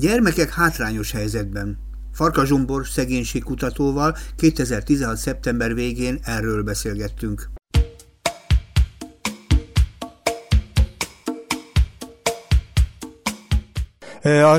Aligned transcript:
Gyermekek 0.00 0.52
hátrányos 0.52 1.12
helyzetben. 1.12 1.78
Farka 2.12 2.44
Zsumbor 2.44 2.86
szegénységkutatóval 2.86 4.16
2016. 4.36 5.16
szeptember 5.16 5.74
végén 5.74 6.18
erről 6.22 6.62
beszélgettünk. 6.62 7.59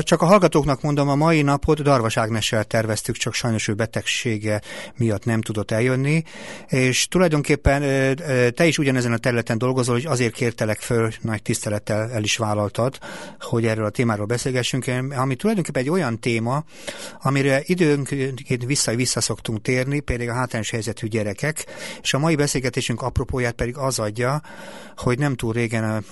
Csak 0.00 0.22
a 0.22 0.26
hallgatóknak 0.26 0.82
mondom, 0.82 1.08
a 1.08 1.14
mai 1.14 1.42
napot 1.42 1.82
Darvas 1.82 2.16
Ágnessel 2.16 2.64
terveztük, 2.64 3.16
csak 3.16 3.34
sajnos 3.34 3.68
ő 3.68 3.74
betegsége 3.74 4.60
miatt 4.96 5.24
nem 5.24 5.40
tudott 5.40 5.70
eljönni, 5.70 6.22
és 6.68 7.08
tulajdonképpen 7.08 7.80
te 8.54 8.66
is 8.66 8.78
ugyanezen 8.78 9.12
a 9.12 9.16
területen 9.18 9.58
dolgozol, 9.58 9.94
hogy 9.94 10.06
azért 10.06 10.34
kértelek 10.34 10.80
föl, 10.80 11.10
nagy 11.20 11.42
tisztelettel 11.42 12.10
el 12.10 12.22
is 12.22 12.36
vállaltad, 12.36 12.98
hogy 13.40 13.66
erről 13.66 13.84
a 13.84 13.90
témáról 13.90 14.26
beszélgessünk, 14.26 14.84
ami 15.16 15.34
tulajdonképpen 15.34 15.82
egy 15.82 15.90
olyan 15.90 16.18
téma, 16.18 16.64
amire 17.22 17.62
időnként 17.64 18.64
vissza-vissza 18.64 19.20
szoktunk 19.20 19.62
térni, 19.62 20.00
például 20.00 20.30
a 20.30 20.34
hátrányos 20.34 20.70
helyzetű 20.70 21.06
gyerekek, 21.06 21.66
és 22.02 22.14
a 22.14 22.18
mai 22.18 22.34
beszélgetésünk 22.34 23.02
apropóját 23.02 23.52
pedig 23.52 23.76
az 23.76 23.98
adja, 23.98 24.42
hogy 24.96 25.18
nem 25.18 25.34
túl 25.34 25.52
régen 25.52 26.04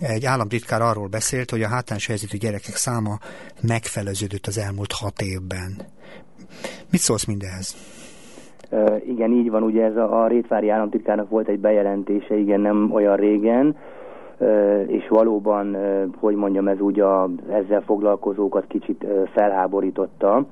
egy 0.00 0.24
államtitkár 0.24 0.82
arról 0.82 1.06
beszélt, 1.06 1.50
hogy 1.50 1.62
a 1.62 1.68
hátrányos 1.68 2.06
helyzetű 2.06 2.36
gyerekek 2.38 2.74
száma 2.74 3.18
megfeleződött 3.62 4.46
az 4.46 4.58
elmúlt 4.58 4.92
hat 4.92 5.20
évben. 5.20 5.70
Mit 6.90 7.00
szólsz 7.00 7.26
mindehez? 7.26 7.76
Igen, 9.06 9.32
így 9.32 9.50
van, 9.50 9.62
ugye 9.62 9.84
ez 9.84 9.96
a, 9.96 10.22
a 10.22 10.26
Rétvári 10.26 10.68
államtitkárnak 10.68 11.28
volt 11.30 11.48
egy 11.48 11.58
bejelentése, 11.58 12.36
igen, 12.36 12.60
nem 12.60 12.90
olyan 12.92 13.16
régen, 13.16 13.76
és 14.86 15.08
valóban, 15.08 15.76
hogy 16.20 16.34
mondjam, 16.34 16.68
ez 16.68 16.80
úgy 16.80 17.00
a, 17.00 17.28
ezzel 17.50 17.80
foglalkozókat 17.80 18.66
kicsit 18.66 19.06
felháborította, 19.34 20.46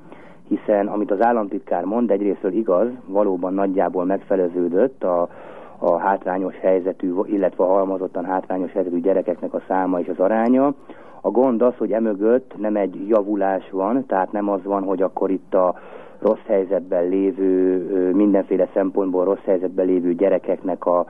hiszen 0.48 0.86
amit 0.86 1.10
az 1.10 1.24
államtitkár 1.24 1.84
mond, 1.84 2.10
egyrésztől 2.10 2.52
igaz, 2.52 2.88
valóban 3.06 3.54
nagyjából 3.54 4.04
megfeleződött 4.04 5.04
a 5.04 5.28
a 5.78 5.96
hátrányos 5.96 6.58
helyzetű, 6.58 7.12
illetve 7.24 7.64
a 7.64 7.72
halmazottan 7.72 8.24
hátrányos 8.24 8.72
helyzetű 8.72 9.00
gyerekeknek 9.00 9.54
a 9.54 9.62
száma 9.68 10.00
és 10.00 10.08
az 10.08 10.18
aránya. 10.18 10.74
A 11.20 11.30
gond 11.30 11.62
az, 11.62 11.76
hogy 11.76 11.92
emögött 11.92 12.54
nem 12.58 12.76
egy 12.76 13.08
javulás 13.08 13.70
van, 13.70 14.06
tehát 14.06 14.32
nem 14.32 14.48
az 14.48 14.64
van, 14.64 14.82
hogy 14.82 15.02
akkor 15.02 15.30
itt 15.30 15.54
a 15.54 15.74
rossz 16.18 16.46
helyzetben 16.46 17.08
lévő, 17.08 18.12
mindenféle 18.14 18.68
szempontból 18.74 19.24
rossz 19.24 19.44
helyzetben 19.44 19.86
lévő 19.86 20.14
gyerekeknek 20.14 20.86
a 20.86 21.06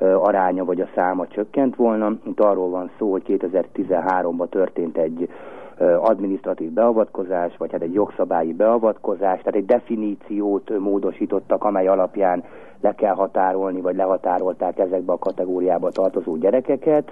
aránya 0.00 0.64
vagy 0.64 0.80
a 0.80 0.88
száma 0.94 1.26
csökkent 1.26 1.76
volna. 1.76 2.12
Itt 2.24 2.40
arról 2.40 2.68
van 2.68 2.90
szó, 2.98 3.10
hogy 3.10 3.22
2013-ban 3.26 4.48
történt 4.48 4.96
egy 4.96 5.28
administratív 6.00 6.70
beavatkozás, 6.70 7.56
vagy 7.56 7.72
hát 7.72 7.82
egy 7.82 7.94
jogszabályi 7.94 8.52
beavatkozás, 8.52 9.38
tehát 9.38 9.54
egy 9.54 9.66
definíciót 9.66 10.78
módosítottak, 10.78 11.64
amely 11.64 11.86
alapján 11.86 12.44
le 12.80 12.94
kell 12.94 13.14
határolni, 13.14 13.80
vagy 13.80 13.96
lehatárolták 13.96 14.78
ezekbe 14.78 15.12
a 15.12 15.18
kategóriába 15.18 15.90
tartozó 15.90 16.36
gyerekeket, 16.36 17.10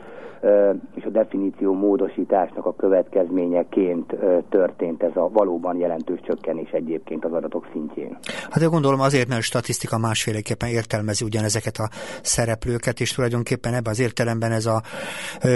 és 0.94 1.04
a 1.04 1.08
definíció 1.08 1.72
módosításnak 1.72 2.66
a 2.66 2.74
következményeként 2.74 4.14
történt 4.48 5.02
ez 5.02 5.16
a 5.16 5.28
valóban 5.32 5.76
jelentős 5.76 6.20
csökkenés 6.22 6.70
egyébként 6.70 7.24
az 7.24 7.32
adatok 7.32 7.68
szintjén. 7.72 8.16
Hát 8.50 8.62
én 8.62 8.68
gondolom 8.70 9.00
azért, 9.00 9.28
mert 9.28 9.40
a 9.40 9.44
statisztika 9.44 9.98
másféleképpen 9.98 10.68
értelmezi 10.68 11.24
ugyanezeket 11.24 11.76
a 11.76 11.88
szereplőket, 12.22 13.00
és 13.00 13.12
tulajdonképpen 13.12 13.74
ebben 13.74 13.92
az 13.92 14.00
értelemben 14.00 14.52
ez 14.52 14.66
a 14.66 14.82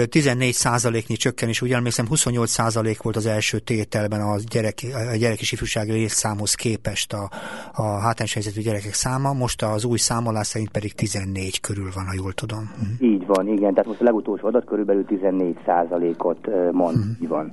14 0.09 0.51
százaléknyi 0.53 1.15
csökkenés, 1.15 1.61
ugye 1.61 1.75
emlékszem 1.75 2.07
28 2.07 2.49
százalék 2.49 3.01
volt 3.01 3.15
az 3.15 3.25
első 3.25 3.59
tételben 3.59 4.21
a 4.21 4.35
gyerek, 4.49 4.75
a 5.13 5.15
gyerek 5.15 5.41
és 5.41 5.51
ifjúsági 5.51 5.91
létszámhoz 5.91 6.53
képest 6.53 7.13
a, 7.13 7.29
a 7.73 7.83
hátrányos 7.83 8.33
helyzetű 8.33 8.61
gyerekek 8.61 8.93
száma, 8.93 9.33
most 9.33 9.63
az 9.63 9.85
új 9.85 9.97
számolás 10.03 10.47
szerint 10.47 10.71
pedig 10.71 10.93
14 10.93 11.59
körül 11.59 11.89
van, 11.95 12.05
ha 12.05 12.13
jól 12.15 12.33
tudom. 12.33 12.71
Uh-huh. 12.73 13.11
Így 13.11 13.25
van, 13.25 13.47
igen. 13.47 13.73
Tehát 13.73 13.85
most 13.85 14.01
a 14.01 14.03
legutolsó 14.03 14.47
adat 14.47 14.65
körülbelül 14.65 15.05
14 15.05 15.57
százalékot 15.65 16.47
mond. 16.71 16.97
Uh-huh. 16.97 17.11
Így 17.21 17.27
van. 17.27 17.51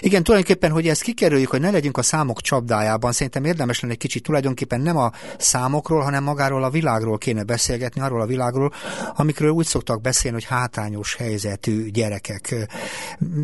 Igen, 0.00 0.22
tulajdonképpen, 0.22 0.70
hogy 0.70 0.88
ezt 0.88 1.02
kikerüljük, 1.02 1.50
hogy 1.50 1.60
ne 1.60 1.70
legyünk 1.70 1.96
a 1.96 2.02
számok 2.02 2.40
csapdájában, 2.40 3.12
szerintem 3.12 3.44
érdemes 3.44 3.80
lenne 3.80 3.92
egy 3.92 3.98
kicsit 3.98 4.22
tulajdonképpen 4.22 4.80
nem 4.80 4.96
a 4.96 5.10
számokról, 5.38 6.00
hanem 6.00 6.22
magáról 6.22 6.64
a 6.64 6.70
világról 6.70 7.18
kéne 7.18 7.42
beszélgetni, 7.42 8.00
arról 8.00 8.20
a 8.20 8.26
világról, 8.26 8.72
amikről 9.16 9.50
úgy 9.50 9.66
szoktak 9.66 10.00
beszélni, 10.00 10.36
hogy 10.36 10.56
hátrányos 10.56 11.16
helyzetű 11.16 11.90
gyerekek. 11.90 12.54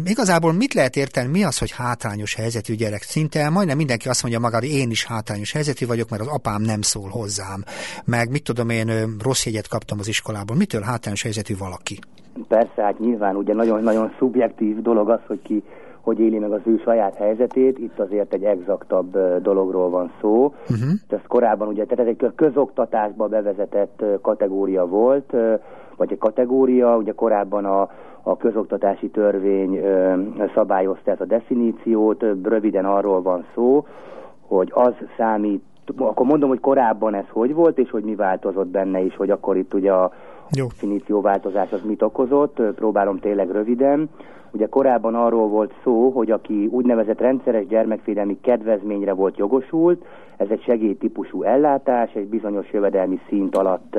Igazából 0.04 0.52
mit 0.52 0.74
lehet 0.74 0.96
érteni, 0.96 1.28
mi 1.28 1.44
az, 1.44 1.58
hogy 1.58 1.70
hátrányos 1.70 2.34
helyzetű 2.34 2.74
gyerek? 2.74 3.02
Szinte 3.02 3.48
majdnem 3.48 3.76
mindenki 3.76 4.08
azt 4.08 4.22
mondja 4.22 4.40
magára, 4.40 4.66
hogy 4.66 4.74
én 4.74 4.90
is 4.90 5.04
hátrányos 5.04 5.52
helyzetű 5.52 5.86
vagyok, 5.86 6.08
mert 6.08 6.22
az 6.22 6.28
apám 6.28 6.62
nem 6.62 6.82
szól 6.82 7.08
hozzám. 7.08 7.64
Meg 8.04 8.30
mit 8.38 8.46
tudom 8.46 8.68
én, 8.68 9.16
rossz 9.22 9.46
jegyet 9.46 9.68
kaptam 9.68 9.98
az 10.00 10.08
iskolából. 10.08 10.56
Mitől 10.56 10.80
hátrányos 10.80 11.22
helyzetű 11.22 11.54
valaki? 11.58 11.98
Persze, 12.48 12.82
hát 12.82 12.98
nyilván 12.98 13.36
ugye 13.36 13.54
nagyon-nagyon 13.54 14.12
szubjektív 14.18 14.82
dolog 14.82 15.08
az, 15.08 15.20
hogy 15.26 15.42
ki 15.42 15.62
hogy 16.00 16.20
éli 16.20 16.38
meg 16.38 16.52
az 16.52 16.60
ő 16.64 16.80
saját 16.84 17.14
helyzetét, 17.14 17.78
itt 17.78 17.98
azért 17.98 18.32
egy 18.32 18.44
exaktabb 18.44 19.18
dologról 19.42 19.90
van 19.90 20.12
szó. 20.20 20.44
Uh-huh. 20.44 20.90
Ez 21.08 21.18
korábban 21.26 21.68
ugye, 21.68 21.84
tehát 21.84 22.08
ez 22.08 22.16
egy 22.18 22.32
közoktatásba 22.34 23.26
bevezetett 23.26 24.04
kategória 24.22 24.86
volt, 24.86 25.32
vagy 25.96 26.12
egy 26.12 26.18
kategória, 26.18 26.96
ugye 26.96 27.12
korábban 27.12 27.64
a, 27.64 27.90
a 28.22 28.36
közoktatási 28.36 29.08
törvény 29.08 29.76
ö, 29.76 30.14
szabályozta 30.54 31.10
ezt 31.10 31.20
a 31.20 31.24
definíciót, 31.24 32.24
röviden 32.42 32.84
arról 32.84 33.22
van 33.22 33.44
szó, 33.54 33.86
hogy 34.40 34.70
az 34.74 34.94
számít, 35.16 35.62
akkor 35.96 36.26
mondom, 36.26 36.48
hogy 36.48 36.60
korábban 36.60 37.14
ez 37.14 37.24
hogy 37.30 37.54
volt, 37.54 37.78
és 37.78 37.90
hogy 37.90 38.02
mi 38.02 38.14
változott 38.14 38.68
benne 38.68 39.00
is, 39.00 39.16
hogy 39.16 39.30
akkor 39.30 39.56
itt 39.56 39.74
ugye 39.74 39.92
a 39.92 40.12
Jó. 40.50 40.66
definícióváltozás 40.66 41.72
az 41.72 41.82
mit 41.82 42.02
okozott, 42.02 42.62
próbálom 42.74 43.18
tényleg 43.18 43.50
röviden. 43.50 44.10
Ugye 44.50 44.66
korábban 44.66 45.14
arról 45.14 45.48
volt 45.48 45.72
szó, 45.82 46.10
hogy 46.10 46.30
aki 46.30 46.68
úgynevezett 46.70 47.20
rendszeres 47.20 47.66
gyermekvédelmi 47.66 48.38
kedvezményre 48.40 49.12
volt 49.12 49.36
jogosult, 49.36 50.04
ez 50.36 50.46
egy 50.50 50.62
segélytípusú 50.62 51.42
ellátás, 51.42 52.12
egy 52.14 52.26
bizonyos 52.26 52.72
jövedelmi 52.72 53.20
szint 53.28 53.56
alatt 53.56 53.98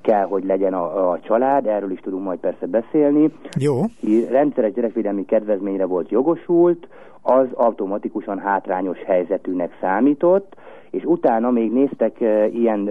kell, 0.00 0.24
hogy 0.24 0.44
legyen 0.44 0.74
a, 0.74 1.10
a 1.10 1.20
család, 1.20 1.66
erről 1.66 1.90
is 1.90 2.00
tudunk 2.00 2.24
majd 2.24 2.38
persze 2.38 2.66
beszélni. 2.66 3.32
Jó. 3.58 3.74
Ki 4.00 4.24
rendszeres 4.30 4.72
gyerekvédelmi 4.72 5.24
kedvezményre 5.24 5.84
volt 5.84 6.10
jogosult, 6.10 6.88
az 7.22 7.46
automatikusan 7.52 8.38
hátrányos 8.38 9.02
helyzetűnek 9.02 9.76
számított, 9.80 10.56
és 10.90 11.04
utána 11.04 11.50
még 11.50 11.72
néztek 11.72 12.20
ilyen 12.52 12.90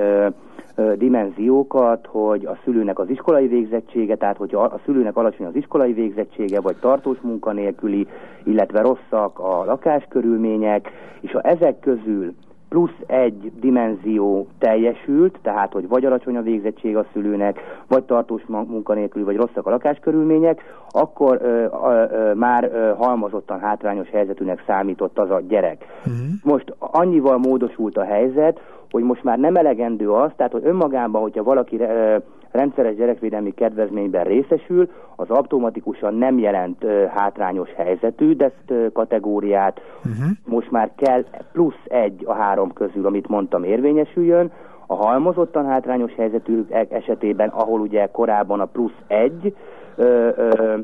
dimenziókat, 0.96 2.06
hogy 2.06 2.46
a 2.46 2.58
szülőnek 2.64 3.00
az 3.00 3.10
iskolai 3.10 3.48
végzettsége, 3.48 4.16
tehát 4.16 4.38
hogyha 4.38 4.62
a 4.62 4.80
szülőnek 4.86 5.18
alacsony 5.18 5.46
az 5.46 5.56
iskolai 5.56 5.94
végzettsége, 5.94 6.62
vagy 6.62 6.76
tartós 6.96 7.22
munkanélküli, 7.22 8.08
illetve 8.44 8.82
rosszak 8.82 9.40
a 9.40 9.64
lakáskörülmények, 9.66 10.92
és 11.20 11.32
ha 11.32 11.42
ezek 11.42 11.80
közül 11.80 12.34
plusz 12.70 13.00
egy 13.06 13.52
dimenzió 13.60 14.48
teljesült, 14.58 15.40
tehát 15.42 15.74
hogy 15.74 15.88
vagy 15.88 16.06
alacsony 16.06 16.38
a 16.38 16.42
végzettség 16.42 16.98
a 16.98 17.06
szülőnek, 17.14 17.84
vagy 17.88 18.04
tartós 18.04 18.42
munkanélküli, 18.48 19.24
vagy 19.24 19.36
rosszak 19.36 19.68
a 19.68 19.70
lakáskörülmények, 19.70 20.62
akkor 20.90 21.40
ö, 21.42 21.66
ö, 22.12 22.34
már 22.34 22.64
ö, 22.64 22.94
halmozottan 22.98 23.60
hátrányos 23.60 24.10
helyzetűnek 24.10 24.64
számított 24.68 25.20
az 25.20 25.30
a 25.30 25.42
gyerek. 25.48 25.86
Uh-huh. 26.00 26.14
Most 26.44 26.76
annyival 26.80 27.38
módosult 27.38 27.98
a 27.98 28.04
helyzet, 28.04 28.60
hogy 28.92 29.04
most 29.04 29.24
már 29.24 29.38
nem 29.38 29.56
elegendő 29.56 30.12
az, 30.12 30.32
tehát 30.36 30.52
hogy 30.52 30.66
önmagában, 30.66 31.22
hogyha 31.22 31.44
valaki 31.44 31.80
ö, 31.80 32.16
rendszeres 32.56 32.96
gyerekvédelmi 32.96 33.54
kedvezményben 33.54 34.24
részesül, 34.24 34.90
az 35.16 35.30
automatikusan 35.30 36.14
nem 36.14 36.40
jelent 36.40 36.84
ö, 36.84 37.06
hátrányos 37.06 37.70
helyzetű, 37.76 38.36
de 38.36 38.46
ezt 38.46 38.72
ö, 38.72 38.88
kategóriát 38.94 39.82
uh-huh. 39.98 40.30
most 40.46 40.72
már 40.72 40.92
kell 40.96 41.26
plusz 41.52 41.84
egy 41.88 42.24
a 42.26 42.34
három 42.34 42.74
közül, 42.74 43.06
amit 43.06 43.28
mondtam, 43.28 43.64
érvényesüljön. 43.64 44.52
A 44.88 44.96
halmozottan 44.96 45.66
hátrányos 45.66 46.14
helyzetű 46.16 46.66
esetében, 46.90 47.50
ahol 47.50 47.80
ugye 47.80 48.06
korábban 48.06 48.60
a 48.60 48.66
plusz 48.66 48.98
egy, 49.08 49.56
ö, 49.96 50.30
ö, 50.36 50.76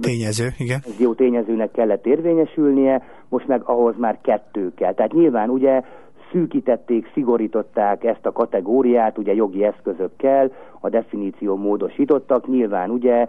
tényező, 0.00 0.46
igen. 0.58 0.80
Jó 0.98 1.14
tényezőnek 1.14 1.70
kellett 1.70 2.06
érvényesülnie, 2.06 3.02
most 3.28 3.46
meg 3.46 3.62
ahhoz 3.64 3.94
már 3.96 4.18
kettő 4.22 4.72
kell. 4.74 4.94
Tehát 4.94 5.12
nyilván 5.12 5.48
ugye 5.48 5.82
szűkítették, 6.32 7.10
szigorították 7.14 8.04
ezt 8.04 8.26
a 8.26 8.32
kategóriát, 8.32 9.18
ugye 9.18 9.34
jogi 9.34 9.64
eszközökkel, 9.64 10.52
a 10.80 10.88
definíció 10.88 11.56
módosítottak, 11.56 12.48
nyilván 12.48 12.90
ugye 12.90 13.26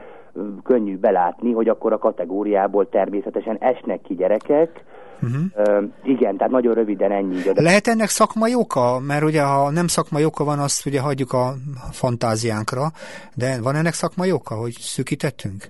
könnyű 0.64 0.98
belátni, 0.98 1.52
hogy 1.52 1.70
akkor 1.70 1.94
a 1.94 1.98
kategóriából 1.98 2.90
természetesen 2.90 3.58
esnek 3.60 4.02
ki 4.02 4.16
gyerekek, 4.16 4.84
Uh-huh. 5.22 5.78
Uh, 5.78 5.90
igen, 6.04 6.38
tehát 6.38 6.52
nagyon 6.52 6.74
röviden 6.74 7.12
ennyi. 7.12 7.42
De... 7.42 7.62
Lehet 7.62 7.88
ennek 7.88 8.08
szakmai 8.08 8.56
oka? 8.56 9.00
Mert 9.00 9.24
ugye 9.24 9.42
ha 9.44 9.72
nem 9.72 9.88
szakmai 9.88 10.26
oka 10.26 10.44
van, 10.44 10.60
azt 10.60 10.86
ugye 10.86 11.02
hagyjuk 11.02 11.34
a 11.34 11.54
fantáziánkra, 11.92 12.92
de 13.36 13.62
van 13.64 13.76
ennek 13.76 13.94
szakmai 13.94 14.32
oka, 14.32 14.56
hogy 14.56 14.72
szűkítettünk? 14.72 15.64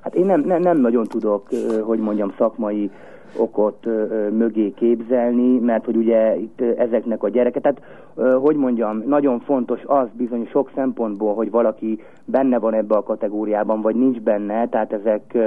Hát 0.00 0.14
én 0.14 0.26
nem, 0.26 0.40
nem, 0.40 0.60
nem 0.60 0.76
nagyon 0.76 1.04
tudok, 1.04 1.48
hogy 1.82 1.98
mondjam, 1.98 2.34
szakmai 2.38 2.90
okot 3.36 3.86
mögé 4.30 4.70
képzelni, 4.70 5.58
mert 5.58 5.84
hogy 5.84 5.96
ugye 5.96 6.36
itt 6.36 6.60
ezeknek 6.60 7.22
a 7.22 7.28
gyereke, 7.28 7.60
tehát 7.60 7.80
hogy 8.40 8.56
mondjam, 8.56 9.02
nagyon 9.06 9.40
fontos 9.40 9.80
az 9.84 10.08
bizony 10.12 10.46
sok 10.50 10.70
szempontból, 10.74 11.34
hogy 11.34 11.50
valaki 11.50 11.98
benne 12.24 12.58
van 12.58 12.74
ebbe 12.74 12.94
a 12.94 13.02
kategóriában, 13.02 13.80
vagy 13.80 13.94
nincs 13.94 14.20
benne, 14.20 14.68
tehát 14.68 14.92
ezek 14.92 15.38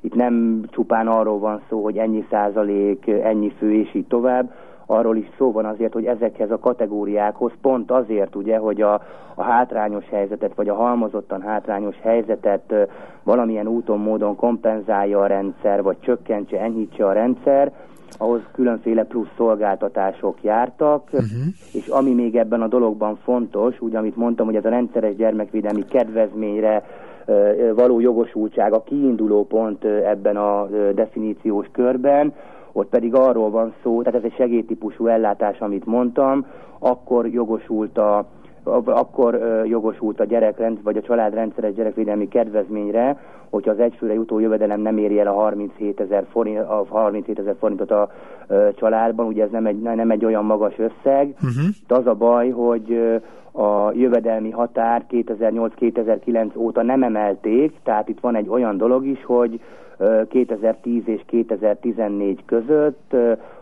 itt 0.00 0.14
nem 0.14 0.64
csupán 0.70 1.08
arról 1.08 1.38
van 1.38 1.60
szó, 1.68 1.82
hogy 1.82 1.96
ennyi 1.96 2.24
százalék, 2.30 3.06
ennyi 3.06 3.50
fő 3.58 3.72
és 3.72 3.94
így 3.94 4.06
tovább, 4.06 4.52
arról 4.92 5.16
is 5.16 5.30
szó 5.38 5.52
van 5.52 5.64
azért, 5.64 5.92
hogy 5.92 6.04
ezekhez 6.04 6.50
a 6.50 6.58
kategóriákhoz 6.58 7.52
pont 7.60 7.90
azért, 7.90 8.36
ugye, 8.36 8.56
hogy 8.56 8.82
a, 8.82 8.94
a 9.34 9.42
hátrányos 9.42 10.04
helyzetet, 10.10 10.54
vagy 10.54 10.68
a 10.68 10.74
halmozottan 10.74 11.42
hátrányos 11.42 11.96
helyzetet 12.00 12.74
valamilyen 13.22 13.66
úton, 13.66 13.98
módon 13.98 14.36
kompenzálja 14.36 15.20
a 15.20 15.26
rendszer, 15.26 15.82
vagy 15.82 15.96
csökkentse, 16.00 16.60
enyhítse 16.60 17.06
a 17.06 17.12
rendszer, 17.12 17.72
ahhoz 18.18 18.40
különféle 18.52 19.04
plusz 19.04 19.32
szolgáltatások 19.36 20.42
jártak, 20.42 21.02
uh-huh. 21.12 21.28
és 21.72 21.86
ami 21.86 22.14
még 22.14 22.36
ebben 22.36 22.62
a 22.62 22.68
dologban 22.68 23.16
fontos, 23.16 23.80
úgy 23.80 23.94
amit 23.94 24.16
mondtam, 24.16 24.46
hogy 24.46 24.56
ez 24.56 24.64
a 24.64 24.68
rendszeres 24.68 25.16
gyermekvédelmi 25.16 25.84
kedvezményre 25.84 26.84
való 27.74 28.00
jogosultság 28.00 28.72
a 28.72 28.82
kiinduló 28.82 29.46
pont 29.46 29.84
ebben 29.84 30.36
a 30.36 30.66
definíciós 30.94 31.66
körben, 31.72 32.32
ott 32.72 32.88
pedig 32.88 33.14
arról 33.14 33.50
van 33.50 33.74
szó, 33.82 34.02
tehát 34.02 34.18
ez 34.18 34.30
egy 34.30 34.36
segélytípusú 34.36 35.06
ellátás, 35.06 35.58
amit 35.58 35.86
mondtam, 35.86 36.46
akkor 36.78 37.26
jogosult 37.26 37.98
a, 37.98 38.26
akkor 38.84 39.62
jogosult 39.64 40.20
a 40.20 40.24
gyerekrend, 40.24 40.82
vagy 40.82 40.96
a 40.96 41.02
család 41.02 41.34
rendszeres 41.34 41.74
gyerekvédelmi 41.74 42.28
kedvezményre, 42.28 43.18
hogyha 43.50 43.70
az 43.70 43.78
egyfőre 43.78 44.12
jutó 44.12 44.38
jövedelem 44.38 44.80
nem 44.80 44.98
éri 44.98 45.20
el 45.20 45.26
a 45.26 45.32
37 45.32 46.00
ezer 46.00 46.26
forint, 46.30 46.58
a 46.58 46.84
37 46.88 47.38
ezer 47.38 47.54
forintot 47.58 47.90
a 47.90 48.10
családban, 48.74 49.26
ugye 49.26 49.42
ez 49.42 49.50
nem 49.50 49.66
egy, 49.66 49.80
nem 49.80 50.10
egy 50.10 50.24
olyan 50.24 50.44
magas 50.44 50.78
összeg, 50.78 51.34
uh-huh. 51.34 51.64
de 51.86 51.94
az 51.94 52.06
a 52.06 52.14
baj, 52.14 52.50
hogy 52.50 53.20
a 53.52 53.92
jövedelmi 53.92 54.50
határ 54.50 55.04
2008-2009 55.10 56.56
óta 56.56 56.82
nem 56.82 57.02
emelték, 57.02 57.72
tehát 57.82 58.08
itt 58.08 58.20
van 58.20 58.36
egy 58.36 58.48
olyan 58.48 58.76
dolog 58.76 59.06
is, 59.06 59.24
hogy 59.24 59.60
2010 60.28 61.02
és 61.04 61.22
2014 61.26 62.44
között 62.44 63.14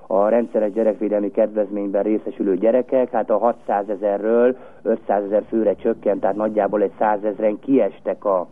a 0.07 0.29
rendszeres 0.29 0.73
gyerekvédelmi 0.73 1.31
kedvezményben 1.31 2.03
részesülő 2.03 2.57
gyerekek, 2.57 3.11
hát 3.11 3.31
a 3.31 3.39
600 3.39 3.89
ezerről 3.89 4.57
500 4.83 5.25
ezer 5.25 5.43
főre 5.49 5.75
csökkent, 5.75 6.21
tehát 6.21 6.37
nagyjából 6.37 6.83
egy 6.83 6.93
100 6.99 7.25
ezeren 7.25 7.59
kiestek 7.59 8.25
a, 8.25 8.47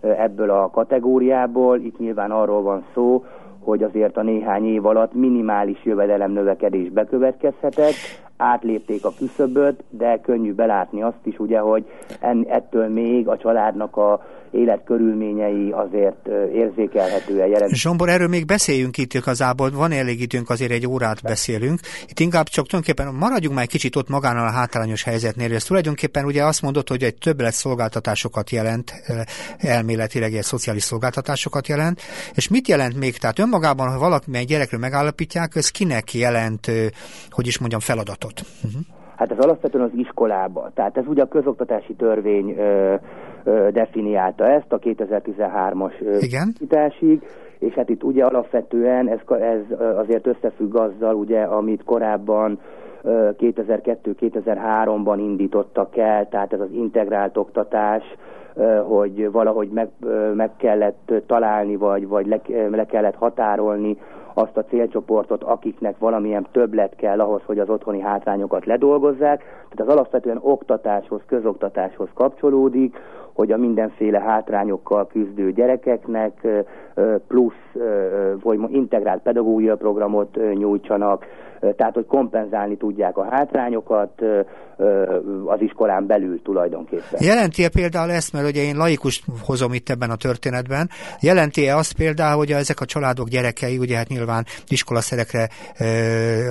ebből 0.00 0.50
a 0.50 0.70
kategóriából. 0.70 1.80
Itt 1.80 1.98
nyilván 1.98 2.30
arról 2.30 2.62
van 2.62 2.84
szó, 2.94 3.24
hogy 3.64 3.82
azért 3.82 4.16
a 4.16 4.22
néhány 4.22 4.66
év 4.66 4.86
alatt 4.86 5.14
minimális 5.14 5.84
jövedelem 5.84 6.32
növekedés 6.32 6.88
bekövetkezhetett, 6.90 7.94
átlépték 8.42 9.04
a 9.04 9.12
küszöböt, 9.18 9.84
de 9.90 10.20
könnyű 10.22 10.52
belátni 10.52 11.02
azt 11.02 11.24
is, 11.24 11.38
ugye, 11.38 11.58
hogy 11.58 11.84
en, 12.20 12.46
ettől 12.48 12.88
még 12.88 13.28
a 13.28 13.36
családnak 13.36 13.96
a 13.96 14.26
életkörülményei 14.52 15.70
azért 15.70 16.28
érzékelhetően 16.52 17.48
jelent. 17.48 17.74
Zsombor, 17.74 18.08
erről 18.08 18.28
még 18.28 18.46
beszéljünk 18.46 18.98
itt 18.98 19.14
igazából, 19.14 19.70
van 19.70 19.92
elég 19.92 20.20
időnk, 20.20 20.50
azért 20.50 20.70
egy 20.70 20.86
órát 20.86 21.22
beszélünk. 21.22 21.80
Itt 22.08 22.20
inkább 22.20 22.46
csak 22.46 22.66
tulajdonképpen 22.66 23.14
maradjunk 23.14 23.54
már 23.54 23.64
egy 23.64 23.70
kicsit 23.70 23.96
ott 23.96 24.08
magánál 24.08 24.46
a 24.46 24.50
hátrányos 24.50 25.02
helyzetnél. 25.02 25.54
Ez 25.54 25.64
tulajdonképpen 25.64 26.24
ugye 26.24 26.44
azt 26.44 26.62
mondod, 26.62 26.88
hogy 26.88 27.02
egy 27.02 27.14
többlet 27.14 27.52
szolgáltatásokat 27.52 28.50
jelent, 28.50 28.92
elméletileg 29.58 30.34
egy 30.34 30.42
szociális 30.42 30.82
szolgáltatásokat 30.82 31.68
jelent, 31.68 32.00
és 32.34 32.48
mit 32.48 32.68
jelent 32.68 32.98
még? 32.98 33.16
Tehát 33.16 33.38
önmagában, 33.38 33.90
ha 33.90 33.98
valaki 33.98 34.26
egy 34.32 34.46
gyerekről 34.46 34.80
megállapítják, 34.80 35.56
ez 35.56 35.68
kinek 35.68 36.14
jelent, 36.14 36.70
hogy 37.30 37.46
is 37.46 37.58
mondjam, 37.58 37.80
feladatot? 37.80 38.31
Uh-huh. 38.40 38.80
Hát 39.16 39.30
ez 39.30 39.38
alapvetően 39.38 39.84
az 39.84 39.90
iskolába. 39.94 40.70
Tehát 40.74 40.96
ez 40.96 41.06
ugye 41.06 41.22
a 41.22 41.28
közoktatási 41.28 41.94
törvény 41.94 42.54
ö, 42.58 42.94
ö, 43.44 43.68
definiálta 43.72 44.44
ezt 44.44 44.72
a 44.72 44.78
2013-as 44.78 45.92
kitásig, 46.58 47.22
és 47.58 47.74
hát 47.74 47.88
itt 47.88 48.02
ugye 48.02 48.24
alapvetően 48.24 49.08
ez, 49.08 49.18
ez 49.40 49.60
azért 49.96 50.26
összefügg 50.26 50.76
azzal, 50.76 51.14
ugye, 51.14 51.42
amit 51.42 51.84
korábban 51.84 52.58
2002-2003-ban 53.04 55.16
indítottak 55.18 55.96
el, 55.96 56.28
tehát 56.28 56.52
ez 56.52 56.60
az 56.60 56.70
integrált 56.72 57.36
oktatás, 57.36 58.02
hogy 58.86 59.30
valahogy 59.30 59.68
meg, 59.68 59.88
meg 60.34 60.50
kellett 60.56 61.12
találni, 61.26 61.76
vagy, 61.76 62.08
vagy 62.08 62.26
le, 62.26 62.40
le 62.70 62.84
kellett 62.84 63.14
határolni 63.14 63.96
azt 64.34 64.56
a 64.56 64.64
célcsoportot, 64.64 65.42
akiknek 65.42 65.98
valamilyen 65.98 66.46
többlet 66.52 66.96
kell 66.96 67.20
ahhoz, 67.20 67.42
hogy 67.46 67.58
az 67.58 67.68
otthoni 67.68 68.00
hátrányokat 68.00 68.64
ledolgozzák. 68.64 69.38
Tehát 69.40 69.80
az 69.80 69.88
alapvetően 69.88 70.38
oktatáshoz, 70.40 71.20
közoktatáshoz 71.26 72.08
kapcsolódik, 72.14 72.96
hogy 73.32 73.52
a 73.52 73.56
mindenféle 73.56 74.20
hátrányokkal 74.20 75.06
küzdő 75.06 75.52
gyerekeknek 75.52 76.46
plusz 77.26 77.72
vagy 78.42 78.60
integrált 78.68 79.22
pedagógiai 79.22 79.76
programot 79.76 80.38
nyújtsanak, 80.54 81.26
tehát 81.76 81.94
hogy 81.94 82.06
kompenzálni 82.06 82.76
tudják 82.76 83.16
a 83.16 83.26
hátrányokat 83.30 84.22
az 85.46 85.60
iskolán 85.60 86.06
belül 86.06 86.42
tulajdonképpen. 86.42 87.20
Jelenti-e 87.20 87.68
például 87.68 88.10
ezt, 88.10 88.32
mert 88.32 88.48
ugye 88.48 88.62
én 88.62 88.76
laikus 88.76 89.22
hozom 89.44 89.72
itt 89.72 89.88
ebben 89.88 90.10
a 90.10 90.16
történetben, 90.16 90.88
jelenti-e 91.20 91.76
azt 91.76 91.96
például, 91.96 92.36
hogy 92.36 92.50
ezek 92.50 92.80
a 92.80 92.84
családok 92.84 93.28
gyerekei, 93.28 93.78
ugye 93.78 93.96
hát 93.96 94.08
nyilván 94.08 94.44
iskolaszerekre 94.68 95.48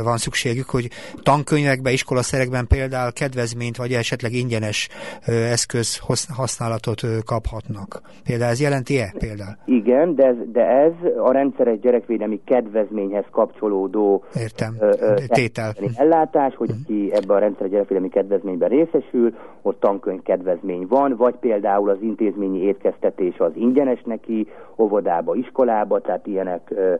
van 0.04 0.18
szükségük, 0.18 0.69
hogy 0.69 0.90
tankönyvekben, 1.24 1.94
iskolaszerekben 1.94 2.68
például 2.68 3.12
kedvezményt, 3.12 3.78
vagy 3.78 3.92
esetleg 3.92 4.31
ingyenes 4.34 4.90
eszköz 5.25 6.00
használatot 6.36 7.02
kaphatnak. 7.25 8.02
Például 8.24 8.52
ez 8.52 8.62
jelenti-e 8.62 9.14
például? 9.18 9.57
Igen, 9.66 10.16
de 10.16 10.25
ez, 10.25 10.36
de 10.52 10.62
ez 10.62 10.92
a 11.24 11.31
rendszeres 11.31 11.80
gyerekvédelmi 11.80 12.42
kedvezményhez 12.46 13.25
kapcsolódó 13.31 14.24
Értem 14.36 14.78
tétel. 15.27 15.74
ellátás, 15.95 16.56
hogy 16.56 16.69
aki 16.83 17.12
ebben 17.13 17.36
a 17.36 17.39
rendszer 17.39 17.69
gyerekvédelmi 17.69 18.09
kedvezményben 18.09 18.69
részesül, 18.69 19.35
ott 19.61 19.80
tankönyv 19.80 20.21
kedvezmény 20.21 20.85
van, 20.90 21.16
vagy 21.16 21.35
például 21.35 21.90
az 21.90 22.02
intézményi 22.02 22.61
étkeztetés 22.61 23.37
az 23.37 23.52
ingyenes 23.56 24.02
neki, 24.06 24.47
óvodába, 24.78 25.35
iskolába, 25.35 25.99
tehát 25.99 26.28
ilyenek 26.28 26.71
ö, 26.76 26.94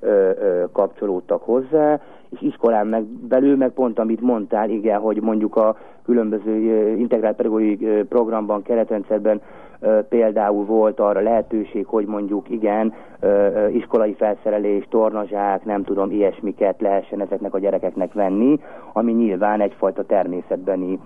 ö, 0.00 0.30
ö, 0.40 0.64
kapcsolódtak 0.72 1.42
hozzá, 1.42 2.00
és 2.30 2.40
iskolán 2.40 2.86
meg 2.86 3.04
belül, 3.04 3.56
meg 3.56 3.70
pont 3.70 3.98
amit 3.98 4.20
mondtál, 4.20 4.70
igen, 4.70 5.00
hogy 5.00 5.20
mondjuk 5.20 5.56
a 5.56 5.76
különböző 6.08 6.96
integrált 6.96 7.36
pedagógiai 7.36 8.02
programban, 8.08 8.62
keretrendszerben 8.62 9.40
például 10.08 10.64
volt 10.64 11.00
arra 11.00 11.20
lehetőség, 11.20 11.86
hogy 11.86 12.06
mondjuk 12.06 12.50
igen, 12.50 12.94
iskolai 13.72 14.14
felszerelés, 14.18 14.86
tornazsák, 14.90 15.64
nem 15.64 15.84
tudom, 15.84 16.10
ilyesmiket 16.10 16.80
lehessen 16.80 17.20
ezeknek 17.20 17.54
a 17.54 17.58
gyerekeknek 17.58 18.12
venni, 18.12 18.60
ami 18.92 19.12
nyilván 19.12 19.60
egyfajta 19.60 20.04
természetbeni 20.04 20.98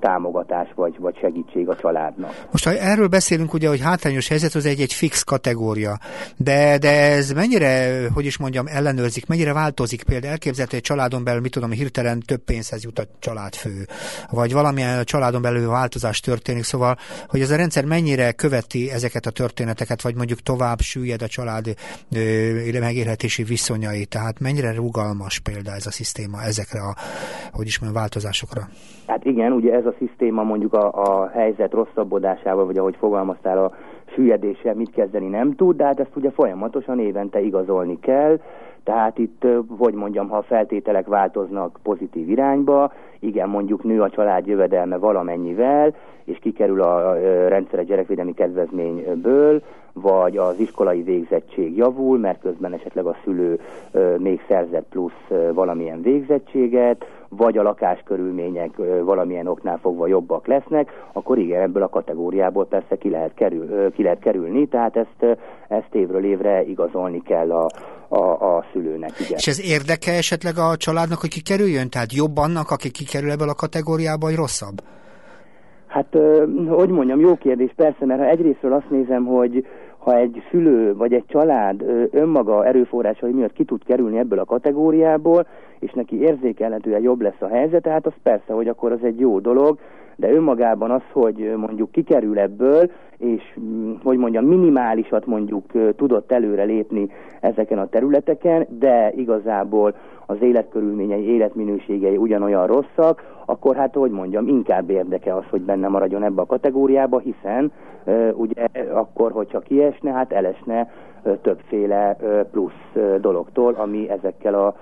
támogatás 0.00 0.68
vagy, 0.74 0.98
vagy 0.98 1.16
segítség 1.18 1.68
a 1.68 1.76
családnak. 1.76 2.30
Most 2.50 2.64
ha 2.64 2.70
erről 2.70 3.08
beszélünk, 3.08 3.52
ugye, 3.52 3.68
hogy 3.68 3.80
hátrányos 3.80 4.28
helyzet 4.28 4.54
az 4.54 4.66
egy, 4.66 4.80
egy 4.80 4.92
fix 4.92 5.22
kategória, 5.22 5.98
de, 6.36 6.78
de 6.78 6.90
ez 6.90 7.30
mennyire, 7.30 7.68
hogy 8.14 8.24
is 8.24 8.38
mondjam, 8.38 8.66
ellenőrzik, 8.68 9.26
mennyire 9.26 9.52
változik? 9.52 10.04
Például 10.04 10.32
elképzelhető, 10.32 10.76
egy 10.76 10.82
családon 10.82 11.24
belül, 11.24 11.40
mit 11.40 11.52
tudom, 11.52 11.70
hirtelen 11.70 12.20
több 12.26 12.40
pénzhez 12.44 12.84
jut 12.84 12.98
a 12.98 13.02
családfő, 13.18 13.70
vagy 14.30 14.52
valamilyen 14.52 15.04
családon 15.04 15.42
belül 15.42 15.68
változás 15.68 16.20
történik, 16.20 16.62
szóval, 16.62 16.96
hogy 17.28 17.40
ez 17.40 17.50
a 17.50 17.56
rendszer 17.56 17.84
mennyire 17.84 18.32
követi 18.32 18.90
ezeket 18.90 19.26
a 19.26 19.30
történeteket, 19.30 20.02
vagy 20.02 20.14
mondjuk 20.16 20.38
tovább 20.38 20.80
süllyed 20.80 21.22
a 21.22 21.26
család 21.26 21.66
ö, 22.16 22.80
megérhetési 22.80 23.42
viszonyai, 23.42 24.04
tehát 24.04 24.40
mennyire 24.40 24.74
rugalmas 24.74 25.38
például 25.38 25.76
ez 25.76 25.86
a 25.86 25.90
szisztéma 25.90 26.42
ezekre 26.42 26.80
a, 26.80 26.94
hogy 27.52 27.66
is 27.66 27.78
mondjam, 27.78 28.00
változásokra? 28.02 28.62
Hát 29.06 29.24
igen, 29.24 29.52
ugye 29.52 29.72
ez 29.72 29.86
a 29.86 29.94
szisztéma 29.98 30.42
mondjuk 30.42 30.72
a, 30.72 30.92
a 30.92 31.28
helyzet 31.28 31.72
rosszabbodásával, 31.72 32.66
vagy 32.66 32.78
ahogy 32.78 32.96
fogalmaztál 32.98 33.58
a 33.64 33.72
süllyedéssel 34.14 34.74
mit 34.74 34.90
kezdeni 34.90 35.28
nem 35.28 35.54
tud, 35.54 35.76
de 35.76 35.84
hát 35.84 36.00
ezt 36.00 36.16
ugye 36.16 36.30
folyamatosan 36.30 37.00
évente 37.00 37.40
igazolni 37.40 37.98
kell, 38.00 38.40
tehát 38.84 39.18
itt, 39.18 39.46
hogy 39.78 39.94
mondjam, 39.94 40.28
ha 40.28 40.36
a 40.36 40.42
feltételek 40.42 41.06
változnak 41.06 41.78
pozitív 41.82 42.28
irányba, 42.28 42.92
igen, 43.18 43.48
mondjuk 43.48 43.82
nő 43.82 44.02
a 44.02 44.10
család 44.10 44.46
jövedelme 44.46 44.96
valamennyivel, 44.96 45.94
és 46.24 46.38
kikerül 46.38 46.82
a 46.82 47.14
rendszeres 47.48 47.86
gyerekvédelmi 47.86 48.34
kedvezményből, 48.34 49.62
vagy 49.94 50.36
az 50.36 50.58
iskolai 50.58 51.02
végzettség 51.02 51.76
javul, 51.76 52.18
mert 52.18 52.40
közben 52.40 52.72
esetleg 52.72 53.06
a 53.06 53.16
szülő 53.24 53.60
még 54.18 54.40
szerzett 54.48 54.86
plusz 54.90 55.52
valamilyen 55.52 56.02
végzettséget, 56.02 57.04
vagy 57.28 57.58
a 57.58 57.62
lakáskörülmények 57.62 58.70
valamilyen 59.04 59.46
oknál 59.46 59.78
fogva 59.78 60.06
jobbak 60.06 60.46
lesznek, 60.46 60.90
akkor 61.12 61.38
igen, 61.38 61.62
ebből 61.62 61.82
a 61.82 61.88
kategóriából 61.88 62.66
persze 62.66 62.96
ki 62.96 63.10
lehet, 63.10 63.34
kerül, 63.34 63.92
ki 63.92 64.02
lehet 64.02 64.18
kerülni, 64.18 64.68
tehát 64.68 64.96
ezt, 64.96 65.38
ezt 65.68 65.94
évről 65.94 66.24
évre 66.24 66.64
igazolni 66.64 67.22
kell 67.22 67.52
a, 67.52 67.68
a, 68.08 68.56
a 68.56 68.64
szülőnek. 68.72 69.10
Igen. 69.20 69.36
És 69.36 69.46
ez 69.46 69.60
érdeke 69.70 70.12
esetleg 70.12 70.54
a 70.56 70.76
családnak, 70.76 71.20
hogy 71.20 71.30
kikerüljön? 71.30 71.90
Tehát 71.90 72.12
jobb 72.12 72.36
annak, 72.36 72.70
aki 72.70 72.90
kikerül 72.90 73.30
ebből 73.30 73.48
a 73.48 73.54
kategóriába, 73.54 74.26
vagy 74.26 74.36
rosszabb? 74.36 74.82
Hát, 75.86 76.16
hogy 76.68 76.88
mondjam, 76.88 77.20
jó 77.20 77.36
kérdés, 77.36 77.72
persze, 77.76 78.06
mert 78.06 78.20
ha 78.20 78.26
egyrésztről 78.26 78.72
azt 78.72 78.90
nézem, 78.90 79.24
hogy 79.24 79.66
ha 80.04 80.16
egy 80.16 80.42
szülő 80.50 80.96
vagy 80.96 81.12
egy 81.12 81.24
család 81.26 81.82
önmaga 82.10 82.66
erőforrásai 82.66 83.32
miatt 83.32 83.52
ki 83.52 83.64
tud 83.64 83.84
kerülni 83.84 84.18
ebből 84.18 84.38
a 84.38 84.44
kategóriából, 84.44 85.46
és 85.78 85.92
neki 85.92 86.20
érzékelhetően 86.20 87.02
jobb 87.02 87.20
lesz 87.20 87.40
a 87.40 87.48
helyzet, 87.48 87.86
hát 87.86 88.06
az 88.06 88.12
persze, 88.22 88.52
hogy 88.52 88.68
akkor 88.68 88.92
az 88.92 89.02
egy 89.02 89.20
jó 89.20 89.38
dolog, 89.38 89.78
de 90.16 90.32
önmagában 90.32 90.90
az, 90.90 91.02
hogy 91.12 91.52
mondjuk 91.56 91.90
kikerül 91.90 92.38
ebből, 92.38 92.90
és 93.18 93.42
mm, 93.60 93.92
hogy 94.02 94.18
mondjam, 94.18 94.44
minimálisat 94.44 95.26
mondjuk 95.26 95.94
tudott 95.96 96.32
előre 96.32 96.62
lépni 96.62 97.08
ezeken 97.40 97.78
a 97.78 97.88
területeken, 97.88 98.66
de 98.78 99.12
igazából 99.16 99.94
az 100.26 100.36
életkörülményei, 100.40 101.24
életminőségei 101.24 102.16
ugyanolyan 102.16 102.66
rosszak, 102.66 103.32
akkor 103.46 103.76
hát, 103.76 103.94
hogy 103.94 104.10
mondjam, 104.10 104.48
inkább 104.48 104.90
érdeke 104.90 105.34
az, 105.34 105.44
hogy 105.50 105.60
benne 105.60 105.88
maradjon 105.88 106.22
ebbe 106.22 106.40
a 106.40 106.46
kategóriába, 106.46 107.18
hiszen 107.18 107.72
ugye 108.34 108.66
akkor, 108.92 109.32
hogyha 109.32 109.58
kiesne, 109.58 110.10
hát 110.10 110.32
elesne 110.32 110.90
többféle 111.42 112.16
plusz 112.50 113.04
dologtól, 113.20 113.74
ami 113.74 114.10
ezekkel 114.10 114.54
a 114.54 114.74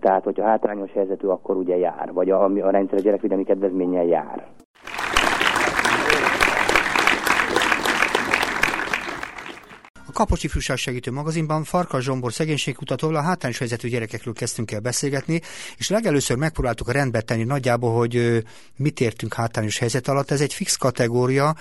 tehát, 0.00 0.24
hogyha 0.24 0.44
hátrányos 0.44 0.92
helyzetű, 0.92 1.26
akkor 1.26 1.56
ugye 1.56 1.76
jár, 1.76 2.12
vagy 2.12 2.30
a, 2.30 2.44
a 2.44 2.70
rendszer 2.70 2.98
a 2.98 3.02
gyerekvédelmi 3.02 3.44
kedvezménnyel 3.44 4.04
jár. 4.04 4.46
Kapocsi 10.14 10.48
Fűság 10.48 10.76
segítő 10.76 11.10
magazinban 11.10 11.64
Farkas 11.64 12.04
Zsombor 12.04 12.32
szegénységkutatóval 12.32 13.16
a 13.16 13.20
hátrányos 13.20 13.58
helyzetű 13.58 13.88
gyerekekről 13.88 14.34
kezdtünk 14.34 14.70
el 14.70 14.80
beszélgetni, 14.80 15.40
és 15.76 15.88
legelőször 15.88 16.36
megpróbáltuk 16.36 16.92
rendbe 16.92 17.20
tenni 17.20 17.44
nagyjából, 17.44 17.96
hogy 17.96 18.44
mit 18.76 19.00
értünk 19.00 19.34
hátrányos 19.34 19.78
helyzet 19.78 20.08
alatt. 20.08 20.30
Ez 20.30 20.40
egy 20.40 20.54
fix 20.54 20.76
kategória, 20.76 21.56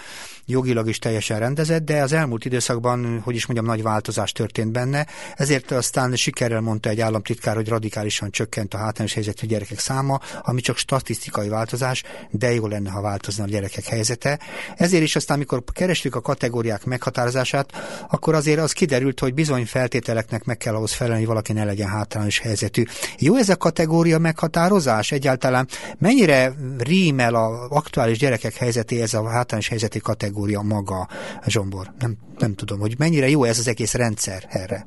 jogilag 0.46 0.88
is 0.88 1.00
teljesen 1.00 1.40
rendezett, 1.40 1.84
de 1.84 2.02
az 2.02 2.14
elmúlt 2.14 2.46
időszakban, 2.46 3.20
hogy 3.24 3.36
is 3.36 3.46
mondjam, 3.46 3.68
nagy 3.68 3.84
változás 3.84 4.32
történt 4.32 4.72
benne, 4.72 5.08
ezért 5.36 5.72
aztán 5.72 6.16
sikerrel 6.16 6.62
mondta 6.62 6.90
egy 6.90 7.00
államtitkár, 7.00 7.56
hogy 7.56 7.68
radikálisan 7.68 8.32
csökkent 8.32 8.74
a 8.74 8.78
hátrányos 8.78 9.14
helyzetű 9.14 9.48
gyerekek 9.48 9.80
száma, 9.80 10.20
ami 10.42 10.62
csak 10.62 10.78
statisztikai 10.78 11.50
változás, 11.50 12.04
de 12.30 12.54
jó 12.54 12.68
lenne, 12.68 12.90
ha 12.90 13.02
változna 13.02 13.44
a 13.44 13.48
gyerekek 13.48 13.86
helyzete. 13.86 14.40
Ezért 14.76 15.04
is 15.04 15.16
aztán, 15.16 15.38
amikor 15.38 15.64
kerestük 15.74 16.16
a 16.16 16.22
kategóriák 16.22 16.86
meghatározását, 16.86 17.72
akkor 18.10 18.36
azért 18.44 18.60
az 18.60 18.72
kiderült, 18.72 19.20
hogy 19.20 19.34
bizony 19.34 19.66
feltételeknek 19.66 20.46
meg 20.46 20.58
kell 20.58 20.76
ahhoz 20.76 20.94
felelni, 20.94 21.20
hogy 21.20 21.34
valaki 21.34 21.54
ne 21.54 21.64
legyen 21.64 21.88
hátrányos 21.88 22.40
helyzetű. 22.40 22.84
Jó 23.20 23.36
ez 23.36 23.50
a 23.50 23.58
kategória 23.58 24.20
meghatározás? 24.20 25.12
Egyáltalán 25.12 25.66
mennyire 26.00 26.52
rímel 26.90 27.36
a 27.36 27.48
aktuális 27.70 28.18
gyerekek 28.18 28.54
helyzetéhez 28.54 29.14
a 29.14 29.28
hátrányos 29.28 29.70
helyzeti 29.70 30.00
kategória 30.00 30.62
maga, 30.62 31.08
Zsombor? 31.46 31.86
Nem, 32.00 32.12
nem 32.38 32.54
tudom, 32.54 32.80
hogy 32.80 32.96
mennyire 32.98 33.30
jó 33.30 33.44
ez 33.44 33.60
az 33.60 33.68
egész 33.68 33.96
rendszer 33.96 34.42
erre. 34.50 34.80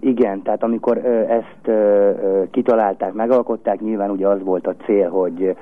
igen, 0.00 0.42
tehát 0.42 0.62
amikor 0.62 0.96
ezt 1.40 1.64
kitalálták, 2.50 3.12
megalkották, 3.12 3.80
nyilván 3.80 4.10
ugye 4.10 4.26
az 4.28 4.40
volt 4.42 4.66
a 4.66 4.74
cél, 4.84 5.08
hogy 5.08 5.56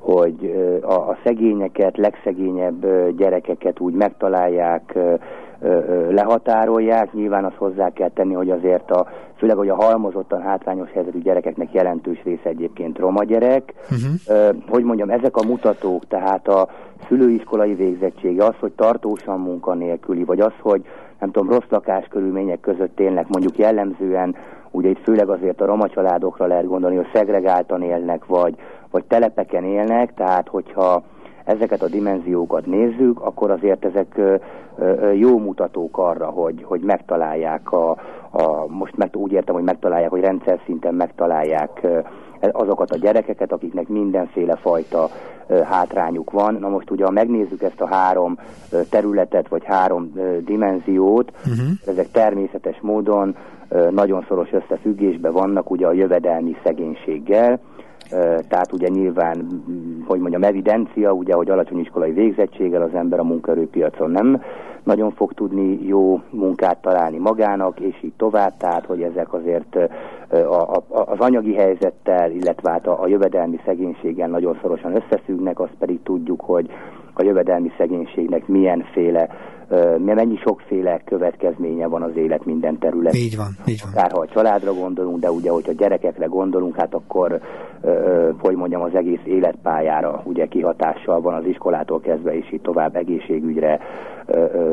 hogy 0.00 0.54
a, 0.82 0.92
a 0.92 1.16
szegényeket, 1.24 1.96
legszegényebb 1.96 2.86
gyerekeket 3.16 3.80
úgy 3.80 3.94
megtalálják, 3.94 4.98
lehatárolják. 6.10 7.12
Nyilván 7.12 7.44
azt 7.44 7.56
hozzá 7.56 7.90
kell 7.90 8.08
tenni, 8.08 8.34
hogy 8.34 8.50
azért 8.50 8.90
a, 8.90 9.06
főleg, 9.36 9.56
hogy 9.56 9.68
a 9.68 9.74
halmozottan 9.74 10.42
hátrányos 10.42 10.90
helyzetű 10.90 11.20
gyerekeknek 11.20 11.72
jelentős 11.72 12.22
része 12.24 12.48
egyébként 12.48 12.98
roma 12.98 13.24
gyerek. 13.24 13.74
Uh-huh. 13.90 14.56
Hogy 14.68 14.84
mondjam, 14.84 15.10
ezek 15.10 15.36
a 15.36 15.46
mutatók, 15.46 16.06
tehát 16.06 16.48
a 16.48 16.68
szülőiskolai 17.08 17.74
végzettsége, 17.74 18.44
az, 18.44 18.54
hogy 18.60 18.72
tartósan 18.72 19.40
munkanélküli, 19.40 20.24
vagy 20.24 20.40
az, 20.40 20.52
hogy 20.60 20.84
nem 21.20 21.30
tudom, 21.30 21.50
rossz 21.50 21.68
lakáskörülmények 21.68 22.60
között 22.60 23.00
élnek, 23.00 23.28
mondjuk 23.28 23.58
jellemzően, 23.58 24.36
ugye 24.70 24.88
itt 24.88 25.02
főleg 25.02 25.28
azért 25.28 25.60
a 25.60 25.66
roma 25.66 25.88
családokra 25.88 26.46
lehet 26.46 26.66
gondolni, 26.66 26.96
hogy 26.96 27.08
szegregáltan 27.12 27.82
élnek, 27.82 28.26
vagy, 28.26 28.54
vagy 28.90 29.04
telepeken 29.04 29.64
élnek, 29.64 30.14
tehát 30.14 30.48
hogyha 30.48 31.02
ezeket 31.44 31.82
a 31.82 31.88
dimenziókat 31.88 32.66
nézzük, 32.66 33.20
akkor 33.20 33.50
azért 33.50 33.84
ezek 33.84 34.20
jó 35.14 35.38
mutatók 35.38 35.98
arra, 35.98 36.26
hogy, 36.26 36.62
hogy 36.64 36.80
megtalálják 36.80 37.72
a, 37.72 37.90
a, 38.30 38.66
most 38.68 38.96
meg, 38.96 39.16
úgy 39.16 39.32
értem, 39.32 39.54
hogy 39.54 39.64
megtalálják, 39.64 40.10
hogy 40.10 40.20
rendszer 40.20 40.60
szinten 40.64 40.94
megtalálják 40.94 41.86
azokat 42.40 42.90
a 42.90 42.98
gyerekeket, 42.98 43.52
akiknek 43.52 43.88
mindenféle 43.88 44.56
fajta 44.56 45.08
hátrányuk 45.64 46.30
van. 46.30 46.54
Na 46.54 46.68
most 46.68 46.90
ugye, 46.90 47.04
ha 47.04 47.10
megnézzük 47.10 47.62
ezt 47.62 47.80
a 47.80 47.86
három 47.86 48.38
területet, 48.90 49.48
vagy 49.48 49.64
három 49.64 50.12
dimenziót, 50.44 51.32
uh-huh. 51.36 51.66
ezek 51.86 52.10
természetes 52.10 52.78
módon 52.80 53.36
nagyon 53.90 54.24
szoros 54.28 54.52
összefüggésben 54.52 55.32
vannak 55.32 55.70
ugye 55.70 55.86
a 55.86 55.92
jövedelmi 55.92 56.56
szegénységgel, 56.64 57.60
tehát 58.48 58.72
ugye 58.72 58.88
nyilván, 58.88 59.62
hogy 60.06 60.20
mondjam, 60.20 60.42
evidencia, 60.42 61.12
ugye, 61.12 61.34
hogy 61.34 61.50
alacsony 61.50 61.78
iskolai 61.78 62.12
végzettséggel 62.12 62.82
az 62.82 62.94
ember 62.94 63.18
a 63.18 63.24
munkaerőpiacon 63.24 64.10
nem 64.10 64.42
nagyon 64.82 65.10
fog 65.10 65.32
tudni 65.32 65.86
jó 65.86 66.20
munkát 66.30 66.78
találni 66.82 67.18
magának, 67.18 67.80
és 67.80 68.02
így 68.02 68.12
tovább, 68.16 68.56
tehát 68.56 68.86
hogy 68.86 69.02
ezek 69.02 69.32
azért 69.32 69.76
a, 70.30 70.54
a, 70.54 70.82
az 70.88 71.18
anyagi 71.18 71.54
helyzettel, 71.54 72.30
illetve 72.30 72.70
hát 72.70 72.86
a, 72.86 73.02
a 73.02 73.06
jövedelmi 73.06 73.60
szegénységgel 73.64 74.28
nagyon 74.28 74.58
szorosan 74.62 74.94
összefüggnek, 74.94 75.60
azt 75.60 75.74
pedig 75.78 76.02
tudjuk, 76.02 76.40
hogy 76.40 76.70
a 77.14 77.22
jövedelmi 77.22 77.72
szegénységnek 77.78 78.46
milyenféle 78.46 79.28
mennyi 79.98 80.36
sokféle 80.36 81.00
következménye 81.04 81.86
van 81.86 82.02
az 82.02 82.16
élet 82.16 82.44
minden 82.44 82.78
területén. 82.78 83.20
Így 83.20 83.36
van, 83.36 83.56
így 83.66 83.80
van. 83.84 83.92
Akár 83.92 84.10
ha 84.10 84.20
a 84.20 84.26
családra 84.26 84.74
gondolunk, 84.74 85.18
de 85.20 85.30
ugye, 85.30 85.50
hogyha 85.50 85.72
gyerekekre 85.72 86.26
gondolunk, 86.26 86.76
hát 86.76 86.94
akkor, 86.94 87.40
hogy 88.38 88.56
mondjam, 88.56 88.82
az 88.82 88.94
egész 88.94 89.20
életpályára 89.24 90.22
ugye 90.24 90.46
kihatással 90.46 91.20
van 91.20 91.34
az 91.34 91.44
iskolától 91.44 92.00
kezdve, 92.00 92.36
és 92.36 92.52
így 92.52 92.60
tovább 92.60 92.96
egészségügyre, 92.96 93.80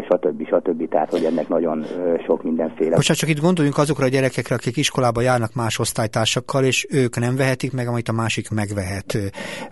stb. 0.10 0.48
stb. 0.48 0.90
Tehát, 0.90 1.10
hogy 1.10 1.24
ennek 1.24 1.48
nagyon 1.48 1.86
sok 2.26 2.44
mindenféle. 2.44 2.96
Most 2.96 3.14
csak 3.14 3.30
itt 3.30 3.40
gondoljunk 3.40 3.78
azokra 3.78 4.06
a 4.06 4.10
gyerekekre, 4.10 4.56
akik 4.56 4.78
iskolába 4.78 5.22
járnak 5.22 5.54
más 5.54 5.80
osztálytársakkal, 5.80 6.64
és 6.64 6.88
ők 6.90 7.20
nem 7.20 7.36
vehetik 7.36 7.74
meg, 7.74 7.88
amit 7.88 8.08
a 8.08 8.14
másik 8.14 8.50
megvehet, 8.50 9.18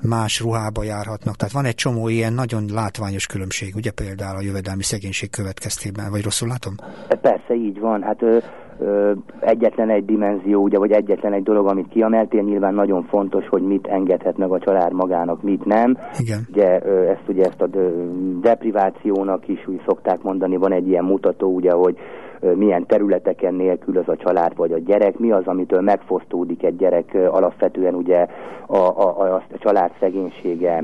más 0.02 0.40
ruhába 0.40 0.84
járhatnak. 0.84 1.36
Tehát 1.36 1.54
van 1.54 1.66
egy 1.66 1.76
csomó 1.76 2.10
ilyen 2.10 2.34
nagyon 2.34 2.66
látványos 2.74 3.28
különbség, 3.28 3.76
ugye 3.76 3.92
például 3.92 4.38
a 4.38 4.42
jövedelmi 4.42 4.84
szegénység 4.84 5.30
következtében, 5.30 6.12
vagy 6.12 6.24
rosszul 6.24 6.48
látom? 6.48 6.74
Persze, 7.22 7.54
így 7.54 7.80
van. 7.80 8.02
Hát 8.02 8.20
egyetlen 9.40 9.90
egy 9.90 10.06
dimenzió, 10.06 10.62
ugye, 10.62 10.78
vagy 10.78 10.92
egyetlen 10.92 11.34
egy 11.34 11.44
dolog, 11.44 11.68
amit 11.68 11.88
kiemeltél, 11.88 12.42
nyilván 12.42 12.74
nagyon 12.74 13.04
fontos, 13.04 13.48
hogy 13.48 13.62
mit 13.62 13.88
engedhet 13.88 14.38
meg 14.38 14.52
a 14.52 14.60
család 14.60 14.94
magának, 14.94 15.44
mit 15.44 15.66
nem. 15.66 15.98
Igen. 16.20 16.40
Ugye 16.52 16.80
ezt, 17.10 17.28
ugye 17.28 17.44
ezt 17.44 17.62
a 17.62 17.68
deprivációnak 18.42 19.48
is 19.48 19.68
úgy 19.68 19.82
szokták 19.88 20.22
mondani, 20.22 20.58
van 20.58 20.74
egy 20.74 20.88
ilyen 20.88 21.04
mutató, 21.04 21.54
ugye, 21.54 21.72
hogy 21.72 21.98
milyen 22.40 22.86
területeken 22.86 23.54
nélkül 23.54 23.98
az 23.98 24.08
a 24.08 24.16
család 24.16 24.56
vagy 24.56 24.72
a 24.72 24.80
gyerek, 24.80 25.18
mi 25.18 25.32
az, 25.32 25.48
amitől 25.48 25.82
megfosztódik 25.82 26.64
egy 26.64 26.76
gyerek 26.76 27.18
alapvetően 27.30 27.94
ugye 27.94 28.28
a, 28.66 28.78
a, 28.78 29.22
a, 29.22 29.34
a 29.34 29.44
család 29.60 29.92
szegénysége 30.00 30.84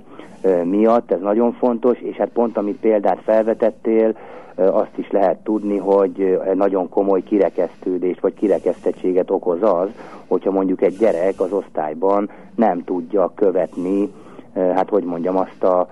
miatt, 0.63 1.12
ez 1.12 1.20
nagyon 1.20 1.51
fontos, 1.51 2.00
és 2.00 2.15
hát 2.15 2.29
pont 2.29 2.58
amit 2.58 2.79
példát 2.79 3.22
felvetettél, 3.24 4.15
azt 4.55 4.98
is 4.98 5.12
lehet 5.12 5.38
tudni, 5.38 5.77
hogy 5.77 6.39
nagyon 6.53 6.89
komoly 6.89 7.24
kirekesztődés 7.24 8.20
vagy 8.20 8.34
kirekesztettséget 8.34 9.31
okoz 9.31 9.62
az, 9.62 9.89
hogyha 10.27 10.51
mondjuk 10.51 10.81
egy 10.81 10.98
gyerek 10.98 11.39
az 11.39 11.51
osztályban 11.51 12.29
nem 12.55 12.84
tudja 12.84 13.31
követni, 13.36 14.12
hát 14.53 14.89
hogy 14.89 15.03
mondjam, 15.03 15.38
azt 15.38 15.63
a 15.63 15.88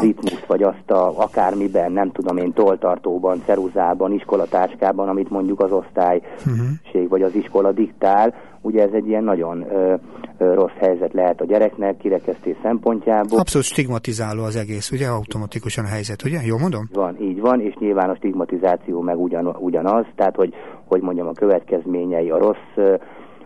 ritmust 0.00 0.46
vagy 0.46 0.62
azt 0.62 0.90
a 0.90 1.18
akármiben, 1.18 1.92
nem 1.92 2.12
tudom 2.12 2.36
én, 2.36 2.52
toltartóban, 2.52 3.42
ceruzában, 3.46 4.12
iskolatáskában, 4.12 5.08
amit 5.08 5.30
mondjuk 5.30 5.60
az 5.60 5.72
osztálység 5.72 7.08
vagy 7.08 7.22
az 7.22 7.34
iskola 7.34 7.72
diktál, 7.72 8.34
ugye 8.60 8.82
ez 8.82 8.92
egy 8.92 9.06
ilyen 9.06 9.24
nagyon 9.24 9.66
ö, 9.70 9.94
ö, 10.38 10.54
rossz 10.54 10.76
helyzet 10.78 11.12
lehet 11.12 11.40
a 11.40 11.44
gyereknek, 11.44 11.96
kirekesztés 11.96 12.56
szempontjából. 12.62 13.38
Abszolút 13.38 13.66
stigmatizáló 13.66 14.42
az 14.42 14.56
egész, 14.56 14.90
ugye, 14.90 15.06
automatikusan 15.06 15.84
a 15.84 15.88
helyzet, 15.88 16.24
ugye? 16.24 16.38
Jól 16.44 16.58
mondom? 16.58 16.88
Van, 16.92 17.16
így 17.20 17.40
van, 17.40 17.60
és 17.60 17.74
nyilván 17.78 18.10
a 18.10 18.14
stigmatizáció 18.14 19.00
meg 19.00 19.20
ugyan, 19.20 19.56
ugyanaz, 19.58 20.06
tehát 20.16 20.36
hogy, 20.36 20.54
hogy 20.84 21.00
mondjam, 21.00 21.26
a 21.26 21.32
következményei, 21.32 22.30
a 22.30 22.38
rossz 22.38 22.98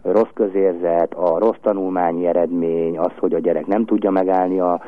rossz 0.05 0.33
közérzet, 0.35 1.15
a 1.15 1.39
rossz 1.39 1.59
tanulmányi 1.63 2.27
eredmény, 2.27 2.99
az, 2.99 3.13
hogy 3.19 3.35
a 3.35 3.39
gyerek 3.39 3.67
nem 3.67 3.85
tudja 3.85 4.11
megállni 4.11 4.61
a 4.61 4.81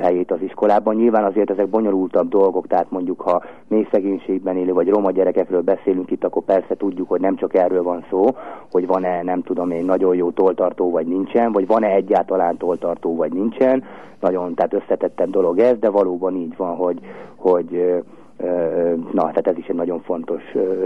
helyét 0.00 0.30
az 0.30 0.42
iskolában. 0.42 0.94
Nyilván 0.94 1.24
azért 1.24 1.50
ezek 1.50 1.68
bonyolultabb 1.68 2.28
dolgok, 2.28 2.66
tehát 2.66 2.90
mondjuk 2.90 3.20
ha 3.20 3.42
mély 3.68 3.88
szegénységben 3.90 4.56
élő 4.56 4.72
vagy 4.72 4.88
roma 4.88 5.10
gyerekekről 5.10 5.60
beszélünk 5.60 6.10
itt, 6.10 6.24
akkor 6.24 6.42
persze 6.42 6.76
tudjuk, 6.76 7.08
hogy 7.08 7.20
nem 7.20 7.36
csak 7.36 7.54
erről 7.54 7.82
van 7.82 8.04
szó, 8.10 8.24
hogy 8.70 8.86
van-e, 8.86 9.22
nem 9.22 9.42
tudom 9.42 9.70
én, 9.70 9.84
nagyon 9.84 10.14
jó 10.14 10.30
toltartó 10.30 10.90
vagy 10.90 11.06
nincsen, 11.06 11.52
vagy 11.52 11.66
van-e 11.66 11.88
egyáltalán 11.88 12.56
toltartó 12.56 13.16
vagy 13.16 13.32
nincsen. 13.32 13.84
Nagyon, 14.20 14.54
tehát 14.54 14.74
összetettebb 14.74 15.30
dolog 15.30 15.58
ez, 15.58 15.78
de 15.78 15.90
valóban 15.90 16.36
így 16.36 16.56
van, 16.56 16.76
hogy, 16.76 16.98
hogy 17.36 18.02
Na, 19.12 19.22
tehát 19.22 19.46
ez 19.46 19.56
is 19.56 19.66
egy 19.66 19.74
nagyon 19.74 20.02
fontos 20.02 20.42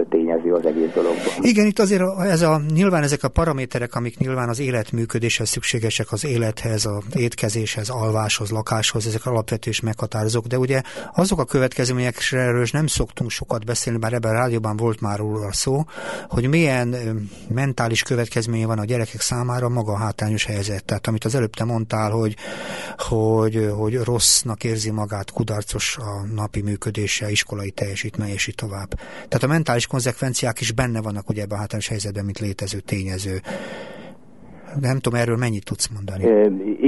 tényező 0.09 0.52
az 0.52 0.66
egész 0.66 0.92
dologban. 0.94 1.32
Igen, 1.40 1.66
itt 1.66 1.78
azért 1.78 2.02
ez 2.21 2.42
a, 2.42 2.61
nyilván 2.75 3.02
ezek 3.02 3.23
a 3.23 3.28
paraméterek, 3.28 3.94
amik 3.94 4.18
nyilván 4.18 4.49
az 4.49 4.61
életműködéshez 4.61 5.49
szükségesek, 5.49 6.12
az 6.12 6.25
élethez, 6.25 6.87
az 6.87 7.02
étkezéshez, 7.16 7.88
alváshoz, 7.88 8.50
lakáshoz, 8.50 9.06
ezek 9.06 9.26
alapvető 9.26 9.71
és 9.71 9.80
meghatározók, 9.80 10.47
de 10.47 10.59
ugye 10.59 10.80
azok 11.14 11.38
a 11.38 11.44
következményekről 11.44 12.66
nem 12.73 12.87
szoktunk 12.87 13.30
sokat 13.30 13.64
beszélni, 13.64 13.99
bár 13.99 14.12
ebben 14.12 14.30
a 14.30 14.38
rádióban 14.38 14.76
volt 14.76 15.00
már 15.00 15.18
róla 15.18 15.52
szó, 15.52 15.85
hogy 16.28 16.49
milyen 16.49 16.94
mentális 17.49 18.02
következménye 18.02 18.66
van 18.66 18.78
a 18.78 18.85
gyerekek 18.85 19.21
számára 19.21 19.68
maga 19.68 19.92
a 19.92 19.99
hátrányos 19.99 20.44
helyzet. 20.44 20.85
Tehát 20.85 21.06
amit 21.06 21.25
az 21.25 21.35
előbb 21.35 21.54
te 21.54 21.64
mondtál, 21.64 22.11
hogy, 22.11 22.37
hogy, 22.97 23.71
hogy 23.76 23.94
rossznak 23.94 24.64
érzi 24.64 24.90
magát, 24.90 25.30
kudarcos 25.30 25.97
a 25.97 26.26
napi 26.35 26.62
működése, 26.62 27.30
iskolai 27.42 27.70
teljesítmény, 27.70 28.32
és 28.38 28.46
így 28.46 28.61
tovább. 28.64 28.90
Tehát 29.28 29.44
a 29.49 29.54
mentális 29.56 29.87
konzekvenciák 29.87 30.61
is 30.61 30.72
benne 30.72 31.00
vannak 31.02 31.28
ugye 31.28 31.42
ebben 31.42 31.56
a 31.56 31.61
hátrányos 31.61 31.88
helyzetben, 31.88 32.25
mint 32.25 32.38
létező 32.38 32.78
tényező. 32.92 33.37
Nem 34.80 34.99
tudom, 34.99 35.20
erről 35.20 35.37
mennyit 35.37 35.64
tudsz 35.64 35.88
mondani? 35.96 36.22
Ö, 36.25 36.37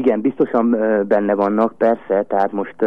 igen, 0.00 0.20
biztosan 0.20 0.66
benne 1.08 1.34
vannak, 1.34 1.75
persze, 1.78 2.25
tehát 2.28 2.52
most, 2.52 2.78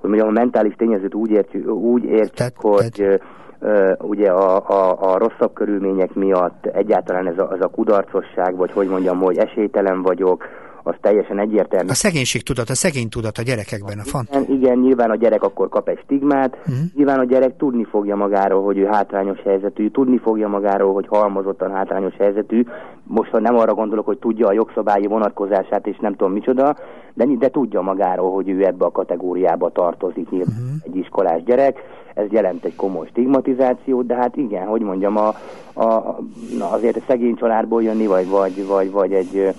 hogy 0.00 0.10
mondjam, 0.10 0.28
a 0.28 0.40
mentális 0.42 0.74
tényezőt 0.76 1.14
úgy 1.14 1.30
értjük, 1.30 1.68
úgy 1.68 2.04
értjük 2.04 2.34
tehát, 2.34 2.56
hogy 2.56 2.92
tehát... 2.92 3.22
Uh, 3.60 4.10
ugye 4.10 4.30
a, 4.30 4.68
a, 4.68 5.12
a 5.12 5.18
rosszabb 5.18 5.52
körülmények 5.52 6.14
miatt 6.14 6.66
egyáltalán 6.66 7.26
ez 7.26 7.38
a, 7.38 7.48
az 7.50 7.60
a 7.60 7.66
kudarcosság, 7.68 8.56
vagy 8.56 8.72
hogy 8.72 8.88
mondjam, 8.88 9.18
hogy 9.18 9.38
esélytelen 9.38 10.02
vagyok, 10.02 10.44
az 10.82 10.94
teljesen 11.00 11.38
egyértelmű. 11.38 11.88
A 11.90 11.94
szegénység 11.94 12.42
tudat, 12.42 12.68
a 12.68 12.74
szegény 12.74 13.08
tudat 13.08 13.38
a 13.38 13.42
gyerekekben 13.42 13.98
a 13.98 14.04
fant. 14.04 14.28
Igen, 14.28 14.46
igen, 14.50 14.78
nyilván 14.78 15.10
a 15.10 15.16
gyerek 15.16 15.42
akkor 15.42 15.68
kap 15.68 15.88
egy 15.88 16.00
stigmát, 16.04 16.56
uh-huh. 16.56 16.76
nyilván 16.94 17.18
a 17.18 17.24
gyerek 17.24 17.56
tudni 17.56 17.84
fogja 17.84 18.16
magáról, 18.16 18.64
hogy 18.64 18.78
ő 18.78 18.84
hátrányos 18.84 19.40
helyzetű, 19.42 19.90
tudni 19.90 20.18
fogja 20.18 20.48
magáról, 20.48 20.92
hogy 20.94 21.06
halmozottan 21.08 21.70
hátrányos 21.70 22.14
helyzetű. 22.16 22.64
Most 23.02 23.30
ha 23.30 23.40
nem 23.40 23.56
arra 23.56 23.74
gondolok, 23.74 24.06
hogy 24.06 24.18
tudja 24.18 24.46
a 24.46 24.52
jogszabályi 24.52 25.06
vonatkozását, 25.06 25.86
és 25.86 25.96
nem 26.00 26.12
tudom 26.12 26.32
micsoda, 26.32 26.76
de, 27.14 27.24
de 27.38 27.48
tudja 27.48 27.80
magáról, 27.80 28.32
hogy 28.32 28.48
ő 28.48 28.64
ebbe 28.64 28.84
a 28.84 28.90
kategóriába 28.90 29.70
tartozik, 29.70 30.30
nyilván 30.30 30.54
uh-huh. 30.58 30.82
egy 30.84 30.96
iskolás 30.96 31.42
gyerek. 31.42 31.76
Ez 32.14 32.30
jelent 32.30 32.64
egy 32.64 32.76
komoly 32.76 33.06
stigmatizációt, 33.06 34.06
de 34.06 34.14
hát 34.14 34.36
igen, 34.36 34.66
hogy 34.66 34.80
mondjam, 34.80 35.16
a, 35.16 35.28
a, 35.72 36.18
na 36.58 36.70
azért 36.70 36.96
a 36.96 37.02
szegény 37.06 37.34
családból 37.34 37.82
jönni, 37.82 38.06
vagy, 38.06 38.28
vagy, 38.28 38.66
vagy, 38.66 38.90
vagy 38.90 39.12
egy 39.12 39.54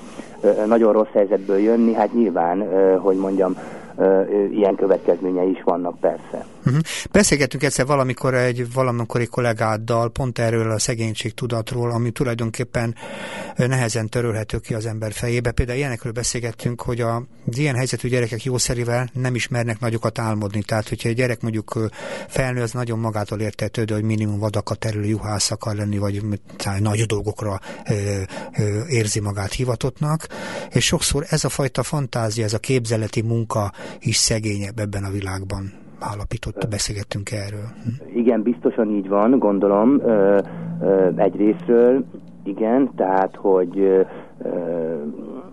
nagyon 0.65 0.93
rossz 0.93 1.12
helyzetből 1.13 1.58
jönni, 1.58 1.93
hát 1.93 2.13
nyilván, 2.13 2.67
hogy 3.00 3.17
mondjam, 3.17 3.55
ilyen 4.51 4.75
következményei 4.75 5.49
is 5.49 5.61
vannak 5.63 5.99
persze. 5.99 6.45
Uh-huh. 6.65 6.81
Beszélgettünk 7.11 7.63
egyszer 7.63 7.85
valamikor 7.85 8.33
egy 8.33 8.73
valamikori 8.73 9.25
kollégáddal 9.25 10.09
pont 10.09 10.39
erről 10.39 10.71
a 10.71 10.79
szegénység 10.79 11.33
tudatról, 11.33 11.91
ami 11.91 12.11
tulajdonképpen 12.11 12.95
nehezen 13.55 14.09
törölhető 14.09 14.57
ki 14.57 14.73
az 14.73 14.85
ember 14.85 15.11
fejébe. 15.11 15.51
Például 15.51 15.77
ilyenekről 15.77 16.11
beszélgettünk, 16.11 16.81
hogy 16.81 17.01
a, 17.01 17.23
ilyen 17.45 17.75
helyzetű 17.75 18.07
gyerekek 18.07 18.43
jószerivel 18.43 19.09
nem 19.13 19.35
ismernek 19.35 19.79
nagyokat 19.79 20.19
álmodni. 20.19 20.62
Tehát, 20.62 20.89
hogyha 20.89 21.09
egy 21.09 21.15
gyerek 21.15 21.41
mondjuk 21.41 21.89
felnő, 22.27 22.62
az 22.62 22.71
nagyon 22.71 22.99
magától 22.99 23.39
értetődő, 23.39 23.93
hogy 23.93 24.03
minimum 24.03 24.39
vadakat 24.39 24.79
terülő 24.79 25.07
juhász 25.07 25.51
akar 25.51 25.75
lenni, 25.75 25.97
vagy 25.97 26.23
nagy 26.79 27.01
dolgokra 27.05 27.59
érzi 28.88 29.19
magát 29.19 29.53
hivatottnak. 29.53 30.27
És 30.69 30.85
sokszor 30.85 31.25
ez 31.29 31.43
a 31.43 31.49
fajta 31.49 31.83
fantázia, 31.83 32.43
ez 32.43 32.53
a 32.53 32.59
képzeleti 32.59 33.21
munka 33.21 33.71
is 33.99 34.15
szegényebb 34.15 34.78
ebben 34.78 35.04
a 35.04 35.12
világban 35.12 35.63
állapított, 35.99 36.67
beszélgettünk 36.69 37.32
erről. 37.32 37.67
Igen, 38.13 38.41
biztosan 38.41 38.89
így 38.89 39.08
van, 39.08 39.39
gondolom, 39.39 40.02
egy 41.15 41.36
részről, 41.36 42.06
igen, 42.43 42.91
tehát, 42.95 43.36
hogy 43.36 44.06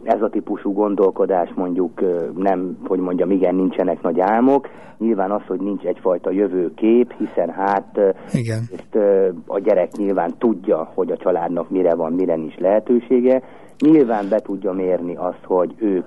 ez 0.03 0.23
a 0.23 0.29
típusú 0.31 0.73
gondolkodás 0.73 1.51
mondjuk 1.55 2.01
nem, 2.37 2.79
hogy 2.85 2.99
mondjam, 2.99 3.31
igen, 3.31 3.55
nincsenek 3.55 4.03
nagy 4.03 4.21
álmok. 4.21 4.69
Nyilván 4.99 5.31
az, 5.31 5.43
hogy 5.47 5.61
nincs 5.61 5.83
egyfajta 5.83 6.31
jövőkép, 6.31 7.13
hiszen 7.19 7.51
hát 7.51 8.01
igen. 8.33 8.63
ezt 8.77 9.05
a 9.47 9.59
gyerek 9.59 9.93
nyilván 9.97 10.35
tudja, 10.39 10.91
hogy 10.95 11.11
a 11.11 11.17
családnak 11.17 11.71
mire 11.71 11.95
van, 11.95 12.13
mire 12.13 12.37
nincs 12.37 12.57
lehetősége. 12.57 13.43
Nyilván 13.79 14.29
be 14.29 14.39
tudja 14.41 14.73
mérni 14.73 15.17
azt, 15.17 15.45
hogy 15.45 15.75
ők 15.79 16.07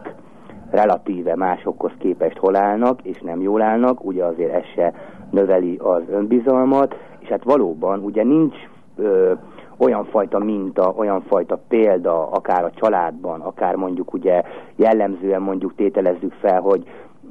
relatíve 0.72 1.36
másokhoz 1.36 1.92
képest 1.98 2.38
hol 2.38 2.56
állnak, 2.56 3.00
és 3.04 3.20
nem 3.22 3.42
jól 3.42 3.62
állnak, 3.62 4.06
ugye 4.06 4.24
azért 4.24 4.54
ez 4.54 4.66
se 4.76 4.94
növeli 5.32 5.80
az 5.84 6.02
önbizalmat, 6.12 6.96
és 7.20 7.28
hát 7.28 7.44
valóban 7.44 8.00
ugye 8.04 8.24
nincs 8.24 8.56
ö, 8.96 9.32
olyan 9.78 10.06
fajta 10.06 10.40
minta, 10.40 10.94
olyan 10.98 11.22
fajta 11.22 11.60
példa, 11.68 12.30
akár 12.32 12.64
a 12.64 12.72
családban, 12.76 13.42
akár 13.42 13.76
mondjuk 13.76 14.14
ugye 14.14 14.42
jellemzően 14.76 15.42
mondjuk 15.42 15.76
tételezzük 15.76 16.34
fel, 16.34 16.62
hogy 16.62 16.84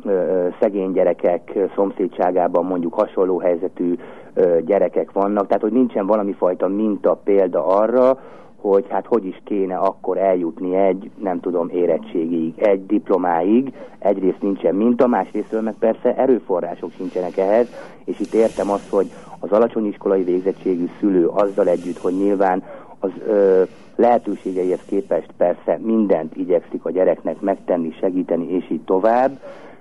ö, 0.05 0.46
szegény 0.61 0.92
gyerekek 0.92 1.59
szomszédságában 1.74 2.64
mondjuk 2.64 2.94
hasonló 2.94 3.38
helyzetű 3.38 3.94
ö, 4.35 4.59
gyerekek 4.61 5.12
vannak, 5.12 5.46
tehát 5.46 5.62
hogy 5.62 5.72
nincsen 5.72 6.07
valami 6.07 6.33
fajta 6.33 6.68
minta 6.68 7.20
példa 7.24 7.66
arra, 7.66 8.18
hogy 8.61 8.85
hát 8.88 9.07
hogy 9.07 9.27
is 9.27 9.40
kéne 9.44 9.77
akkor 9.77 10.18
eljutni 10.18 10.77
egy, 10.77 11.11
nem 11.18 11.40
tudom, 11.40 11.68
érettségig, 11.68 12.53
egy 12.57 12.87
diplomáig, 12.87 13.73
egyrészt 13.99 14.42
nincsen 14.42 14.75
minta, 14.75 15.07
másrésztől 15.07 15.61
meg 15.61 15.75
persze 15.79 16.16
erőforrások 16.16 16.90
sincsenek 16.97 17.37
ehhez, 17.37 17.68
és 18.05 18.21
itt 18.21 18.33
értem 18.33 18.71
azt, 18.71 18.88
hogy 18.90 19.11
az 19.38 19.51
alacsony 19.51 19.87
iskolai 19.87 20.23
végzettségű 20.23 20.88
szülő 21.01 21.27
azzal 21.27 21.68
együtt, 21.68 21.99
hogy 21.99 22.14
nyilván 22.14 22.62
az 22.99 23.11
ö, 23.27 23.62
lehetőségeihez 23.97 24.85
képest 24.87 25.31
persze 25.37 25.79
mindent 25.83 26.37
igyekszik 26.37 26.85
a 26.85 26.90
gyereknek 26.90 27.40
megtenni, 27.40 27.94
segíteni, 28.01 28.51
és 28.55 28.71
így 28.71 28.85
tovább, 28.85 29.38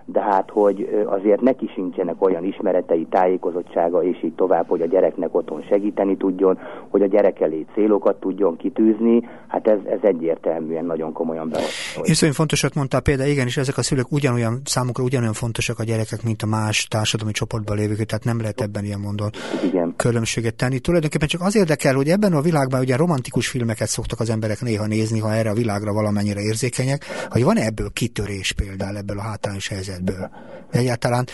de 0.10 0.22
hát, 0.22 0.50
hogy 0.50 1.06
azért 1.06 1.42
neki 1.42 1.70
sincsenek 1.74 2.22
olyan 2.22 2.44
ismeretei, 2.44 3.08
tájékozottsága, 3.10 4.04
és 4.04 4.24
így 4.24 4.34
tovább, 4.34 4.68
hogy 4.68 4.82
a 4.82 4.86
gyereknek 4.86 5.36
otthon 5.36 5.62
segíteni 5.62 6.18
tudjon, 6.18 6.60
hogy 6.90 7.02
a 7.02 7.06
gyerek 7.06 7.42
elé 7.42 7.66
célokat 7.74 8.20
tudjon 8.20 8.58
kitűzni, 8.58 9.30
hát 9.48 9.68
ez, 9.68 9.80
ez 9.86 10.00
egyértelműen 10.02 10.86
nagyon 10.86 11.14
komolyan 11.14 11.50
behozott. 11.50 12.06
És 12.06 12.20
nagyon 12.20 12.36
fontosat 12.36 12.76
mondtál 12.76 13.02
például, 13.02 13.30
igen, 13.30 13.46
és 13.46 13.58
ezek 13.58 13.78
a 13.78 13.82
szülők 13.82 14.12
ugyanolyan, 14.12 14.62
számukra 14.64 15.04
ugyanolyan 15.04 15.34
fontosak 15.34 15.80
a 15.80 15.84
gyerekek, 15.84 16.24
mint 16.24 16.42
a 16.42 16.48
más 16.48 16.88
társadalmi 16.88 17.34
csoportban 17.34 17.78
lévők, 17.78 18.06
tehát 18.06 18.24
nem 18.24 18.40
lehet 18.40 18.62
ebben 18.62 18.84
ilyen 18.84 19.00
mondon 19.00 19.30
igen. 19.64 19.94
különbséget 19.96 20.56
tenni. 20.56 20.80
Tulajdonképpen 20.80 21.28
csak 21.28 21.42
az 21.42 21.56
érdekel, 21.56 21.96
hogy 21.96 22.08
ebben 22.08 22.34
a 22.34 22.42
világban 22.42 22.80
ugye 22.80 22.96
romantikus 22.96 23.48
filmeket 23.48 23.88
szoktak 23.88 24.20
az 24.20 24.30
emberek 24.30 24.62
néha 24.62 24.86
nézni, 24.86 25.20
ha 25.20 25.34
erre 25.34 25.50
a 25.50 25.54
világra 25.54 25.94
valamennyire 25.94 26.40
érzékenyek, 26.40 27.06
hogy 27.30 27.44
van 27.44 27.58
ebből 27.58 27.90
kitörés 27.94 28.52
például 28.52 28.98
ebből 28.98 29.18
a 29.18 29.22
hátrányos 29.22 29.68
helyzet 29.68 29.96
helyzetből. 29.98 30.30
Egyáltalán 30.72 31.26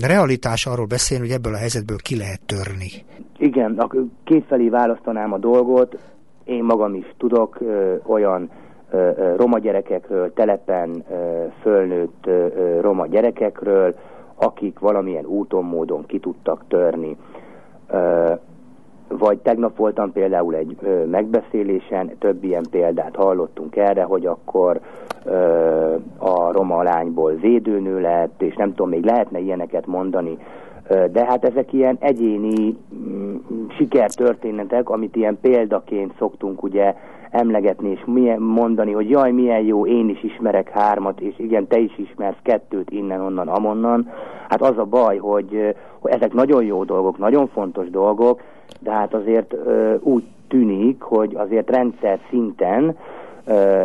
realitás 0.00 0.66
arról 0.66 0.86
beszélni, 0.86 1.26
hogy 1.26 1.34
ebből 1.34 1.54
a 1.54 1.56
helyzetből 1.56 1.96
ki 2.02 2.16
lehet 2.16 2.40
törni. 2.46 2.90
Igen, 3.38 3.90
kétfelé 4.24 4.68
választanám 4.68 5.32
a 5.32 5.38
dolgot. 5.38 5.98
Én 6.44 6.64
magam 6.64 6.94
is 6.94 7.14
tudok 7.18 7.60
ö, 7.60 7.94
olyan 8.06 8.50
ö, 8.90 9.34
roma 9.36 9.58
gyerekekről, 9.58 10.32
telepen 10.32 11.04
ö, 11.10 11.44
fölnőtt 11.60 12.26
ö, 12.26 12.80
roma 12.80 13.06
gyerekekről, 13.06 13.94
akik 14.34 14.78
valamilyen 14.78 15.24
úton, 15.24 15.64
módon 15.64 16.06
ki 16.06 16.18
tudtak 16.18 16.64
törni. 16.68 17.16
Ö, 17.88 18.32
vagy 19.18 19.38
tegnap 19.38 19.76
voltam 19.76 20.12
például 20.12 20.54
egy 20.54 20.76
ö, 20.82 21.04
megbeszélésen, 21.04 22.18
több 22.18 22.44
ilyen 22.44 22.64
példát 22.70 23.16
hallottunk 23.16 23.76
erre, 23.76 24.02
hogy 24.02 24.26
akkor 24.26 24.80
ö, 25.24 25.94
a 26.18 26.52
roma 26.52 26.82
lányból 26.82 27.32
védőnő 27.32 28.00
lett, 28.00 28.42
és 28.42 28.54
nem 28.54 28.68
tudom, 28.68 28.88
még 28.88 29.04
lehetne 29.04 29.38
ilyeneket 29.38 29.86
mondani, 29.86 30.38
de 31.12 31.24
hát 31.24 31.44
ezek 31.44 31.72
ilyen 31.72 31.96
egyéni 32.00 32.76
mm, 32.94 33.34
sikertörténetek, 33.76 34.88
amit 34.88 35.16
ilyen 35.16 35.38
példaként 35.40 36.14
szoktunk 36.18 36.62
ugye 36.62 36.94
emlegetni 37.30 37.90
és 37.90 38.00
milyen, 38.06 38.40
mondani, 38.40 38.92
hogy 38.92 39.10
jaj, 39.10 39.30
milyen 39.30 39.60
jó, 39.60 39.86
én 39.86 40.08
is 40.08 40.22
ismerek 40.22 40.68
hármat, 40.68 41.20
és 41.20 41.38
igen, 41.38 41.66
te 41.66 41.78
is 41.78 41.98
ismersz 41.98 42.38
kettőt 42.42 42.90
innen, 42.90 43.20
onnan, 43.20 43.48
amonnan. 43.48 44.10
Hát 44.48 44.62
az 44.62 44.78
a 44.78 44.84
baj, 44.84 45.16
hogy, 45.16 45.74
hogy 45.98 46.10
ezek 46.10 46.32
nagyon 46.32 46.64
jó 46.64 46.84
dolgok, 46.84 47.18
nagyon 47.18 47.46
fontos 47.46 47.90
dolgok, 47.90 48.40
de 48.80 48.90
hát 48.90 49.14
azért 49.14 49.54
úgy 50.00 50.24
tűnik, 50.48 51.02
hogy 51.02 51.34
azért 51.34 51.70
rendszer 51.70 52.18
szinten 52.30 52.96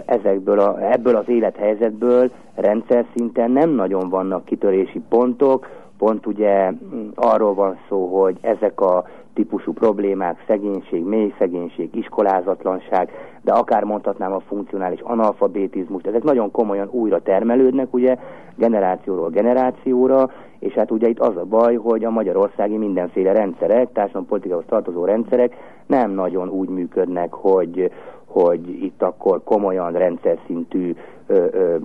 ezekből 0.06 0.60
a, 0.60 0.92
ebből 0.92 1.16
az 1.16 1.30
élethelyzetből 1.30 2.32
rendszer 2.56 3.06
szinten 3.16 3.52
nem 3.52 3.70
nagyon 3.70 4.10
vannak 4.10 4.46
kitörési 4.46 5.02
pontok, 5.10 5.68
pont 5.98 6.26
ugye 6.26 6.72
arról 7.16 7.54
van 7.54 7.78
szó, 7.90 8.22
hogy 8.22 8.38
ezek 8.42 8.82
a 8.82 9.06
típusú 9.34 9.74
problémák, 9.74 10.44
szegénység, 10.48 11.04
mély 11.04 11.34
szegénység, 11.38 11.96
iskolázatlanság, 11.96 13.12
de 13.42 13.52
akár 13.52 13.84
mondhatnám 13.84 14.34
a 14.34 14.40
funkcionális 14.40 15.00
analfabetizmus, 15.02 16.04
ezek 16.04 16.24
nagyon 16.24 16.52
komolyan 16.52 16.88
újra 16.92 17.22
termelődnek, 17.22 17.94
ugye, 17.94 18.18
generációról 18.56 19.30
generációra, 19.30 20.30
és 20.60 20.74
hát 20.74 20.92
ugye 20.92 21.08
itt 21.08 21.20
az 21.20 21.38
a 21.38 21.46
baj, 21.46 21.76
hogy 21.76 22.04
a 22.04 22.10
magyarországi 22.10 22.78
mindenféle 22.78 23.32
rendszerek, 23.32 23.92
társadalompolitikához 23.92 24.66
tartozó 24.68 25.06
rendszerek 25.06 25.56
nem 25.86 26.12
nagyon 26.12 26.50
úgy 26.50 26.70
működnek, 26.70 27.34
hogy, 27.34 27.92
hogy 28.26 28.84
itt 28.84 29.02
akkor 29.02 29.44
komolyan 29.44 29.92
rendszer 29.92 30.38
szintű 30.46 30.96
ö, 31.28 31.46
ö, 31.52 31.76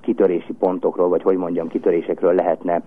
kitörési 0.00 0.52
pontokról, 0.52 1.08
vagy 1.08 1.22
hogy 1.22 1.36
mondjam, 1.36 1.68
kitörésekről 1.68 2.34
lehetne 2.34 2.82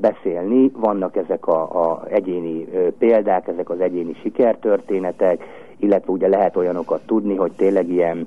beszélni. 0.00 0.70
Vannak 0.76 1.16
ezek 1.16 1.46
a, 1.46 2.02
egyéni 2.08 2.68
példák, 2.98 3.48
ezek 3.48 3.70
az 3.70 3.80
egyéni 3.80 4.14
sikertörténetek, 4.22 5.44
illetve 5.80 6.12
ugye 6.12 6.28
lehet 6.28 6.56
olyanokat 6.56 7.00
tudni, 7.06 7.36
hogy 7.36 7.52
tényleg 7.52 7.88
ilyen 7.88 8.26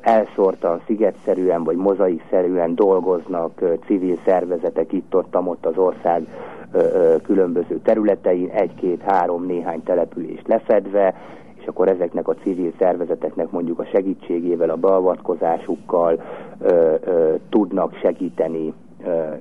elszórtan, 0.00 0.80
szigetszerűen 0.86 1.64
vagy 1.64 1.76
mozaikszerűen 1.76 2.74
dolgoznak 2.74 3.62
civil 3.86 4.18
szervezetek 4.24 4.92
itt-ott, 4.92 5.36
ott 5.36 5.66
az 5.66 5.76
ország 5.76 6.26
különböző 7.22 7.80
területein, 7.82 8.48
egy-két-három 8.48 9.46
néhány 9.46 9.82
települést 9.82 10.48
lefedve, 10.48 11.14
és 11.60 11.66
akkor 11.66 11.88
ezeknek 11.88 12.28
a 12.28 12.34
civil 12.34 12.72
szervezeteknek 12.78 13.50
mondjuk 13.50 13.78
a 13.78 13.84
segítségével, 13.84 14.70
a 14.70 14.76
beavatkozásukkal 14.76 16.22
ö, 16.60 16.94
ö, 17.04 17.34
tudnak 17.48 17.94
segíteni 17.94 18.72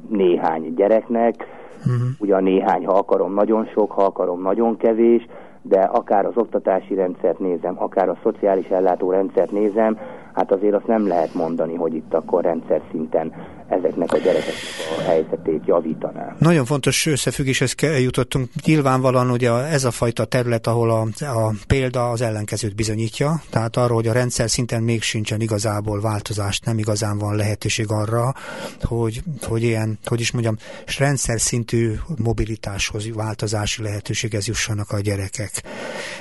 néhány 0.08 0.73
gyereknek, 0.75 1.36
uh-huh. 1.78 2.10
ugyan 2.19 2.43
néhány, 2.43 2.86
ha 2.86 2.93
akarom, 2.93 3.34
nagyon 3.34 3.65
sok, 3.65 3.91
ha 3.91 4.04
akarom, 4.04 4.41
nagyon 4.41 4.78
kevés, 4.78 5.28
de 5.70 5.82
akár 5.82 6.26
az 6.26 6.38
oktatási 6.38 6.94
rendszert 6.94 7.40
nézem, 7.40 7.76
akár 7.78 8.10
a 8.10 8.18
szociális 8.24 8.68
ellátórendszert 8.68 9.52
nézem, 9.52 9.98
hát 10.34 10.52
azért 10.52 10.74
azt 10.74 10.88
nem 10.88 11.08
lehet 11.08 11.34
mondani, 11.34 11.76
hogy 11.76 11.94
itt 11.94 12.14
akkor 12.14 12.44
rendszer 12.44 12.82
szinten 12.92 13.34
ezeknek 13.70 14.14
a 14.14 14.18
gyerekeknek 14.18 14.98
a 14.98 15.02
helyzetét 15.02 15.62
javítaná. 15.66 16.36
Nagyon 16.40 16.66
fontos 16.66 17.06
összefüggéshez 17.06 17.76
jutottunk. 18.00 18.50
Nyilvánvalóan 18.66 19.30
ugye 19.30 19.52
ez 19.52 19.84
a 19.84 19.92
fajta 19.92 20.26
terület, 20.26 20.68
ahol 20.68 20.90
a, 20.92 21.26
a 21.26 21.54
példa 21.68 22.10
az 22.10 22.22
ellenkezőt 22.22 22.76
bizonyítja, 22.76 23.42
tehát 23.50 23.78
arról, 23.78 23.96
hogy 23.96 24.08
a 24.08 24.14
rendszer 24.14 24.50
szinten 24.50 24.84
még 24.84 25.02
sincsen 25.02 25.42
igazából 25.42 26.02
változást, 26.02 26.66
nem 26.66 26.78
igazán 26.78 27.18
van 27.18 27.36
lehetőség 27.36 27.86
arra, 27.92 28.34
hogy, 28.82 29.22
hogy 29.42 29.64
ilyen, 29.64 30.00
hogy 30.06 30.20
is 30.20 30.32
mondjam, 30.32 30.58
rendszer 30.98 31.40
szintű 31.40 31.94
mobilitáshoz, 32.18 33.14
változási 33.14 33.82
lehetőséghez 33.82 34.48
jussanak 34.48 34.92
a 34.92 35.00
gyerekek. 35.00 35.64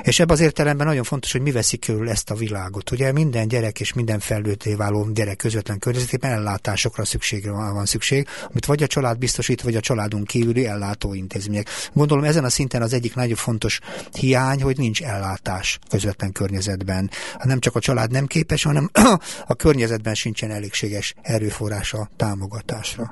És 0.03 0.21
ebben 0.21 0.37
az 0.37 0.43
értelemben 0.43 0.87
nagyon 0.87 1.05
fontos, 1.05 1.33
hogy 1.33 1.41
mi 1.41 1.51
veszik 1.51 1.81
körül 1.81 2.09
ezt 2.11 2.31
a 2.31 2.35
világot. 2.35 2.91
Ugye 2.91 3.13
minden 3.13 3.49
gyerek 3.49 3.81
és 3.81 3.93
minden 3.93 4.19
felnőtté 4.19 4.75
váló 4.75 5.07
gyerek 5.15 5.37
közvetlen 5.37 5.79
környezetében 5.79 6.31
ellátásokra 6.31 7.05
szükségre 7.39 7.73
van 7.73 7.85
szükség, 7.85 8.27
amit 8.51 8.67
vagy 8.67 8.83
a 8.83 8.87
család 8.87 9.19
biztosít, 9.19 9.63
vagy 9.63 9.75
a 9.75 9.81
családunk 9.81 10.27
kívüli 10.27 10.67
ellátóintézmények. 10.67 11.67
Gondolom 11.95 12.25
ezen 12.25 12.45
a 12.45 12.49
szinten 12.49 12.83
az 12.83 12.95
egyik 12.95 13.15
nagyon 13.15 13.35
fontos 13.35 13.81
hiány, 14.21 14.63
hogy 14.63 14.79
nincs 14.79 15.03
ellátás 15.03 15.79
közvetlen 15.91 16.33
környezetben. 16.33 17.09
Nem 17.43 17.59
csak 17.59 17.75
a 17.75 17.81
család 17.81 18.11
nem 18.11 18.27
képes, 18.27 18.65
hanem 18.65 18.89
a 19.53 19.55
környezetben 19.55 20.15
sincsen 20.15 20.51
elégséges 20.51 21.15
erőforrása 21.23 22.09
támogatásra. 22.17 23.05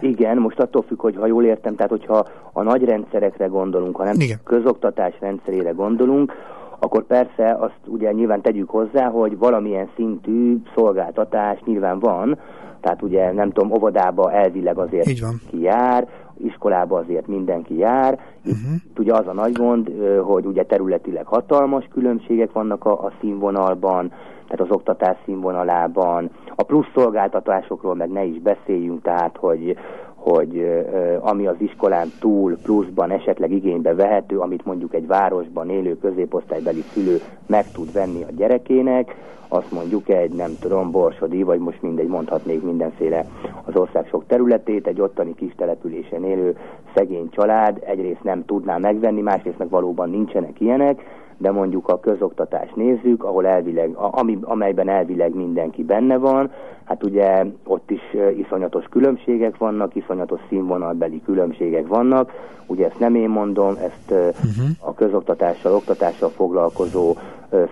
Igen, 0.00 0.36
most 0.36 0.60
attól 0.60 0.82
függ, 0.82 1.00
hogy 1.00 1.16
ha 1.16 1.26
jól 1.26 1.44
értem, 1.44 1.74
tehát 1.74 1.90
hogyha 1.90 2.28
a 2.52 2.62
nagy 2.62 2.84
rendszerekre 2.84 3.46
gondolunk, 3.46 3.96
ha 3.96 4.04
nem 4.04 4.20
Igen. 4.20 4.40
közoktatás 4.44 5.14
rendszerére 5.20 5.70
gondolunk, 5.70 6.32
akkor 6.78 7.06
persze 7.06 7.56
azt 7.60 7.80
ugye 7.86 8.12
nyilván 8.12 8.40
tegyük 8.40 8.70
hozzá, 8.70 9.08
hogy 9.08 9.38
valamilyen 9.38 9.88
szintű 9.96 10.56
szolgáltatás 10.74 11.60
nyilván 11.64 11.98
van, 11.98 12.38
tehát 12.80 13.02
ugye 13.02 13.32
nem 13.32 13.50
tudom, 13.50 13.72
óvodába 13.72 14.32
elvileg 14.32 14.78
azért 14.78 15.06
Így 15.08 15.20
van. 15.20 15.40
ki 15.50 15.60
jár, 15.60 16.08
iskolába 16.36 16.98
azért 16.98 17.26
mindenki 17.26 17.76
jár. 17.76 18.20
Itt 18.44 18.52
uh-huh. 18.52 18.74
ugye 18.98 19.12
az 19.12 19.26
a 19.26 19.32
nagy 19.32 19.52
gond, 19.52 19.92
hogy 20.22 20.46
ugye 20.46 20.62
területileg 20.62 21.26
hatalmas 21.26 21.88
különbségek 21.92 22.52
vannak 22.52 22.84
a, 22.84 22.92
a 22.92 23.12
színvonalban, 23.20 24.08
tehát 24.48 24.70
az 24.70 24.76
oktatás 24.76 25.16
színvonalában. 25.24 26.30
A 26.54 26.62
plusz 26.62 26.90
szolgáltatásokról 26.94 27.94
meg 27.94 28.10
ne 28.10 28.24
is 28.24 28.38
beszéljünk, 28.40 29.02
tehát 29.02 29.36
hogy, 29.36 29.76
hogy 30.18 30.84
ami 31.20 31.46
az 31.46 31.56
iskolán 31.58 32.08
túl 32.20 32.56
pluszban 32.62 33.10
esetleg 33.10 33.52
igénybe 33.52 33.94
vehető, 33.94 34.38
amit 34.38 34.64
mondjuk 34.64 34.94
egy 34.94 35.06
városban 35.06 35.70
élő 35.70 35.98
középosztálybeli 35.98 36.84
szülő 36.92 37.20
meg 37.46 37.70
tud 37.72 37.92
venni 37.92 38.22
a 38.22 38.32
gyerekének, 38.36 39.14
azt 39.48 39.72
mondjuk 39.72 40.08
egy, 40.08 40.32
nem 40.32 40.50
tudom, 40.60 40.90
Borsodi, 40.90 41.42
vagy 41.42 41.58
most 41.58 41.82
mindegy, 41.82 42.06
mondhatnék 42.06 42.62
mindenféle 42.62 43.26
az 43.64 43.76
ország 43.76 44.06
sok 44.06 44.26
területét, 44.26 44.86
egy 44.86 45.00
ottani 45.00 45.34
kis 45.34 45.52
településen 45.56 46.24
élő 46.24 46.56
szegény 46.94 47.30
család 47.30 47.82
egyrészt 47.86 48.22
nem 48.22 48.44
tudná 48.44 48.76
megvenni, 48.76 49.20
másrészt 49.20 49.58
meg 49.58 49.68
valóban 49.68 50.10
nincsenek 50.10 50.60
ilyenek, 50.60 51.02
de 51.38 51.50
mondjuk 51.50 51.88
a 51.88 52.00
közoktatást 52.00 52.76
nézzük, 52.76 53.24
ahol 53.24 53.46
elvileg, 53.46 53.90
ami, 53.94 54.38
amelyben 54.42 54.88
elvileg 54.88 55.34
mindenki 55.34 55.84
benne 55.84 56.16
van, 56.16 56.50
hát 56.84 57.04
ugye 57.04 57.44
ott 57.64 57.90
is 57.90 58.00
iszonyatos 58.36 58.84
különbségek 58.84 59.56
vannak, 59.56 59.94
iszonyatos 59.94 60.40
színvonalbeli 60.48 61.22
különbségek 61.24 61.86
vannak, 61.86 62.32
ugye 62.66 62.86
ezt 62.86 62.98
nem 62.98 63.14
én 63.14 63.28
mondom, 63.28 63.74
ezt 63.74 64.10
uh-huh. 64.10 64.68
a 64.80 64.94
közoktatással, 64.94 65.74
oktatással 65.74 66.28
foglalkozó 66.28 67.16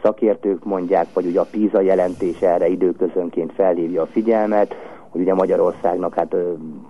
szakértők 0.02 0.64
mondják, 0.64 1.06
vagy 1.14 1.26
ugye 1.26 1.40
a 1.40 1.46
PISA 1.50 1.80
jelentés 1.80 2.40
erre 2.40 2.68
időközönként 2.68 3.52
felhívja 3.52 4.02
a 4.02 4.06
figyelmet, 4.06 4.74
hogy 5.16 5.24
ugye 5.24 5.34
Magyarországnak 5.34 6.14
hát 6.14 6.36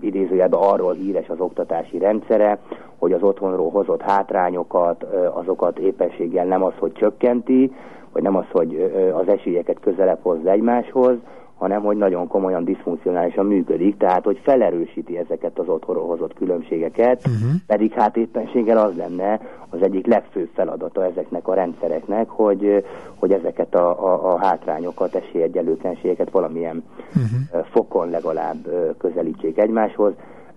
idézőjelben 0.00 0.60
arról 0.60 0.92
híres 0.92 1.28
az 1.28 1.40
oktatási 1.40 1.98
rendszere, 1.98 2.58
hogy 2.98 3.12
az 3.12 3.22
otthonról 3.22 3.70
hozott 3.70 4.02
hátrányokat, 4.02 5.02
azokat 5.32 5.78
éppenséggel 5.78 6.44
nem 6.44 6.62
az, 6.62 6.72
hogy 6.78 6.92
csökkenti, 6.92 7.72
vagy 8.12 8.22
nem 8.22 8.36
az, 8.36 8.44
hogy 8.52 8.92
az 9.14 9.28
esélyeket 9.28 9.80
közelebb 9.80 10.18
hozza 10.22 10.50
egymáshoz, 10.50 11.16
hanem 11.58 11.82
hogy 11.82 11.96
nagyon 11.96 12.26
komolyan 12.26 12.64
diszfunkcionálisan 12.64 13.46
működik, 13.46 13.96
tehát 13.96 14.24
hogy 14.24 14.40
felerősíti 14.42 15.18
ezeket 15.18 15.58
az 15.58 15.68
otthonról 15.68 16.06
hozott 16.06 16.34
különbségeket, 16.34 17.26
uh-huh. 17.26 17.50
pedig 17.66 17.92
hát 17.92 18.16
éppenséggel 18.16 18.78
az 18.78 18.96
lenne 18.96 19.40
az 19.68 19.82
egyik 19.82 20.06
legfőbb 20.06 20.48
feladata 20.54 21.04
ezeknek 21.04 21.48
a 21.48 21.54
rendszereknek, 21.54 22.28
hogy, 22.28 22.84
hogy 23.18 23.32
ezeket 23.32 23.74
a, 23.74 24.04
a, 24.12 24.32
a 24.32 24.38
hátrányokat, 24.38 25.14
esélyegyelőtlenségeket 25.14 26.30
valamilyen 26.30 26.84
uh-huh. 27.08 27.66
fokon 27.70 28.10
legalább 28.10 28.56
közelítsék 28.98 29.58
egymáshoz 29.58 30.12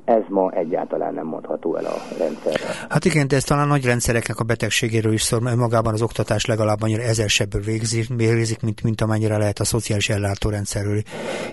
ez 0.09 0.23
ma 0.27 0.51
egyáltalán 0.51 1.13
nem 1.13 1.25
mondható 1.25 1.75
el 1.75 1.85
a 1.85 1.95
rendszerre. 2.17 2.63
Hát 2.89 3.05
igen, 3.05 3.27
de 3.27 3.35
ez 3.35 3.43
talán 3.43 3.67
nagy 3.67 3.85
rendszereknek 3.85 4.39
a 4.39 4.43
betegségéről 4.43 5.13
is 5.13 5.21
szól, 5.21 5.39
mert 5.39 5.55
magában 5.55 5.93
az 5.93 6.01
oktatás 6.01 6.45
legalább 6.45 6.81
annyira 6.81 7.01
ezersebből 7.01 7.61
végzik, 7.61 8.07
végzik 8.15 8.61
mint, 8.61 8.83
mint 8.83 9.01
amennyire 9.01 9.37
lehet 9.37 9.59
a 9.59 9.63
szociális 9.63 10.09
ellátórendszerről 10.09 11.01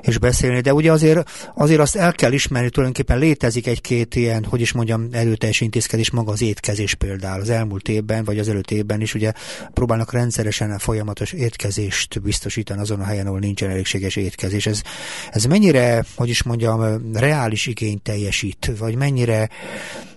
is 0.03 0.19
beszélni. 0.19 0.61
De 0.61 0.75
ugye 0.75 0.93
azért, 0.93 1.31
azért 1.55 1.81
azt 1.81 1.97
el 1.97 2.13
kell 2.13 2.33
ismerni, 2.33 2.71
tulajdonképpen 2.71 3.19
létezik 3.19 3.67
egy-két 3.67 4.15
ilyen, 4.15 4.45
hogy 4.45 4.61
is 4.61 4.73
mondjam, 4.73 5.09
erőteljes 5.13 5.61
intézkedés, 5.61 6.11
maga 6.11 6.33
az 6.33 6.43
étkezés 6.43 6.95
például. 6.95 7.41
Az 7.41 7.51
elmúlt 7.51 7.89
évben, 7.89 8.25
vagy 8.25 8.39
az 8.39 8.49
előtt 8.49 8.71
évben 8.71 9.01
is 9.01 9.15
ugye 9.15 9.33
próbálnak 9.75 10.13
rendszeresen 10.13 10.71
a 10.71 10.79
folyamatos 10.79 11.33
étkezést 11.33 12.23
biztosítani 12.23 12.81
azon 12.81 13.01
a 13.01 13.05
helyen, 13.05 13.27
ahol 13.27 13.39
nincsen 13.39 13.71
elégséges 13.71 14.17
étkezés. 14.17 14.67
Ez, 14.67 14.83
ez 15.31 15.45
mennyire, 15.45 16.05
hogy 16.17 16.29
is 16.29 16.43
mondjam, 16.43 17.11
reális 17.15 17.67
igény 17.67 18.03
teljesít, 18.03 18.46
vagy 18.81 18.97
mennyire 18.97 19.49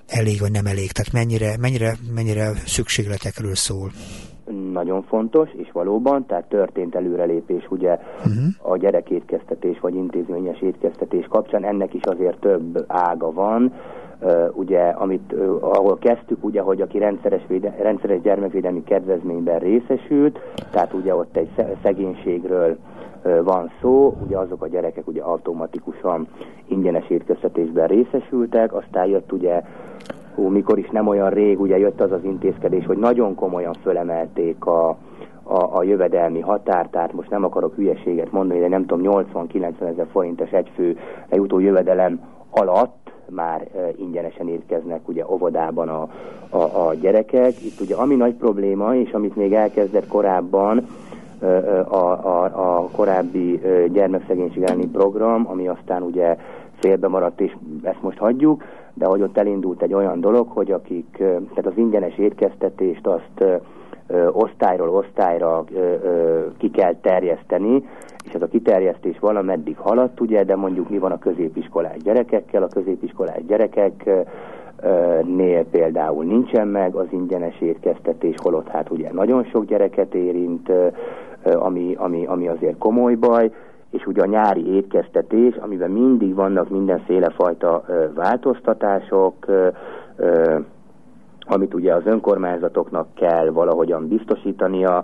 elég 0.08 0.40
vagy 0.40 0.52
nem 0.52 0.66
elég? 0.66 0.92
Tehát 0.92 1.14
mennyire, 1.14 1.58
mennyire, 1.60 1.92
mennyire 2.16 2.52
szükségletekről 2.66 3.56
szól? 3.56 3.90
Nagyon 4.72 5.04
fontos, 5.04 5.50
és 5.58 5.72
valóban, 5.72 6.26
tehát 6.26 6.50
történt 6.50 6.96
előrelépés 6.96 7.66
ugye 7.70 7.92
uh-huh. 7.92 8.72
a 8.72 8.78
gyerekétkeztetés 8.78 9.80
vagy 9.80 9.96
intézményes 9.96 10.62
étkeztetés 10.62 11.26
kapcsán, 11.30 11.66
ennek 11.66 11.94
is 11.94 12.02
azért 12.04 12.40
több 12.40 12.84
ága 12.88 13.32
van, 13.32 13.74
Uh, 14.22 14.50
ugye, 14.54 14.80
amit, 14.80 15.34
uh, 15.34 15.58
ahol 15.62 15.98
kezdtük, 15.98 16.44
ugye, 16.44 16.62
hogy 16.62 16.82
aki 16.82 16.98
rendszeres, 16.98 17.42
véde, 17.48 17.76
rendszeres 17.82 18.22
gyermekvédelmi 18.22 18.84
kedvezményben 18.84 19.60
részesült, 19.60 20.40
tehát 20.72 20.94
ugye 20.94 21.16
ott 21.16 21.38
egy 21.38 21.50
szegénységről 21.84 22.78
van 23.44 23.72
szó, 23.82 24.18
ugye 24.26 24.38
azok 24.38 24.64
a 24.64 24.68
gyerekek 24.68 25.08
ugye 25.08 25.22
automatikusan 25.22 26.28
ingyenes 26.68 27.10
étkeztetésben 27.10 27.88
részesültek, 27.88 28.74
aztán 28.74 29.06
jött 29.06 29.32
ugye 29.32 29.62
hú, 30.36 30.48
mikor 30.48 30.78
is 30.78 30.90
nem 30.90 31.08
olyan 31.08 31.30
rég, 31.30 31.60
ugye 31.60 31.78
jött 31.78 32.02
az 32.02 32.12
az 32.12 32.24
intézkedés, 32.24 32.86
hogy 32.86 32.98
nagyon 32.98 33.36
komolyan 33.36 33.74
fölemelték 33.74 34.66
a, 34.66 34.90
a, 35.44 35.78
a 35.78 35.84
jövedelmi 35.84 36.40
határ, 36.40 36.88
tehát 36.88 37.14
most 37.14 37.30
nem 37.30 37.44
akarok 37.44 37.76
hülyeséget 37.76 38.32
mondani, 38.32 38.60
de 38.60 38.68
nem 38.68 38.86
tudom, 38.86 39.26
80-90 39.34 39.82
ezer 39.82 40.08
forintos 40.12 40.52
egyfő 40.52 40.98
lejutó 41.30 41.60
jövedelem 41.60 42.22
alatt 42.50 43.12
már 43.30 43.62
e, 43.62 43.90
ingyenesen 43.98 44.48
érkeznek 44.48 45.08
ugye 45.08 45.26
óvodában 45.30 45.90
a, 45.90 46.10
a, 46.50 46.88
a 46.88 46.94
gyerekek. 46.94 47.64
Itt 47.64 47.80
ugye 47.80 47.96
ami 47.96 48.16
nagy 48.16 48.34
probléma, 48.34 48.96
és 48.96 49.12
amit 49.12 49.36
még 49.36 49.54
elkezdett 49.54 50.08
korábban, 50.08 50.88
a, 51.88 51.96
a, 51.96 52.44
a 52.44 52.90
korábbi 52.96 53.62
gyermekszegénység 53.92 54.64
elleni 54.64 54.88
program, 54.88 55.48
ami 55.48 55.68
aztán 55.68 56.02
ugye 56.02 56.38
félbe 56.80 57.08
maradt, 57.08 57.42
és 57.42 57.56
ezt 57.84 58.02
most 58.02 58.18
hagyjuk, 58.18 58.64
de 58.94 59.06
hogy 59.06 59.22
ott 59.22 59.38
elindult 59.38 59.82
egy 59.82 59.94
olyan 59.94 60.22
dolog, 60.22 60.48
hogy 60.50 60.72
akik, 60.72 61.18
tehát 61.18 61.66
az 61.66 61.78
ingyenes 61.78 62.18
étkeztetést 62.18 63.08
azt 63.08 63.62
osztályról 64.32 64.90
osztályra 64.90 65.64
ki 66.58 66.70
kell 66.70 66.96
terjeszteni, 67.02 67.84
és 68.26 68.34
ez 68.34 68.42
a 68.42 68.48
kiterjesztés 68.48 69.20
valameddig 69.20 69.78
haladt, 69.78 70.20
ugye, 70.20 70.44
de 70.44 70.56
mondjuk 70.56 70.90
mi 70.90 70.98
van 70.98 71.12
a 71.12 71.20
középiskolás 71.20 71.98
gyerekekkel, 71.98 72.64
a 72.64 72.68
középiskolás 72.68 73.46
gyerekek 73.46 74.10
nél 75.24 75.66
például 75.66 76.26
nincsen 76.26 76.68
meg 76.68 76.96
az 76.96 77.08
ingyenes 77.10 77.62
étkeztetés, 77.62 78.36
holott 78.38 78.68
hát 78.68 78.90
ugye 78.90 79.12
nagyon 79.12 79.44
sok 79.44 79.66
gyereket 79.66 80.14
érint, 80.14 80.72
ami, 81.44 81.96
ami, 81.98 82.26
ami 82.26 82.48
azért 82.48 82.78
komoly 82.78 83.16
baj, 83.16 83.52
és 83.90 84.06
ugye 84.06 84.22
a 84.22 84.26
nyári 84.26 84.76
étkeztetés, 84.76 85.56
amiben 85.56 85.92
mindig 85.92 86.36
vannak 86.36 86.70
mindenféle 86.70 87.30
fajta 87.30 87.84
változtatások, 88.16 89.46
amit 91.42 91.74
ugye 91.74 91.94
az 91.94 92.06
önkormányzatoknak 92.06 93.08
kell 93.14 93.50
valahogyan 93.50 94.08
biztosítania, 94.08 95.04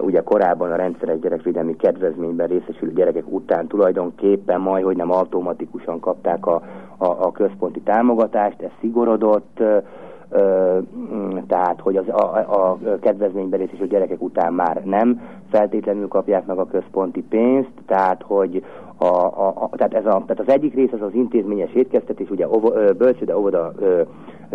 ugye 0.00 0.22
korábban 0.22 0.70
a 0.72 0.76
rendszeres 0.76 1.18
gyerekvédelmi 1.18 1.76
kedvezményben 1.76 2.46
részesülő 2.46 2.92
gyerekek 2.92 3.24
után 3.26 3.66
tulajdonképpen 3.66 4.60
majd, 4.60 4.84
hogy 4.84 4.96
nem 4.96 5.10
automatikusan 5.10 6.00
kapták 6.00 6.46
a, 6.46 6.62
a, 6.96 7.06
a 7.06 7.32
központi 7.32 7.80
támogatást, 7.80 8.62
ez 8.62 8.70
szigorodott, 8.80 9.62
tehát 11.46 11.80
hogy 11.80 11.96
az, 11.96 12.08
a, 12.08 12.36
a 12.36 12.78
kedvezményben 13.00 13.58
részesülő 13.58 13.86
gyerekek 13.86 14.22
után 14.22 14.52
már 14.52 14.82
nem 14.84 15.20
feltétlenül 15.50 16.08
kapják 16.08 16.46
meg 16.46 16.58
a 16.58 16.66
központi 16.66 17.22
pénzt, 17.22 17.72
tehát 17.86 18.22
hogy 18.22 18.64
a, 18.96 19.06
a, 19.06 19.46
a, 19.56 19.70
tehát, 19.76 19.94
ez 19.94 20.06
a, 20.06 20.22
tehát 20.26 20.40
az 20.40 20.48
egyik 20.48 20.74
rész 20.74 20.92
az 20.92 21.02
az 21.02 21.14
intézményes 21.14 21.72
étkeztetés, 21.72 22.30
ugye 22.30 22.46
bölcsőde, 22.96 23.36
óvoda, 23.36 23.72
ö, 23.78 24.02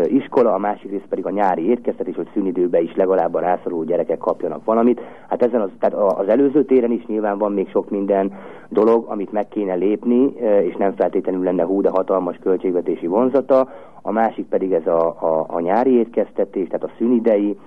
iskola, 0.08 0.54
a 0.54 0.58
másik 0.58 0.92
rész 0.92 1.06
pedig 1.10 1.26
a 1.26 1.30
nyári 1.30 1.70
étkeztetés, 1.70 2.16
hogy 2.16 2.30
szünidőben 2.34 2.84
is 2.84 2.96
legalább 2.96 3.34
a 3.34 3.40
rászoruló 3.40 3.84
gyerekek 3.84 4.18
kapjanak 4.18 4.66
valamit. 4.66 5.02
Hát 5.30 5.44
ezen 5.44 5.62
az, 5.62 5.70
tehát 5.80 6.18
az 6.18 6.28
előző 6.28 6.66
téren 6.66 6.92
is 6.92 7.06
nyilván 7.06 7.38
van 7.38 7.54
még 7.54 7.70
sok 7.70 7.90
minden 7.90 8.34
dolog, 8.70 9.06
amit 9.08 9.32
meg 9.32 9.48
kéne 9.48 9.74
lépni, 9.74 10.34
és 10.64 10.76
nem 10.76 10.94
feltétlenül 10.96 11.44
lenne 11.44 11.64
hú, 11.64 11.82
de 11.82 11.90
hatalmas 11.90 12.38
költségvetési 12.38 13.08
vonzata. 13.08 13.70
A 14.02 14.12
másik 14.12 14.46
pedig 14.46 14.72
ez 14.74 14.88
a, 14.88 15.08
a, 15.08 15.46
a 15.48 15.60
nyári 15.60 15.92
étkeztetés, 15.92 16.68
tehát 16.68 16.84
a 16.84 16.96
szünidei, 16.98 17.58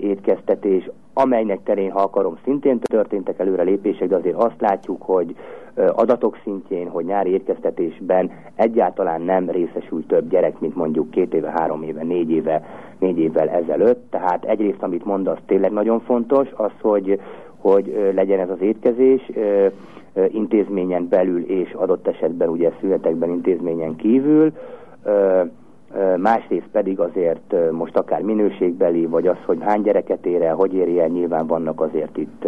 étkeztetés, 0.00 0.90
amelynek 1.14 1.62
terén, 1.62 1.90
ha 1.90 2.00
akarom, 2.00 2.38
szintén 2.44 2.78
történtek 2.78 3.38
előre 3.38 3.62
lépések, 3.62 4.08
de 4.08 4.16
azért 4.16 4.36
azt 4.36 4.60
látjuk, 4.60 5.02
hogy 5.02 5.36
adatok 5.74 6.38
szintjén, 6.42 6.88
hogy 6.88 7.04
nyári 7.04 7.30
étkeztetésben 7.30 8.30
egyáltalán 8.54 9.22
nem 9.22 9.50
részesül 9.50 10.06
több 10.06 10.28
gyerek, 10.28 10.60
mint 10.60 10.74
mondjuk 10.74 11.10
két 11.10 11.34
éve, 11.34 11.50
három 11.50 11.82
éve, 11.82 12.02
négy 12.02 12.30
éve, 12.30 12.64
négy 12.98 13.18
évvel 13.18 13.48
ezelőtt. 13.48 14.10
Tehát 14.10 14.44
egyrészt, 14.44 14.82
amit 14.82 15.04
mondasz, 15.04 15.38
tényleg 15.46 15.72
nagyon 15.72 16.00
fontos, 16.00 16.48
az, 16.56 16.72
hogy, 16.80 17.20
hogy 17.58 18.12
legyen 18.14 18.40
ez 18.40 18.50
az 18.50 18.60
étkezés 18.60 19.30
intézményen 20.28 21.08
belül 21.08 21.44
és 21.44 21.72
adott 21.72 22.06
esetben 22.06 22.48
ugye 22.48 22.72
születekben 22.80 23.30
intézményen 23.30 23.96
kívül 23.96 24.52
másrészt 26.16 26.68
pedig 26.72 27.00
azért 27.00 27.54
most 27.70 27.96
akár 27.96 28.22
minőségbeli, 28.22 29.06
vagy 29.06 29.26
az, 29.26 29.36
hogy 29.46 29.58
hány 29.60 29.82
gyereket 29.82 30.26
ér 30.26 30.42
el, 30.42 30.54
hogy 30.54 30.74
éri 30.74 31.00
el, 31.00 31.08
nyilván 31.08 31.46
vannak 31.46 31.80
azért 31.80 32.16
itt 32.16 32.46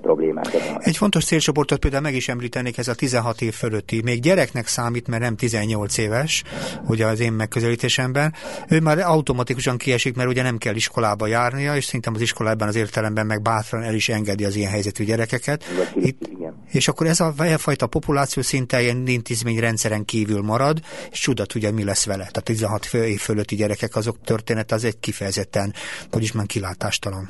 problémák. 0.00 0.46
Egy 0.78 0.96
fontos 0.96 1.24
célcsoportot 1.24 1.78
például 1.78 2.02
meg 2.02 2.14
is 2.14 2.28
említenék, 2.28 2.78
ez 2.78 2.88
a 2.88 2.94
16 2.94 3.40
év 3.40 3.54
fölötti. 3.54 4.02
Még 4.02 4.20
gyereknek 4.20 4.66
számít, 4.66 5.08
mert 5.08 5.22
nem 5.22 5.36
18 5.36 5.98
éves, 5.98 6.42
ugye 6.86 7.06
az 7.06 7.20
én 7.20 7.32
megközelítésemben. 7.32 8.34
Ő 8.68 8.80
már 8.80 8.98
automatikusan 8.98 9.76
kiesik, 9.76 10.16
mert 10.16 10.28
ugye 10.28 10.42
nem 10.42 10.58
kell 10.58 10.74
iskolába 10.74 11.26
járnia, 11.26 11.76
és 11.76 11.84
szerintem 11.84 12.14
az 12.14 12.20
iskola 12.20 12.50
ebben 12.50 12.68
az 12.68 12.76
értelemben 12.76 13.26
meg 13.26 13.42
bátran 13.42 13.82
el 13.82 13.94
is 13.94 14.08
engedi 14.08 14.44
az 14.44 14.56
ilyen 14.56 14.70
helyzetű 14.70 15.04
gyerekeket. 15.04 15.64
Itt, 15.94 16.28
igen. 16.36 16.54
És 16.70 16.88
akkor 16.88 17.06
ez 17.06 17.20
a 17.20 17.34
fajta 17.56 17.86
populáció 17.86 18.42
szinte 18.42 18.82
ilyen 18.82 19.06
intézményrendszeren 19.06 20.04
kívül 20.04 20.42
marad, 20.42 20.80
és 21.10 21.20
csudat 21.20 21.54
ugye 21.54 21.70
mi 21.70 21.84
lesz 21.84 22.06
vele. 22.06 22.24
Tehát 22.24 22.44
16 22.44 22.88
év 22.94 23.20
fölötti 23.20 23.56
gyerekek 23.56 23.96
azok 23.96 24.16
történet 24.24 24.72
az 24.72 24.84
egy 24.84 25.00
kifejezetten, 25.00 25.74
vagyis 26.10 26.32
már 26.32 26.46
kilátástalan. 26.46 27.28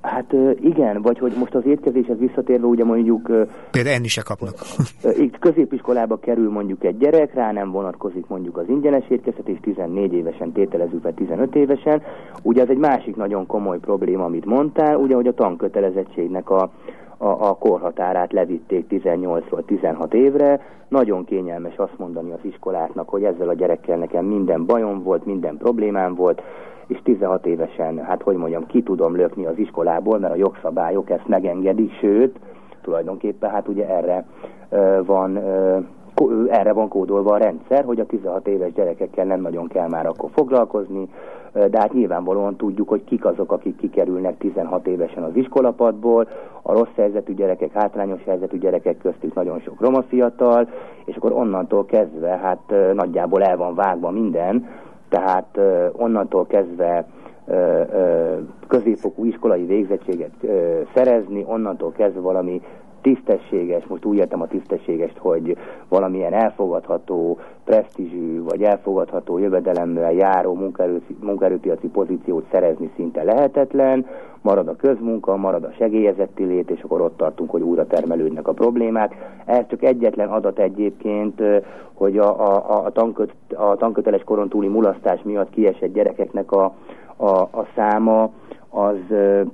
Hát 0.00 0.34
igen, 0.60 1.02
vagy 1.02 1.18
hogy 1.18 1.32
most 1.38 1.54
az 1.54 1.66
étkezéshez 1.66 2.18
visszatérve 2.18 2.66
ugye 2.66 2.84
mondjuk... 2.84 3.22
Például 3.70 3.94
enni 3.96 4.08
se 4.08 4.22
kapnak. 4.22 4.54
Itt 5.18 5.38
középiskolába 5.38 6.18
kerül 6.18 6.50
mondjuk 6.50 6.84
egy 6.84 6.98
gyerek, 6.98 7.34
rá 7.34 7.52
nem 7.52 7.70
vonatkozik 7.70 8.26
mondjuk 8.26 8.56
az 8.56 8.68
ingyenes 8.68 9.04
étkeztetés, 9.08 9.58
14 9.60 10.12
évesen 10.12 10.52
tételezzük 10.52 11.02
fel 11.02 11.14
15 11.14 11.54
évesen. 11.54 12.02
Ugye 12.42 12.62
ez 12.62 12.68
egy 12.68 12.78
másik 12.78 13.16
nagyon 13.16 13.46
komoly 13.46 13.78
probléma, 13.78 14.24
amit 14.24 14.44
mondtál, 14.44 14.96
ugye, 14.96 15.14
hogy 15.14 15.26
a 15.26 15.34
tankötelezettségnek 15.34 16.50
a, 16.50 16.70
a, 17.22 17.48
a 17.48 17.54
korhatárát 17.54 18.32
levitték 18.32 18.86
18-ról 18.90 19.64
16 19.64 20.14
évre. 20.14 20.60
Nagyon 20.88 21.24
kényelmes 21.24 21.76
azt 21.76 21.98
mondani 21.98 22.30
az 22.30 22.38
iskoláknak, 22.42 23.08
hogy 23.08 23.24
ezzel 23.24 23.48
a 23.48 23.54
gyerekkel 23.54 23.96
nekem 23.96 24.24
minden 24.24 24.66
bajom 24.66 25.02
volt, 25.02 25.24
minden 25.24 25.56
problémám 25.56 26.14
volt, 26.14 26.42
és 26.86 27.00
16 27.02 27.46
évesen, 27.46 27.98
hát 27.98 28.22
hogy 28.22 28.36
mondjam, 28.36 28.66
ki 28.66 28.82
tudom 28.82 29.16
lökni 29.16 29.46
az 29.46 29.58
iskolából, 29.58 30.18
mert 30.18 30.32
a 30.32 30.36
jogszabályok 30.36 31.10
ezt 31.10 31.26
megengedik, 31.26 31.92
sőt, 31.92 32.38
tulajdonképpen 32.82 33.50
hát 33.50 33.68
ugye 33.68 33.88
erre 33.88 34.26
uh, 34.70 35.06
van 35.06 35.36
uh, 35.36 35.84
erre 36.48 36.72
van 36.72 36.88
kódolva 36.88 37.34
a 37.34 37.38
rendszer, 37.38 37.84
hogy 37.84 38.00
a 38.00 38.06
16 38.06 38.48
éves 38.48 38.72
gyerekekkel 38.72 39.24
nem 39.24 39.40
nagyon 39.40 39.68
kell 39.68 39.88
már 39.88 40.06
akkor 40.06 40.30
foglalkozni, 40.32 41.08
de 41.52 41.78
hát 41.78 41.92
nyilvánvalóan 41.92 42.56
tudjuk, 42.56 42.88
hogy 42.88 43.04
kik 43.04 43.24
azok, 43.24 43.52
akik 43.52 43.76
kikerülnek 43.76 44.38
16 44.38 44.86
évesen 44.86 45.22
az 45.22 45.36
iskolapadból, 45.36 46.28
a 46.62 46.72
rossz 46.72 46.94
helyzetű 46.96 47.34
gyerekek, 47.34 47.72
hátrányos 47.72 48.24
helyzetű 48.24 48.58
gyerekek 48.58 48.98
köztük 48.98 49.34
nagyon 49.34 49.60
sok 49.60 49.80
roma 49.80 50.02
fiatal, 50.02 50.68
és 51.04 51.16
akkor 51.16 51.32
onnantól 51.32 51.84
kezdve 51.84 52.28
hát 52.28 52.94
nagyjából 52.94 53.42
el 53.42 53.56
van 53.56 53.74
vágva 53.74 54.10
minden, 54.10 54.68
tehát 55.08 55.58
onnantól 55.92 56.46
kezdve 56.46 57.06
középfokú 58.68 59.24
iskolai 59.24 59.64
végzettséget 59.64 60.30
szerezni, 60.94 61.44
onnantól 61.48 61.92
kezdve 61.92 62.20
valami 62.20 62.62
tisztességes, 63.00 63.84
most 63.86 64.04
úgy 64.04 64.16
értem 64.16 64.40
a 64.40 64.46
tisztességest, 64.46 65.18
hogy 65.18 65.56
valamilyen 65.88 66.32
elfogadható 66.32 67.38
presztízsű 67.64 68.42
vagy 68.42 68.62
elfogadható 68.62 69.38
jövedelemmel 69.38 70.12
járó 70.12 70.72
munkaerőpiaci 71.20 71.88
pozíciót 71.88 72.46
szerezni 72.50 72.90
szinte 72.96 73.22
lehetetlen, 73.22 74.06
marad 74.42 74.68
a 74.68 74.76
közmunka, 74.76 75.36
marad 75.36 75.64
a 75.64 75.72
segélyezetti 75.78 76.44
lét, 76.44 76.70
és 76.70 76.82
akkor 76.82 77.00
ott 77.00 77.16
tartunk, 77.16 77.50
hogy 77.50 77.62
újra 77.62 77.86
termelődnek 77.86 78.48
a 78.48 78.52
problémák. 78.52 79.14
Ez 79.44 79.64
csak 79.68 79.82
egyetlen 79.82 80.28
adat 80.28 80.58
egyébként, 80.58 81.42
hogy 81.92 82.18
a, 82.18 82.54
a, 82.54 82.84
a, 82.84 82.90
tanköt, 82.90 83.32
a 83.54 83.76
tanköteles 83.76 84.22
koron 84.22 84.48
túli 84.48 84.68
mulasztás 84.68 85.22
miatt 85.22 85.50
kiesett 85.50 85.92
gyerekeknek 85.92 86.52
a, 86.52 86.74
a, 87.16 87.38
a 87.38 87.66
száma, 87.74 88.30
az 88.70 88.96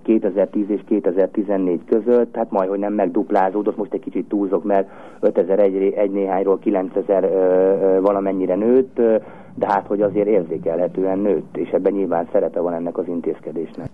2010 0.02 0.70
és 0.70 0.80
2014 0.86 1.80
között, 1.84 2.36
hát 2.36 2.50
majd, 2.50 2.68
hogy 2.68 2.78
nem 2.78 2.92
megduplázódott, 2.92 3.76
most 3.76 3.92
egy 3.92 4.00
kicsit 4.00 4.28
túlzok, 4.28 4.64
mert 4.64 4.88
5000 5.20 5.58
egy, 5.58 5.92
egy 5.96 6.10
néhányról 6.10 6.58
9000 6.58 8.00
valamennyire 8.00 8.54
nőtt, 8.54 8.94
de 9.54 9.66
hát 9.66 9.86
hogy 9.86 10.02
azért 10.02 10.26
érzékelhetően 10.28 11.18
nőtt, 11.18 11.56
és 11.56 11.70
ebben 11.70 11.92
nyilván 11.92 12.28
szerepe 12.32 12.60
van 12.60 12.74
ennek 12.74 12.98
az 12.98 13.08
intézkedésnek. 13.08 13.88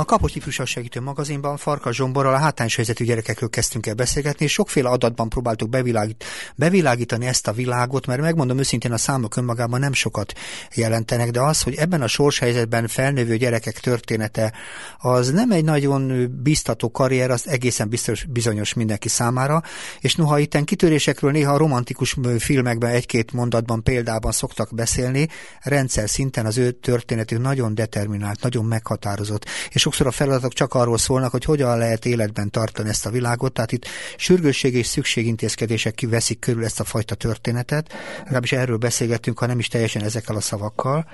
A 0.00 0.04
Kapos 0.04 0.34
Ifjúság 0.34 0.66
Segítő 0.66 1.00
magazinban 1.00 1.56
Farka 1.56 1.92
Zsomborral 1.92 2.34
a 2.34 2.38
hátrányos 2.38 2.74
helyzetű 2.74 3.04
gyerekekről 3.04 3.48
kezdtünk 3.48 3.86
el 3.86 3.94
beszélgetni, 3.94 4.44
és 4.44 4.52
sokféle 4.52 4.88
adatban 4.88 5.28
próbáltuk 5.28 5.68
bevilágít, 5.68 6.24
bevilágítani 6.56 7.26
ezt 7.26 7.48
a 7.48 7.52
világot, 7.52 8.06
mert 8.06 8.20
megmondom 8.20 8.58
őszintén, 8.58 8.92
a 8.92 8.96
számok 8.96 9.36
önmagában 9.36 9.80
nem 9.80 9.92
sokat 9.92 10.32
jelentenek, 10.74 11.30
de 11.30 11.40
az, 11.40 11.62
hogy 11.62 11.74
ebben 11.74 12.02
a 12.02 12.06
sorshelyzetben 12.06 12.88
felnővő 12.88 13.36
gyerekek 13.36 13.80
története, 13.80 14.52
az 14.98 15.30
nem 15.30 15.50
egy 15.50 15.64
nagyon 15.64 16.30
biztató 16.42 16.90
karrier, 16.90 17.30
az 17.30 17.48
egészen 17.48 17.88
biztos, 17.88 18.24
bizonyos 18.24 18.74
mindenki 18.74 19.08
számára, 19.08 19.62
és 20.00 20.14
noha 20.14 20.38
itten 20.38 20.64
kitörésekről 20.64 21.30
néha 21.30 21.52
a 21.52 21.58
romantikus 21.58 22.16
filmekben 22.38 22.90
egy-két 22.90 23.32
mondatban, 23.32 23.82
példában 23.82 24.32
szoktak 24.32 24.74
beszélni, 24.74 25.28
rendszer 25.62 26.08
szinten 26.08 26.46
az 26.46 26.58
ő 26.58 26.70
történetük 26.70 27.40
nagyon 27.40 27.74
determinált, 27.74 28.42
nagyon 28.42 28.64
meghatározott, 28.64 29.44
és 29.70 29.86
sokszor 29.88 30.06
a 30.06 30.10
feladatok 30.10 30.52
csak 30.52 30.74
arról 30.74 30.98
szólnak, 30.98 31.30
hogy 31.30 31.44
hogyan 31.44 31.78
lehet 31.78 32.06
életben 32.06 32.50
tartani 32.50 32.88
ezt 32.88 33.06
a 33.06 33.10
világot, 33.10 33.52
tehát 33.52 33.72
itt 33.72 33.86
sürgősség 34.16 34.74
és 34.74 34.86
szükségintézkedések 34.86 35.94
kiveszik 35.94 36.38
körül 36.38 36.64
ezt 36.64 36.80
a 36.80 36.84
fajta 36.84 37.14
történetet, 37.14 37.92
legalábbis 38.18 38.52
erről 38.52 38.76
beszélgettünk, 38.76 39.38
ha 39.38 39.46
nem 39.46 39.58
is 39.58 39.68
teljesen 39.68 40.02
ezekkel 40.02 40.36
a 40.36 40.40
szavakkal. 40.40 41.06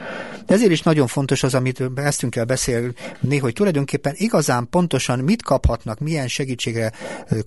De 0.46 0.54
ezért 0.54 0.70
is 0.70 0.82
nagyon 0.82 1.06
fontos 1.06 1.42
az, 1.42 1.54
amit 1.54 1.82
eztünk 1.94 2.36
el 2.36 2.44
beszélni, 2.44 3.38
hogy 3.40 3.52
tulajdonképpen 3.52 4.14
igazán 4.16 4.68
pontosan 4.70 5.18
mit 5.18 5.42
kaphatnak, 5.42 5.98
milyen 5.98 6.28
segítségre 6.28 6.92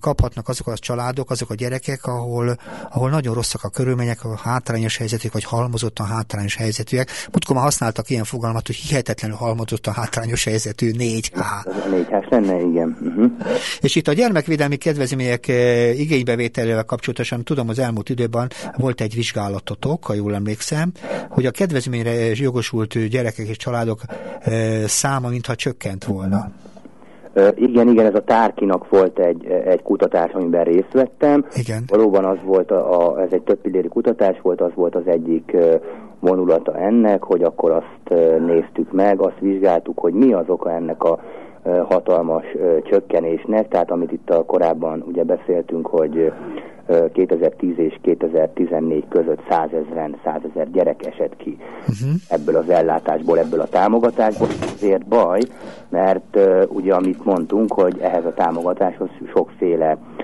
kaphatnak 0.00 0.48
azok 0.48 0.66
a 0.66 0.78
családok, 0.78 1.30
azok 1.30 1.50
a 1.50 1.54
gyerekek, 1.54 2.06
ahol, 2.06 2.58
ahol 2.90 3.10
nagyon 3.10 3.34
rosszak 3.34 3.64
a 3.64 3.68
körülmények, 3.68 4.24
a 4.24 4.36
hátrányos 4.36 4.96
helyzetűek, 4.96 5.32
vagy 5.32 5.44
halmozottan 5.44 6.06
hátrányos 6.06 6.54
helyzetűek. 6.56 7.10
Múltkor 7.32 7.54
már 7.54 7.64
használtak 7.64 8.10
ilyen 8.10 8.24
fogalmat, 8.24 8.66
hogy 8.66 8.76
hihetetlenül 8.76 9.36
halmozottan 9.36 9.94
hátrányos 9.94 10.44
helyzetű 10.44 10.90
négy 10.90 11.17
4H. 11.20 11.40
4H 11.90 12.30
lenne, 12.30 12.60
igen. 12.60 12.96
Uh-huh. 13.00 13.30
És 13.80 13.96
itt 13.96 14.08
a 14.08 14.12
gyermekvédelmi 14.12 14.76
kedvezmények 14.76 15.48
eh, 15.48 16.00
igénybevételével 16.00 16.84
kapcsolatosan 16.84 17.44
tudom, 17.44 17.68
az 17.68 17.78
elmúlt 17.78 18.08
időben 18.08 18.48
volt 18.76 19.00
egy 19.00 19.14
vizsgálatotok, 19.14 20.04
ha 20.04 20.14
jól 20.14 20.34
emlékszem, 20.34 20.92
hogy 21.28 21.46
a 21.46 21.50
kedvezményre 21.50 22.12
jogosult 22.34 23.08
gyerekek 23.08 23.46
és 23.46 23.56
családok 23.56 24.00
eh, 24.40 24.82
száma 24.86 25.28
mintha 25.28 25.54
csökkent 25.54 26.04
volna. 26.04 26.50
Igen, 27.54 27.88
igen, 27.88 28.06
ez 28.06 28.14
a 28.14 28.22
Tárkinak 28.22 28.88
volt 28.88 29.18
egy, 29.18 29.46
egy 29.46 29.82
kutatás, 29.82 30.32
amiben 30.32 30.64
részt 30.64 30.92
vettem. 30.92 31.44
Igen. 31.54 31.84
Valóban 31.86 32.24
az 32.24 32.36
volt, 32.44 32.70
a, 32.70 33.12
a, 33.14 33.20
ez 33.20 33.28
egy 33.30 33.42
több 33.42 33.60
pilléri 33.60 33.88
kutatás 33.88 34.40
volt, 34.42 34.60
az 34.60 34.70
volt 34.74 34.94
az 34.94 35.06
egyik 35.06 35.56
vonulata 36.20 36.76
ennek, 36.76 37.22
hogy 37.22 37.42
akkor 37.42 37.70
azt 37.70 38.20
néztük 38.46 38.92
meg, 38.92 39.20
azt 39.20 39.38
vizsgáltuk, 39.40 39.98
hogy 39.98 40.12
mi 40.12 40.32
az 40.32 40.44
oka 40.48 40.72
ennek 40.72 41.04
a 41.04 41.18
hatalmas 41.88 42.44
csökkenésnek, 42.82 43.68
tehát 43.68 43.90
amit 43.90 44.12
itt 44.12 44.30
a 44.30 44.44
korábban 44.44 45.04
ugye 45.06 45.24
beszéltünk, 45.24 45.86
hogy 45.86 46.32
2010 47.12 47.78
és 47.78 47.98
2014 48.02 49.04
között 49.08 49.40
százezren, 49.48 50.16
százezer 50.24 50.70
gyerek 50.70 51.06
esett 51.06 51.36
ki 51.36 51.58
uh-huh. 51.80 52.10
ebből 52.28 52.56
az 52.56 52.68
ellátásból, 52.68 53.38
ebből 53.38 53.60
a 53.60 53.66
támogatásból. 53.66 54.48
Ezért 54.74 55.06
baj, 55.06 55.40
mert 55.88 56.36
uh, 56.36 56.62
ugye 56.68 56.94
amit 56.94 57.24
mondtunk, 57.24 57.72
hogy 57.72 57.98
ehhez 58.00 58.24
a 58.24 58.34
támogatáshoz 58.34 59.08
sokféle 59.32 59.92
uh, 59.92 60.17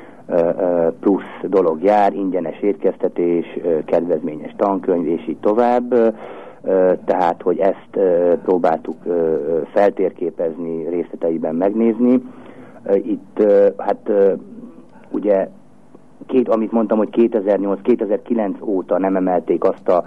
plusz 1.01 1.41
dolog 1.43 1.83
jár, 1.83 2.13
ingyenes 2.15 2.61
étkeztetés, 2.61 3.59
kedvezményes 3.85 4.55
tankönyv, 4.57 5.07
és 5.07 5.29
így 5.29 5.39
tovább. 5.41 6.15
Tehát, 7.05 7.43
hogy 7.43 7.59
ezt 7.59 7.99
próbáltuk 8.43 8.97
feltérképezni, 9.73 10.89
részleteiben 10.89 11.55
megnézni. 11.55 12.23
Itt 12.93 13.43
hát 13.77 14.11
ugye 15.11 15.49
két, 16.27 16.49
amit 16.49 16.73
mondtam, 16.73 16.99
hogy 16.99 17.09
2008-2009 17.13 18.65
óta 18.65 18.99
nem 18.99 19.17
emelték 19.17 19.65
azt 19.65 19.89
a 19.89 20.07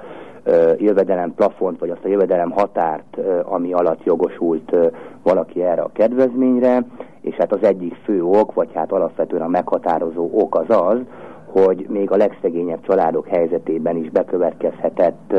jövedelem 0.77 1.33
plafont, 1.33 1.79
vagy 1.79 1.89
azt 1.89 2.05
a 2.05 2.07
jövedelem 2.07 2.51
határt, 2.51 3.17
ami 3.43 3.73
alatt 3.73 4.03
jogosult 4.03 4.75
valaki 5.23 5.63
erre 5.63 5.81
a 5.81 5.91
kedvezményre, 5.93 6.85
és 7.27 7.35
hát 7.35 7.53
az 7.53 7.63
egyik 7.63 7.95
fő 8.03 8.23
ok, 8.23 8.53
vagy 8.53 8.69
hát 8.73 8.91
alapvetően 8.91 9.41
a 9.41 9.47
meghatározó 9.47 10.29
ok 10.33 10.55
az 10.55 10.65
az, 10.67 10.99
hogy 11.45 11.85
még 11.89 12.11
a 12.11 12.15
legszegényebb 12.15 12.85
családok 12.87 13.27
helyzetében 13.27 13.97
is 13.97 14.09
bekövetkezhetett, 14.09 15.33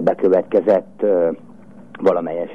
bekövetkezett 0.00 1.04
valamelyes 2.00 2.50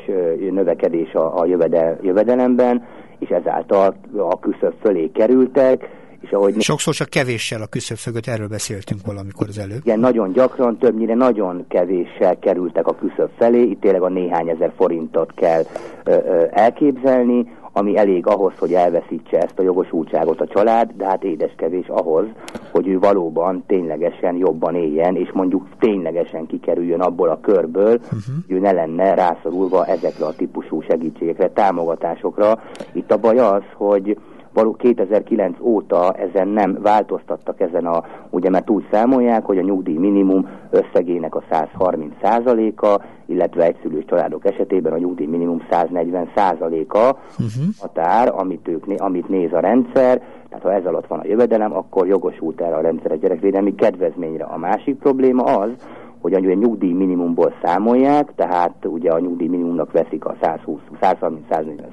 növekedés 0.49 1.13
a, 1.13 1.39
a 1.39 1.45
jövedel, 1.45 1.97
jövedelemben, 2.01 2.85
és 3.19 3.29
ezáltal 3.29 3.95
a 4.17 4.39
küszöb 4.39 4.73
fölé 4.81 5.11
kerültek, 5.13 5.89
és 6.21 6.31
ahogy 6.31 6.61
Sokszor 6.61 6.93
csak 6.93 7.09
kevéssel 7.09 7.61
a 7.61 7.65
küszöb 7.65 7.97
fögött, 7.97 8.27
erről 8.27 8.47
beszéltünk 8.47 9.01
valamikor 9.05 9.47
az 9.47 9.57
előbb. 9.57 9.79
Igen, 9.83 9.99
nagyon 9.99 10.31
gyakran, 10.31 10.77
többnyire 10.77 11.13
nagyon 11.13 11.65
kevéssel 11.67 12.39
kerültek 12.39 12.87
a 12.87 12.95
küszöb 12.95 13.29
felé, 13.37 13.61
itt 13.61 13.81
tényleg 13.81 14.01
a 14.01 14.09
néhány 14.09 14.49
ezer 14.49 14.71
forintot 14.75 15.31
kell 15.35 15.63
ö, 16.03 16.11
ö, 16.11 16.45
elképzelni, 16.51 17.55
ami 17.73 17.97
elég 17.97 18.27
ahhoz, 18.27 18.53
hogy 18.59 18.73
elveszítse 18.73 19.37
ezt 19.37 19.59
a 19.59 19.63
jogosultságot 19.63 20.41
a 20.41 20.47
család, 20.47 20.91
de 20.97 21.05
hát 21.05 21.23
édeskevés 21.23 21.87
ahhoz, 21.87 22.25
hogy 22.71 22.87
ő 22.87 22.99
valóban 22.99 23.63
ténylegesen 23.67 24.35
jobban 24.35 24.75
éljen, 24.75 25.15
és 25.15 25.31
mondjuk 25.31 25.67
ténylegesen 25.79 26.45
kikerüljön 26.45 27.01
abból 27.01 27.29
a 27.29 27.39
körből, 27.39 27.93
uh-huh. 27.93 28.19
hogy 28.47 28.55
ő 28.55 28.59
ne 28.59 28.71
lenne 28.71 29.13
rászorulva 29.13 29.85
ezekre 29.85 30.25
a 30.25 30.35
típusú 30.35 30.81
segítségekre, 30.81 31.49
támogatásokra. 31.49 32.59
Itt 32.93 33.11
a 33.11 33.17
baj 33.17 33.37
az, 33.37 33.63
hogy 33.75 34.17
való 34.53 34.73
2009 34.73 35.57
óta 35.61 36.13
ezen 36.13 36.47
nem 36.47 36.77
változtattak 36.81 37.59
ezen 37.59 37.85
a, 37.85 38.03
ugye 38.29 38.49
mert 38.49 38.69
úgy 38.69 38.85
számolják, 38.91 39.45
hogy 39.45 39.57
a 39.57 39.61
nyugdíj 39.61 39.97
minimum 39.97 40.47
összegének 40.69 41.35
a 41.35 41.43
130 41.49 42.13
százaléka, 42.21 43.01
illetve 43.25 43.63
egyszülős 43.65 44.05
családok 44.05 44.45
esetében 44.45 44.93
a 44.93 44.97
nyugdíj 44.97 45.25
minimum 45.25 45.61
140 45.69 46.29
százaléka 46.35 46.99
uh-huh. 46.99 47.65
határ, 47.79 48.31
amit, 48.35 48.67
ők, 48.67 48.83
amit 48.97 49.29
néz 49.29 49.53
a 49.53 49.59
rendszer, 49.59 50.21
tehát 50.49 50.63
ha 50.63 50.73
ez 50.73 50.85
alatt 50.85 51.07
van 51.07 51.19
a 51.19 51.27
jövedelem, 51.27 51.75
akkor 51.75 52.07
jogosult 52.07 52.61
erre 52.61 52.75
a 52.75 52.81
rendszer 52.81 53.11
a 53.11 53.15
gyerekvédelmi 53.15 53.75
kedvezményre. 53.75 54.43
A 54.43 54.57
másik 54.57 54.95
probléma 54.95 55.43
az, 55.43 55.69
hogy 56.21 56.33
a 56.33 56.39
nyugdíj 56.39 56.93
minimumból 56.93 57.53
számolják, 57.63 58.31
tehát 58.35 58.85
ugye 58.85 59.11
a 59.11 59.19
nyugdíj 59.19 59.47
minimumnak 59.47 59.91
veszik 59.91 60.25
a 60.25 60.35
120-130-140 60.41 61.35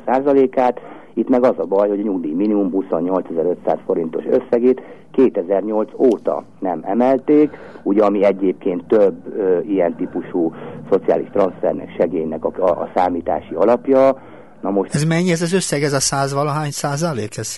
százalékát, 0.06 0.80
itt 1.18 1.28
meg 1.28 1.44
az 1.44 1.58
a 1.58 1.64
baj, 1.64 1.88
hogy 1.88 2.00
a 2.00 2.02
nyugdíj 2.02 2.32
minimum 2.32 2.70
28.500 2.90 3.78
forintos 3.86 4.24
összegét 4.24 4.82
2008 5.10 5.90
óta 5.96 6.44
nem 6.58 6.80
emelték, 6.82 7.58
ugye 7.82 8.04
ami 8.04 8.24
egyébként 8.24 8.84
több 8.86 9.14
ö, 9.36 9.58
ilyen 9.60 9.94
típusú 9.94 10.52
szociális 10.90 11.28
transfernek, 11.30 11.94
segélynek 11.96 12.44
a, 12.44 12.52
a, 12.58 12.68
a 12.68 12.90
számítási 12.94 13.54
alapja, 13.54 14.16
Na 14.60 14.70
most... 14.70 14.94
Ez 14.94 15.04
mennyi 15.04 15.30
ez 15.30 15.42
az 15.42 15.52
összeg, 15.52 15.82
ez 15.82 15.92
a 15.92 16.00
száz 16.00 16.32
valahány 16.32 16.70
százalék? 16.70 17.36
Ez, 17.36 17.56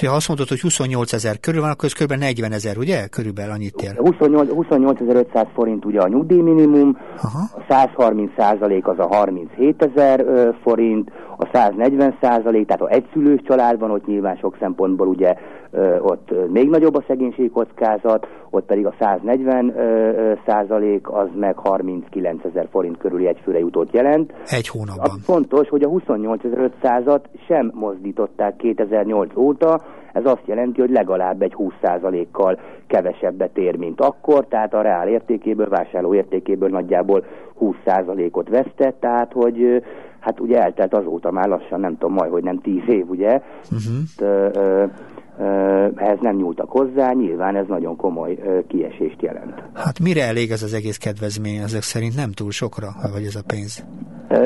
ha 0.00 0.14
azt 0.14 0.28
mondod, 0.28 0.48
hogy 0.48 0.60
28 0.60 1.12
ezer 1.12 1.40
körül 1.40 1.60
van, 1.60 1.70
akkor 1.70 1.84
ez 1.84 1.92
kb. 1.92 2.12
40 2.12 2.52
ezer, 2.52 2.76
ugye? 2.76 3.06
Körülbelül 3.06 3.52
annyit 3.52 3.82
ér. 3.82 3.96
28, 3.96 4.50
28 4.50 5.00
500 5.00 5.46
forint 5.54 5.84
ugye 5.84 6.00
a 6.00 6.08
nyugdíjminimum, 6.08 6.98
a 7.22 7.64
130 7.68 8.30
százalék 8.36 8.88
az 8.88 8.98
a 8.98 9.06
37 9.06 9.90
ezer 9.94 10.24
forint, 10.62 11.10
a 11.36 11.48
140 11.52 12.16
százalék, 12.20 12.66
tehát 12.66 12.82
ha 12.82 12.88
egyszülős 12.88 13.40
családban, 13.44 13.90
ott 13.90 14.06
nyilván 14.06 14.36
sok 14.36 14.56
szempontból 14.60 15.06
ugye 15.06 15.34
ott 16.00 16.50
még 16.50 16.68
nagyobb 16.68 16.94
a 16.94 17.04
szegénység 17.06 17.50
kockázat, 17.50 18.26
ott 18.50 18.64
pedig 18.64 18.86
a 18.86 18.94
140 18.98 19.74
százalék 20.46 21.08
az 21.10 21.28
meg 21.34 21.56
39 21.56 22.44
ezer 22.44 22.68
forint 22.70 22.96
körüli 22.96 23.26
egyfőre 23.26 23.58
jutott 23.58 23.92
jelent. 23.92 24.32
Egy 24.46 24.68
hónapban. 24.68 25.10
Az 25.10 25.24
fontos, 25.24 25.68
hogy 25.68 25.82
a 25.82 25.88
28.500-at 25.88 27.20
sem 27.46 27.70
mozdították 27.74 28.56
2008 28.56 29.36
óta, 29.36 29.80
ez 30.12 30.24
azt 30.24 30.46
jelenti, 30.46 30.80
hogy 30.80 30.90
legalább 30.90 31.42
egy 31.42 31.56
20%-kal 31.58 32.58
kevesebbet 32.86 33.58
ér, 33.58 33.76
mint 33.76 34.00
akkor, 34.00 34.46
tehát 34.46 34.74
a 34.74 34.82
reál 34.82 35.08
értékéből, 35.08 35.68
vásárló 35.68 36.14
értékéből 36.14 36.68
nagyjából 36.68 37.24
20%-ot 37.60 38.48
vesztett, 38.48 39.00
tehát 39.00 39.32
hogy 39.32 39.82
hát 40.20 40.40
ugye 40.40 40.62
eltelt 40.62 40.94
azóta 40.94 41.30
már 41.30 41.48
lassan, 41.48 41.80
nem 41.80 41.98
tudom, 41.98 42.14
majd, 42.14 42.30
hogy 42.30 42.42
nem 42.42 42.58
10 42.58 42.82
év, 42.86 43.10
ugye? 43.10 43.40
Uh-huh. 43.70 44.90
Ehhez 45.96 46.18
nem 46.20 46.36
nyúltak 46.36 46.70
hozzá, 46.70 47.12
nyilván 47.12 47.56
ez 47.56 47.66
nagyon 47.68 47.96
komoly 47.96 48.38
kiesést 48.68 49.22
jelent. 49.22 49.62
Hát 49.74 50.00
mire 50.00 50.24
elég 50.24 50.50
ez 50.50 50.62
az 50.62 50.74
egész 50.74 50.96
kedvezmény? 50.96 51.56
Ezek 51.56 51.82
szerint 51.82 52.16
nem 52.16 52.32
túl 52.32 52.50
sokra, 52.50 52.88
vagy 53.12 53.24
ez 53.24 53.34
a 53.34 53.42
pénz? 53.46 53.84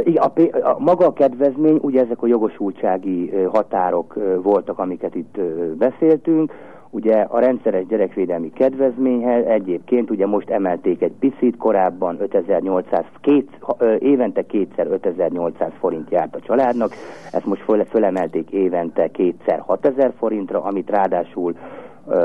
Igen, 0.05 0.23
a, 0.23 0.41
a, 0.69 0.77
maga 0.79 1.07
a 1.07 1.13
kedvezmény, 1.13 1.79
ugye 1.83 2.01
ezek 2.01 2.23
a 2.23 2.27
jogosultsági 2.27 3.31
határok 3.53 4.15
voltak, 4.43 4.79
amiket 4.79 5.15
itt 5.15 5.41
beszéltünk, 5.79 6.53
Ugye 6.91 7.15
a 7.15 7.39
rendszeres 7.39 7.87
gyerekvédelmi 7.87 8.53
kedvezményhez 8.53 9.45
egyébként 9.45 10.11
ugye 10.11 10.27
most 10.27 10.51
emelték 10.51 11.03
egy 11.03 11.13
picit, 11.19 11.57
korábban 11.57 12.17
5800, 12.21 13.05
két, 13.21 13.51
évente 13.99 14.47
kétszer 14.47 14.87
5800 14.87 15.73
forint 15.79 16.11
járt 16.11 16.35
a 16.35 16.41
családnak, 16.41 16.93
ezt 17.33 17.47
most 17.47 17.63
föl, 17.63 17.85
fölemelték 17.85 18.51
évente 18.51 19.09
kétszer 19.09 19.59
6000 19.59 20.13
forintra, 20.19 20.63
amit 20.63 20.91
ráadásul 20.91 21.55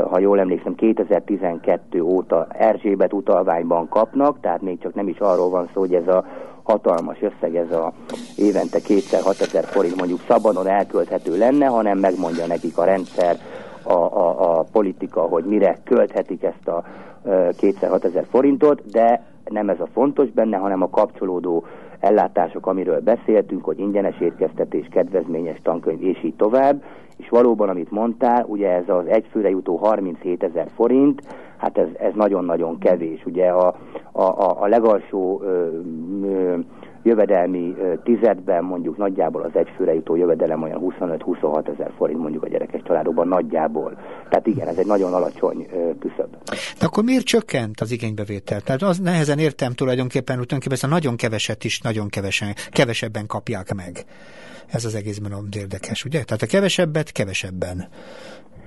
ha 0.10 0.20
jól 0.20 0.40
emlékszem, 0.40 0.76
2012 0.76 2.02
óta 2.02 2.48
Erzsébet 2.50 3.14
utalványban 3.14 3.88
kapnak, 3.90 4.40
tehát 4.40 4.62
még 4.62 4.80
csak 4.80 4.94
nem 4.94 5.08
is 5.08 5.20
arról 5.20 5.50
van 5.50 5.70
szó, 5.74 5.80
hogy 5.80 5.94
ez 5.94 6.08
a 6.08 6.26
hatalmas 6.64 7.18
összeg, 7.22 7.56
ez 7.56 7.72
a 7.72 7.94
évente 8.38 8.80
kétszer 8.80 9.22
6000 9.22 9.64
forint 9.64 9.96
mondjuk 9.96 10.20
szabadon 10.28 10.68
elkölthető 10.68 11.38
lenne, 11.38 11.66
hanem 11.66 11.98
megmondja 11.98 12.46
nekik 12.48 12.78
a 12.78 12.84
rendszer, 12.84 13.36
a, 13.92 14.18
a, 14.18 14.60
a 14.60 14.66
politika, 14.72 15.22
hogy 15.22 15.44
mire 15.44 15.78
költhetik 15.84 16.44
ezt 16.44 16.68
a 16.68 16.84
kétszer 17.58 17.90
6000 17.90 18.26
forintot, 18.30 18.82
de 18.92 19.24
nem 19.50 19.70
ez 19.70 19.80
a 19.80 19.88
fontos 19.94 20.30
benne, 20.30 20.58
hanem 20.58 20.82
a 20.82 20.90
kapcsolódó 20.90 21.64
ellátások, 22.00 22.68
amiről 22.68 23.00
beszéltünk, 23.00 23.64
hogy 23.66 23.80
ingyenes 23.80 24.20
étkeztetés, 24.20 24.88
kedvezményes 24.92 25.60
tankönyv, 25.64 26.04
és 26.04 26.24
így 26.24 26.36
tovább. 26.36 26.84
És 27.18 27.30
valóban, 27.30 27.70
amit 27.70 27.92
mondtál, 27.92 28.46
ugye 28.48 28.70
ez 28.70 28.90
az 28.90 29.06
egyfőre 29.06 29.50
jutó 29.50 29.76
37 29.76 30.44
ezer 30.44 30.68
forint, 30.76 31.22
hát 31.58 31.78
ez 31.78 32.14
nagyon-nagyon 32.14 32.78
kevés. 32.78 33.26
Ugye 33.26 33.48
a, 33.48 33.76
a, 34.12 34.22
a, 34.22 34.62
a 34.62 34.68
legalsó 34.68 35.42
ö, 35.44 35.68
ö, 36.24 36.58
jövedelmi 37.04 37.76
tizedben 38.04 38.64
mondjuk 38.64 38.98
nagyjából 38.98 39.42
az 39.42 39.52
egyfőre 39.54 39.94
jutó 39.94 40.16
jövedelem 40.16 40.64
olyan 40.64 40.94
25-26 41.00 41.68
ezer 41.68 41.92
forint 41.98 42.20
mondjuk 42.20 42.44
a 42.44 42.48
gyerekes 42.48 42.82
családokban 42.84 43.28
nagyjából. 43.28 43.98
Tehát 44.30 44.48
igen, 44.48 44.68
ez 44.68 44.78
egy 44.78 44.86
nagyon 44.86 45.14
alacsony 45.14 45.68
küszöb. 46.00 46.36
De 46.80 46.86
akkor 46.86 47.04
miért 47.04 47.26
csökkent 47.26 47.80
az 47.80 47.92
igénybevétel? 47.92 48.62
Tehát 48.62 48.82
az 48.82 49.00
nehezen 49.00 49.40
értem 49.40 49.72
tulajdonképpen, 49.72 50.38
hogy 50.38 50.48
tulajdonképpen 50.48 50.74
ezt 50.74 50.84
a 50.84 50.88
nagyon 50.88 51.16
keveset 51.16 51.64
is 51.64 51.80
nagyon 51.80 52.08
kevesen, 52.10 52.54
kevesebben 52.72 53.28
kapják 53.28 53.74
meg. 53.74 54.06
Ez 54.72 54.86
az 54.86 54.96
egészben 54.96 55.32
érdekes, 55.58 56.06
ugye? 56.06 56.24
Tehát 56.24 56.42
a 56.42 56.46
kevesebbet 56.46 57.12
kevesebben. 57.12 57.88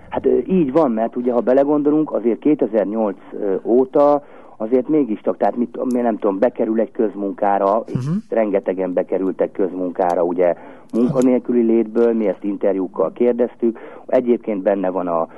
Hát 0.09 0.27
így 0.49 0.73
van, 0.73 0.91
mert 0.91 1.17
ugye 1.17 1.33
ha 1.33 1.41
belegondolunk, 1.41 2.13
azért 2.13 2.39
2008 2.39 3.17
óta 3.63 4.25
azért 4.57 4.89
mégis 4.89 5.21
csak, 5.21 5.37
tehát 5.37 5.57
mit, 5.57 5.79
nem 5.89 6.19
tudom, 6.19 6.39
bekerül 6.39 6.81
egy 6.81 6.91
közmunkára, 6.91 7.79
uh-huh. 7.79 8.15
rengetegen 8.29 8.93
bekerültek 8.93 9.53
közmunkára, 9.53 10.23
ugye 10.23 10.55
munkanélküli 10.93 11.63
létből, 11.63 12.13
mi 12.13 12.29
ezt 12.29 12.45
interjúkkal 12.45 13.13
kérdeztük, 13.13 13.79
egyébként 14.07 14.63
benne 14.63 14.91
van 14.91 15.07
a 15.07 15.29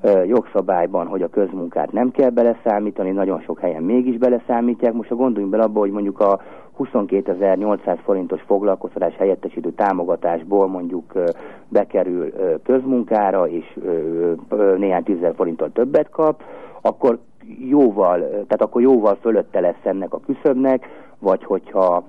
ö, 0.00 0.24
jogszabályban, 0.24 1.06
hogy 1.06 1.22
a 1.22 1.28
közmunkát 1.28 1.92
nem 1.92 2.10
kell 2.10 2.30
beleszámítani, 2.30 3.10
nagyon 3.10 3.40
sok 3.40 3.60
helyen 3.60 3.82
mégis 3.82 4.16
beleszámítják, 4.16 4.92
most 4.92 5.10
a 5.10 5.14
gondoljunk 5.14 5.52
bele 5.52 5.64
abba, 5.64 5.80
hogy 5.80 5.90
mondjuk 5.90 6.20
a 6.20 6.40
22.800 6.78 7.98
forintos 8.04 8.42
foglalkoztatás 8.42 9.16
helyettesítő 9.16 9.72
támogatásból 9.72 10.66
mondjuk 10.66 11.12
bekerül 11.68 12.32
közmunkára, 12.62 13.48
és 13.48 13.78
néhány 14.76 15.02
tízezer 15.02 15.34
forinttal 15.34 15.70
többet 15.72 16.10
kap, 16.10 16.42
akkor 16.80 17.18
jóval, 17.68 18.18
tehát 18.20 18.62
akkor 18.62 18.82
jóval 18.82 19.18
fölötte 19.20 19.60
lesz 19.60 19.84
ennek 19.84 20.12
a 20.12 20.20
küszöbnek, 20.20 20.86
vagy 21.18 21.44
hogyha 21.44 22.04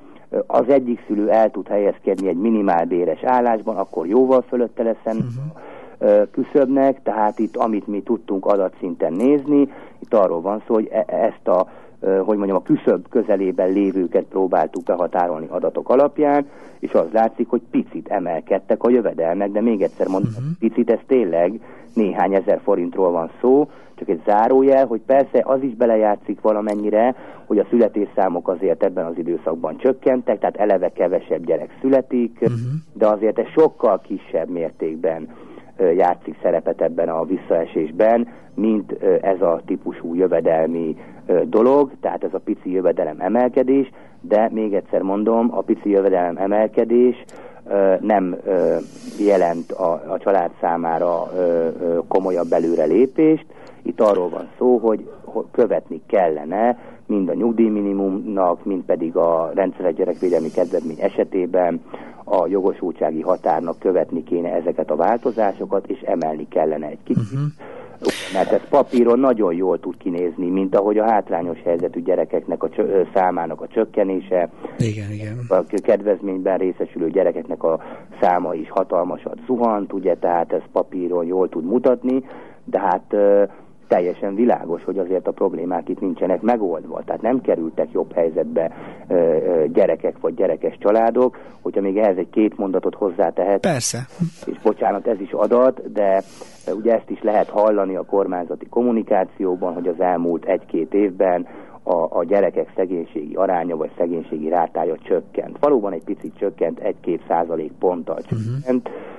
az 0.48 0.70
egyik 0.70 1.04
szülő 1.08 1.30
el 1.30 1.52
tud 1.52 1.68
helyezkedni 1.68 2.28
egy 2.28 2.38
minimálbéres 2.38 3.24
állásban, 3.24 3.76
akkor 3.76 4.08
jóval 4.08 4.42
fölötte 4.42 4.84
lesz 4.84 5.04
ennek 5.04 5.24
uh-huh. 5.24 6.28
küszöbnek, 6.32 7.02
tehát 7.04 7.40
itt 7.40 7.56
amit 7.56 7.88
mi 7.88 8.02
tudtunk 8.02 8.46
adatszinten 8.46 9.14
nézni, 9.14 9.72
itt 10.00 10.14
arról 10.14 10.42
van 10.42 10.64
szó, 10.68 10.74
hogy 10.74 10.90
e- 10.92 11.06
ezt 11.08 11.48
a 11.48 11.68
hogy 12.00 12.38
mondjam, 12.38 12.58
a 12.58 12.62
küszöb 12.62 13.08
közelében 13.10 13.72
lévőket 13.72 14.24
próbáltuk 14.24 14.84
behatárolni 14.84 15.48
adatok 15.50 15.90
alapján, 15.90 16.46
és 16.80 16.92
az 16.92 17.08
látszik, 17.12 17.50
hogy 17.50 17.62
picit 17.72 18.08
emelkedtek 18.08 18.84
a 18.84 18.90
jövedelmek, 18.90 19.52
de 19.52 19.62
még 19.62 19.82
egyszer 19.82 20.08
mondom, 20.08 20.32
uh-huh. 20.32 20.46
picit 20.60 20.90
ez 20.90 21.00
tényleg 21.08 21.60
néhány 21.94 22.34
ezer 22.34 22.60
forintról 22.64 23.12
van 23.12 23.30
szó, 23.42 23.70
csak 23.96 24.10
egy 24.10 24.22
zárójel, 24.26 24.86
hogy 24.86 25.02
persze 25.06 25.44
az 25.44 25.62
is 25.62 25.76
belejátszik 25.76 26.42
valamennyire, 26.42 27.16
hogy 27.46 27.60
a 27.60 27.66
születésszámok 27.70 28.48
azért 28.48 28.84
ebben 28.84 29.06
az 29.06 29.18
időszakban 29.18 29.78
csökkentek, 29.78 30.40
tehát 30.40 30.58
eleve 30.58 30.92
kevesebb 30.92 31.46
gyerek 31.46 31.78
születik, 31.82 32.38
uh-huh. 32.42 32.58
de 32.94 33.08
azért 33.08 33.40
ez 33.40 33.48
sokkal 33.48 34.02
kisebb 34.02 34.50
mértékben 34.50 35.28
játszik 35.80 36.38
szerepet 36.42 36.82
ebben 36.82 37.10
a 37.10 37.24
visszaesésben, 37.26 38.28
mint 38.56 38.92
ez 39.22 39.42
a 39.42 39.62
típusú 39.66 40.16
jövedelmi 40.16 40.96
dolog, 41.44 41.92
tehát 42.02 42.24
ez 42.24 42.34
a 42.34 42.40
pici 42.40 42.72
jövedelem 42.72 43.20
emelkedés, 43.20 43.90
de 44.22 44.50
még 44.52 44.74
egyszer 44.74 45.02
mondom, 45.02 45.50
a 45.52 45.62
pici 45.62 45.90
jövedelem 45.90 46.38
emelkedés 46.38 47.26
nem 48.00 48.36
jelent 49.20 49.72
a, 49.72 49.92
a 50.08 50.18
család 50.18 50.52
számára 50.62 51.32
komolyabb 52.08 52.52
lépést. 52.88 53.46
Itt 53.82 54.02
arról 54.02 54.30
van 54.30 54.50
szó, 54.58 54.78
hogy 54.78 55.10
követni 55.52 56.02
kellene 56.06 56.78
mind 57.06 57.30
a 57.30 57.34
nyugdíjminimumnak, 57.34 58.66
mind 58.66 58.84
pedig 58.84 59.16
a 59.16 59.52
rendszeres 59.54 59.94
gyerekvédelmi 59.94 60.50
kedvezmény 60.50 61.00
esetében 61.00 61.82
a 62.24 62.48
jogosultsági 62.48 63.22
határnak 63.22 63.80
követni 63.80 64.24
kéne 64.24 64.54
ezeket 64.54 64.92
a 64.92 64.96
változásokat, 64.96 65.88
és 65.88 66.00
emelni 66.02 66.48
kellene 66.48 66.88
egy 66.88 67.04
kicsit. 67.04 67.34
Uh-huh 67.34 67.50
mert 68.34 68.52
ez 68.52 68.62
papíron 68.70 69.20
nagyon 69.20 69.54
jól 69.54 69.80
tud 69.80 69.98
kinézni, 69.98 70.50
mint 70.50 70.76
ahogy 70.76 70.98
a 70.98 71.10
hátrányos 71.10 71.62
helyzetű 71.64 72.02
gyerekeknek 72.02 72.64
a 72.64 72.70
számának 73.14 73.62
a 73.62 73.68
csökkenése, 73.68 74.50
igen, 74.78 75.12
igen. 75.12 75.38
a 75.48 75.64
kedvezményben 75.82 76.58
részesülő 76.58 77.10
gyerekeknek 77.10 77.64
a 77.64 77.80
száma 78.22 78.54
is 78.54 78.70
hatalmasat 78.70 79.38
zuhant, 79.46 79.94
ugye, 79.94 80.16
tehát 80.16 80.54
ez 80.54 80.62
papíron 80.72 81.26
jól 81.26 81.50
tud 81.50 81.66
mutatni, 81.66 82.24
de 82.64 82.80
hát 82.80 83.16
teljesen 83.90 84.36
világos, 84.36 84.84
hogy 84.84 84.98
azért 84.98 85.28
a 85.28 85.32
problémák 85.32 85.90
itt 85.90 86.00
nincsenek 86.00 86.42
megoldva. 86.42 87.02
Tehát 87.06 87.22
nem 87.22 87.42
kerültek 87.42 87.92
jobb 87.92 88.14
helyzetbe 88.14 88.72
ö, 89.08 89.14
ö, 89.14 89.66
gyerekek 89.68 90.20
vagy 90.20 90.34
gyerekes 90.34 90.78
családok, 90.80 91.38
hogyha 91.62 91.82
még 91.82 91.98
ehhez 91.98 92.18
egy 92.18 92.30
két 92.30 92.58
mondatot 92.58 92.96
hozzátehet. 92.96 93.60
Persze. 93.60 94.06
És 94.46 94.60
bocsánat, 94.64 95.08
ez 95.08 95.20
is 95.20 95.32
adat, 95.32 95.92
de 95.92 96.24
ugye 96.74 96.94
ezt 96.94 97.10
is 97.10 97.22
lehet 97.22 97.50
hallani 97.50 97.96
a 97.96 98.06
kormányzati 98.06 98.66
kommunikációban, 98.66 99.74
hogy 99.74 99.88
az 99.88 100.00
elmúlt 100.00 100.46
egy-két 100.46 100.94
évben 100.94 101.48
a, 101.84 102.18
a 102.18 102.24
gyerekek 102.24 102.72
szegénységi 102.76 103.36
aránya 103.36 103.76
vagy 103.76 103.92
szegénységi 103.98 104.50
rátája 104.50 104.98
csökkent. 104.98 105.58
Valóban 105.60 105.94
egy 105.94 106.04
picit 106.04 106.38
csökkent, 106.38 106.80
egy-két 106.80 107.22
százalék 107.28 107.72
ponttal 107.80 108.20
mhm. 108.20 108.28
csökkent. 108.28 108.88
Uh-huh 108.88 109.18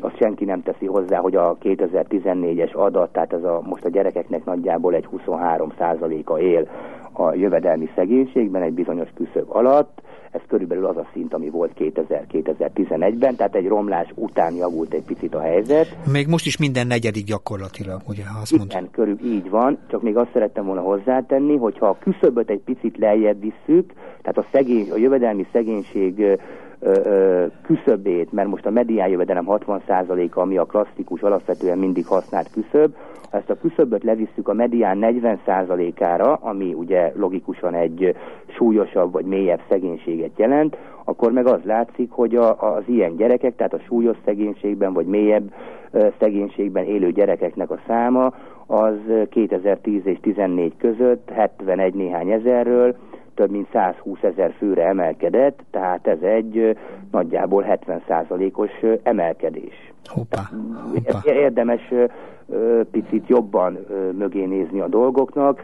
azt 0.00 0.16
senki 0.16 0.44
nem 0.44 0.62
teszi 0.62 0.86
hozzá, 0.86 1.18
hogy 1.18 1.36
a 1.36 1.56
2014-es 1.62 2.72
adat, 2.72 3.12
tehát 3.12 3.32
ez 3.32 3.42
a, 3.42 3.62
most 3.64 3.84
a 3.84 3.88
gyerekeknek 3.88 4.44
nagyjából 4.44 4.94
egy 4.94 5.04
23 5.04 5.72
a 6.24 6.38
él 6.38 6.68
a 7.12 7.34
jövedelmi 7.34 7.88
szegénységben 7.94 8.62
egy 8.62 8.72
bizonyos 8.72 9.08
küszöb 9.14 9.46
alatt, 9.48 10.00
ez 10.30 10.40
körülbelül 10.48 10.86
az 10.86 10.96
a 10.96 11.06
szint, 11.12 11.34
ami 11.34 11.50
volt 11.50 11.72
2000-2011-ben, 11.78 13.36
tehát 13.36 13.54
egy 13.54 13.66
romlás 13.66 14.12
után 14.14 14.54
javult 14.54 14.92
egy 14.92 15.02
picit 15.02 15.34
a 15.34 15.40
helyzet. 15.40 15.96
Még 16.12 16.26
most 16.26 16.46
is 16.46 16.58
minden 16.58 16.86
negyedik 16.86 17.24
gyakorlatilag, 17.24 18.00
ugye, 18.08 18.26
ha 18.26 18.40
azt 18.40 18.56
mondta. 18.56 18.78
Igen, 18.78 18.90
körül 18.90 19.18
így 19.24 19.50
van, 19.50 19.78
csak 19.88 20.02
még 20.02 20.16
azt 20.16 20.30
szerettem 20.32 20.66
volna 20.66 20.80
hozzátenni, 20.80 21.56
hogy 21.56 21.78
ha 21.78 21.86
a 21.88 21.98
küszöböt 21.98 22.50
egy 22.50 22.60
picit 22.64 22.96
lejjebb 22.98 23.40
visszük, 23.40 23.92
tehát 24.22 24.38
a, 24.38 24.44
szegény, 24.52 24.90
a 24.90 24.96
jövedelmi 24.96 25.46
szegénység 25.52 26.38
küszöbét, 27.62 28.32
mert 28.32 28.48
most 28.48 28.66
a 28.66 28.70
medián 28.70 29.08
jövedelem 29.08 29.46
60%-a, 29.48 30.40
ami 30.40 30.56
a 30.56 30.64
klasszikus, 30.64 31.20
alapvetően 31.20 31.78
mindig 31.78 32.06
használt 32.06 32.50
küszöb, 32.50 32.94
ezt 33.30 33.50
a 33.50 33.58
küszöböt 33.58 34.04
levisszük 34.04 34.48
a 34.48 34.52
medián 34.52 34.98
40%-ára, 35.00 36.34
ami 36.34 36.74
ugye 36.74 37.12
logikusan 37.14 37.74
egy 37.74 38.16
súlyosabb 38.46 39.12
vagy 39.12 39.24
mélyebb 39.24 39.60
szegénységet 39.68 40.38
jelent, 40.38 40.76
akkor 41.04 41.32
meg 41.32 41.46
az 41.46 41.60
látszik, 41.64 42.10
hogy 42.10 42.36
a, 42.36 42.74
az 42.74 42.82
ilyen 42.86 43.16
gyerekek, 43.16 43.56
tehát 43.56 43.74
a 43.74 43.80
súlyos 43.86 44.16
szegénységben 44.24 44.92
vagy 44.92 45.06
mélyebb 45.06 45.52
szegénységben 46.18 46.84
élő 46.84 47.10
gyerekeknek 47.12 47.70
a 47.70 47.78
száma 47.86 48.32
az 48.66 48.98
2010 49.30 50.00
és 50.04 50.18
2014 50.20 50.72
között 50.76 51.30
71 51.30 51.94
néhány 51.94 52.30
ezerről 52.30 52.96
több 53.36 53.50
mint 53.50 53.68
120 53.72 54.22
ezer 54.22 54.52
főre 54.58 54.86
emelkedett, 54.86 55.60
tehát 55.70 56.06
ez 56.06 56.20
egy 56.20 56.78
nagyjából 57.10 57.62
70 57.62 58.02
százalékos 58.08 58.70
emelkedés. 59.02 59.92
Hoppá, 60.04 60.40
hoppá. 60.94 61.32
Érdemes 61.32 61.92
picit 62.90 63.28
jobban 63.28 63.78
mögé 64.12 64.44
nézni 64.44 64.80
a 64.80 64.88
dolgoknak, 64.88 65.62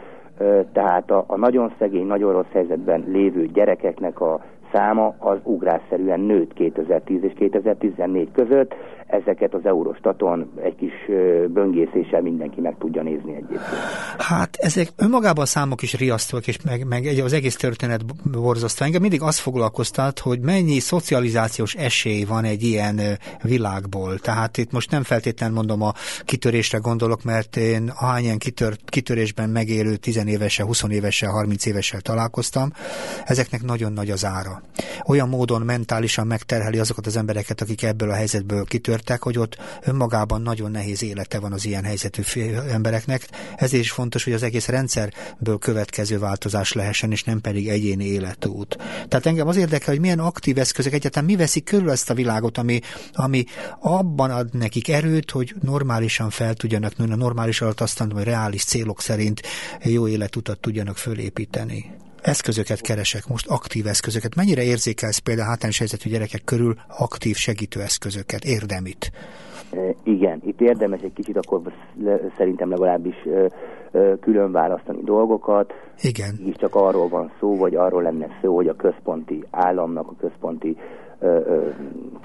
tehát 0.72 1.10
a, 1.10 1.24
a 1.26 1.36
nagyon 1.36 1.72
szegény, 1.78 2.06
nagyon 2.06 2.32
rossz 2.32 2.52
helyzetben 2.52 3.04
lévő 3.06 3.46
gyerekeknek 3.46 4.20
a 4.20 4.40
száma 4.72 5.14
az 5.18 5.38
ugrásszerűen 5.42 6.20
nőtt 6.20 6.52
2010 6.52 7.22
és 7.22 7.32
2014 7.36 8.28
között. 8.32 8.74
Ezeket 9.06 9.54
az 9.54 9.60
Eurostaton 9.64 10.50
egy 10.62 10.74
kis 10.74 10.92
böngészéssel 11.48 12.20
mindenki 12.20 12.60
meg 12.60 12.76
tudja 12.78 13.02
nézni 13.02 13.30
egyébként. 13.32 13.60
Hát 14.18 14.56
ezek 14.56 14.88
önmagában 14.96 15.42
a 15.42 15.46
számok 15.46 15.82
is 15.82 15.98
riasztóak, 15.98 16.46
és 16.46 16.58
meg, 16.64 16.86
meg 16.88 17.20
az 17.24 17.32
egész 17.32 17.56
történet 17.56 18.00
borzasztó. 18.32 18.84
Engem 18.84 19.00
mindig 19.00 19.22
az 19.22 19.38
foglalkoztat, 19.38 20.18
hogy 20.18 20.40
mennyi 20.40 20.78
szocializációs 20.78 21.74
esély 21.74 22.24
van 22.24 22.44
egy 22.44 22.62
ilyen 22.62 23.00
világból. 23.42 24.18
Tehát 24.18 24.56
itt 24.56 24.72
most 24.72 24.90
nem 24.90 25.02
feltétlenül 25.02 25.56
mondom 25.56 25.82
a 25.82 25.92
kitörésre 26.24 26.78
gondolok, 26.78 27.24
mert 27.24 27.56
én 27.56 27.92
ahányan 28.00 28.38
kitör, 28.38 28.72
kitörésben 28.86 29.48
megélő 29.48 29.96
10 29.96 30.26
évesen, 30.26 30.66
20 30.66 30.84
évesen, 30.88 31.30
30 31.30 31.66
évesen 31.66 32.00
találkoztam, 32.02 32.70
ezeknek 33.24 33.62
nagyon 33.62 33.92
nagy 33.92 34.10
az 34.10 34.24
ára 34.24 34.61
olyan 35.06 35.28
módon 35.28 35.62
mentálisan 35.62 36.26
megterheli 36.26 36.78
azokat 36.78 37.06
az 37.06 37.16
embereket, 37.16 37.60
akik 37.60 37.82
ebből 37.82 38.10
a 38.10 38.14
helyzetből 38.14 38.64
kitörtek, 38.64 39.22
hogy 39.22 39.38
ott 39.38 39.56
önmagában 39.82 40.42
nagyon 40.42 40.70
nehéz 40.70 41.02
élete 41.02 41.38
van 41.38 41.52
az 41.52 41.64
ilyen 41.64 41.84
helyzetű 41.84 42.22
embereknek. 42.70 43.28
Ezért 43.56 43.82
is 43.82 43.90
fontos, 43.90 44.24
hogy 44.24 44.32
az 44.32 44.42
egész 44.42 44.68
rendszerből 44.68 45.58
következő 45.58 46.18
változás 46.18 46.72
lehessen, 46.72 47.10
és 47.10 47.24
nem 47.24 47.40
pedig 47.40 47.68
egyéni 47.68 48.04
életút. 48.04 48.76
Tehát 49.08 49.26
engem 49.26 49.48
az 49.48 49.56
érdekel, 49.56 49.92
hogy 49.92 50.00
milyen 50.00 50.18
aktív 50.18 50.58
eszközök 50.58 50.92
egyáltalán 50.92 51.28
mi 51.28 51.36
veszik 51.36 51.64
körül 51.64 51.90
ezt 51.90 52.10
a 52.10 52.14
világot, 52.14 52.58
ami, 52.58 52.80
ami 53.12 53.44
abban 53.80 54.30
ad 54.30 54.54
nekik 54.54 54.88
erőt, 54.88 55.30
hogy 55.30 55.54
normálisan 55.60 56.30
fel 56.30 56.54
tudjanak 56.54 56.96
nőni, 56.96 57.12
a 57.12 57.16
normális 57.16 57.60
alatt 57.60 57.80
azt 57.80 57.98
mondom, 57.98 58.18
hogy 58.18 58.26
reális 58.26 58.64
célok 58.64 59.00
szerint 59.00 59.42
jó 59.82 60.08
életutat 60.08 60.58
tudjanak 60.58 60.96
fölépíteni 60.96 62.00
eszközöket 62.22 62.80
keresek 62.80 63.28
most, 63.28 63.48
aktív 63.48 63.86
eszközöket. 63.86 64.34
Mennyire 64.34 64.62
érzékelsz 64.62 65.18
például 65.18 65.48
hátrányos 65.48 65.78
helyzetű 65.78 66.10
gyerekek 66.10 66.44
körül 66.44 66.74
aktív 66.98 67.36
segítő 67.36 67.80
eszközöket, 67.80 68.44
érdemit? 68.44 69.10
Igen, 70.02 70.42
itt 70.44 70.60
érdemes 70.60 71.00
egy 71.00 71.12
kicsit 71.12 71.36
akkor 71.36 71.60
szerintem 72.36 72.70
legalábbis 72.70 73.14
külön 74.20 74.52
választani 74.52 75.00
dolgokat. 75.04 75.72
Igen. 76.00 76.40
És 76.46 76.54
csak 76.56 76.74
arról 76.74 77.08
van 77.08 77.32
szó, 77.40 77.56
vagy 77.56 77.74
arról 77.74 78.02
lenne 78.02 78.26
szó, 78.42 78.54
hogy 78.54 78.68
a 78.68 78.76
központi 78.76 79.44
államnak, 79.50 80.08
a 80.08 80.14
központi 80.20 80.76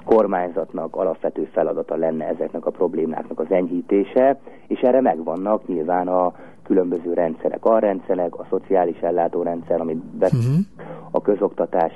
kormányzatnak 0.04 0.96
alapvető 0.96 1.48
feladata 1.52 1.96
lenne 1.96 2.26
ezeknek 2.28 2.66
a 2.66 2.70
problémáknak 2.70 3.40
az 3.40 3.50
enyhítése, 3.50 4.38
és 4.66 4.80
erre 4.80 5.00
megvannak 5.00 5.66
nyilván 5.66 6.08
a 6.08 6.32
különböző 6.62 7.12
rendszerek, 7.12 7.64
a 7.64 7.78
rendszerek, 7.78 8.38
a 8.38 8.46
szociális 8.50 8.98
ellátórendszer, 9.00 9.80
amit 9.80 9.96
be, 9.96 10.26
uh-huh. 10.26 10.64
a 11.10 11.20
közoktatás 11.20 11.92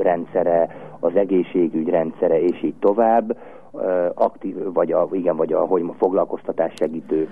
rendszere, 0.00 0.76
az 1.00 1.16
egészségügy 1.16 1.88
rendszere, 1.88 2.40
és 2.40 2.62
így 2.62 2.74
tovább, 2.80 3.36
aktív, 4.14 4.72
vagy 4.72 4.92
a, 4.92 5.08
igen, 5.12 5.36
vagy 5.36 5.52
a, 5.52 5.58
hogy 5.58 5.82
a 5.82 5.94
foglalkoztatás 5.98 6.72
segítő 6.76 7.28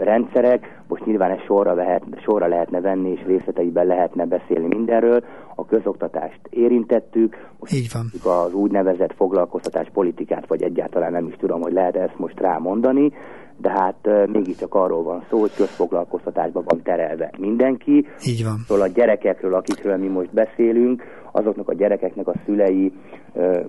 rendszerek. 0.00 0.82
Most 0.88 1.04
nyilván 1.04 1.30
ezt 1.30 1.44
sorra, 1.44 1.74
lehet, 1.74 2.02
sorra 2.22 2.46
lehetne 2.46 2.80
venni, 2.80 3.10
és 3.10 3.24
részleteiben 3.26 3.86
lehetne 3.86 4.26
beszélni 4.26 4.66
mindenről. 4.66 5.24
A 5.54 5.64
közoktatást 5.64 6.40
érintettük, 6.50 7.36
most 7.58 7.72
Így 7.72 7.88
van. 7.92 8.32
az 8.44 8.54
úgynevezett 8.54 9.14
foglalkoztatás 9.14 9.88
politikát, 9.92 10.46
vagy 10.46 10.62
egyáltalán 10.62 11.12
nem 11.12 11.26
is 11.26 11.34
tudom, 11.36 11.60
hogy 11.60 11.72
lehet 11.72 11.96
ezt 11.96 12.18
most 12.18 12.40
rámondani, 12.40 13.12
de 13.60 13.70
hát 13.70 14.08
mégiscsak 14.32 14.74
arról 14.74 15.02
van 15.02 15.24
szó, 15.30 15.40
hogy 15.40 15.54
közfoglalkoztatásban 15.56 16.64
van 16.66 16.82
terelve 16.82 17.30
mindenki. 17.38 18.06
Így 18.26 18.44
van. 18.44 18.56
Szóval 18.66 18.84
a 18.84 18.92
gyerekekről, 18.94 19.54
akikről 19.54 19.96
mi 19.96 20.06
most 20.06 20.30
beszélünk, 20.32 21.02
azoknak 21.32 21.68
a 21.68 21.74
gyerekeknek 21.74 22.28
a 22.28 22.34
szülei 22.44 22.92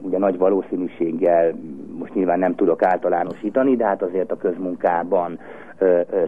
ugye 0.01 0.17
nagy 0.17 0.37
valószínűséggel, 0.37 1.53
most 1.99 2.13
nyilván 2.13 2.39
nem 2.39 2.55
tudok 2.55 2.83
általánosítani, 2.83 3.75
de 3.75 3.85
hát 3.85 4.01
azért 4.01 4.31
a 4.31 4.37
közmunkában 4.37 5.39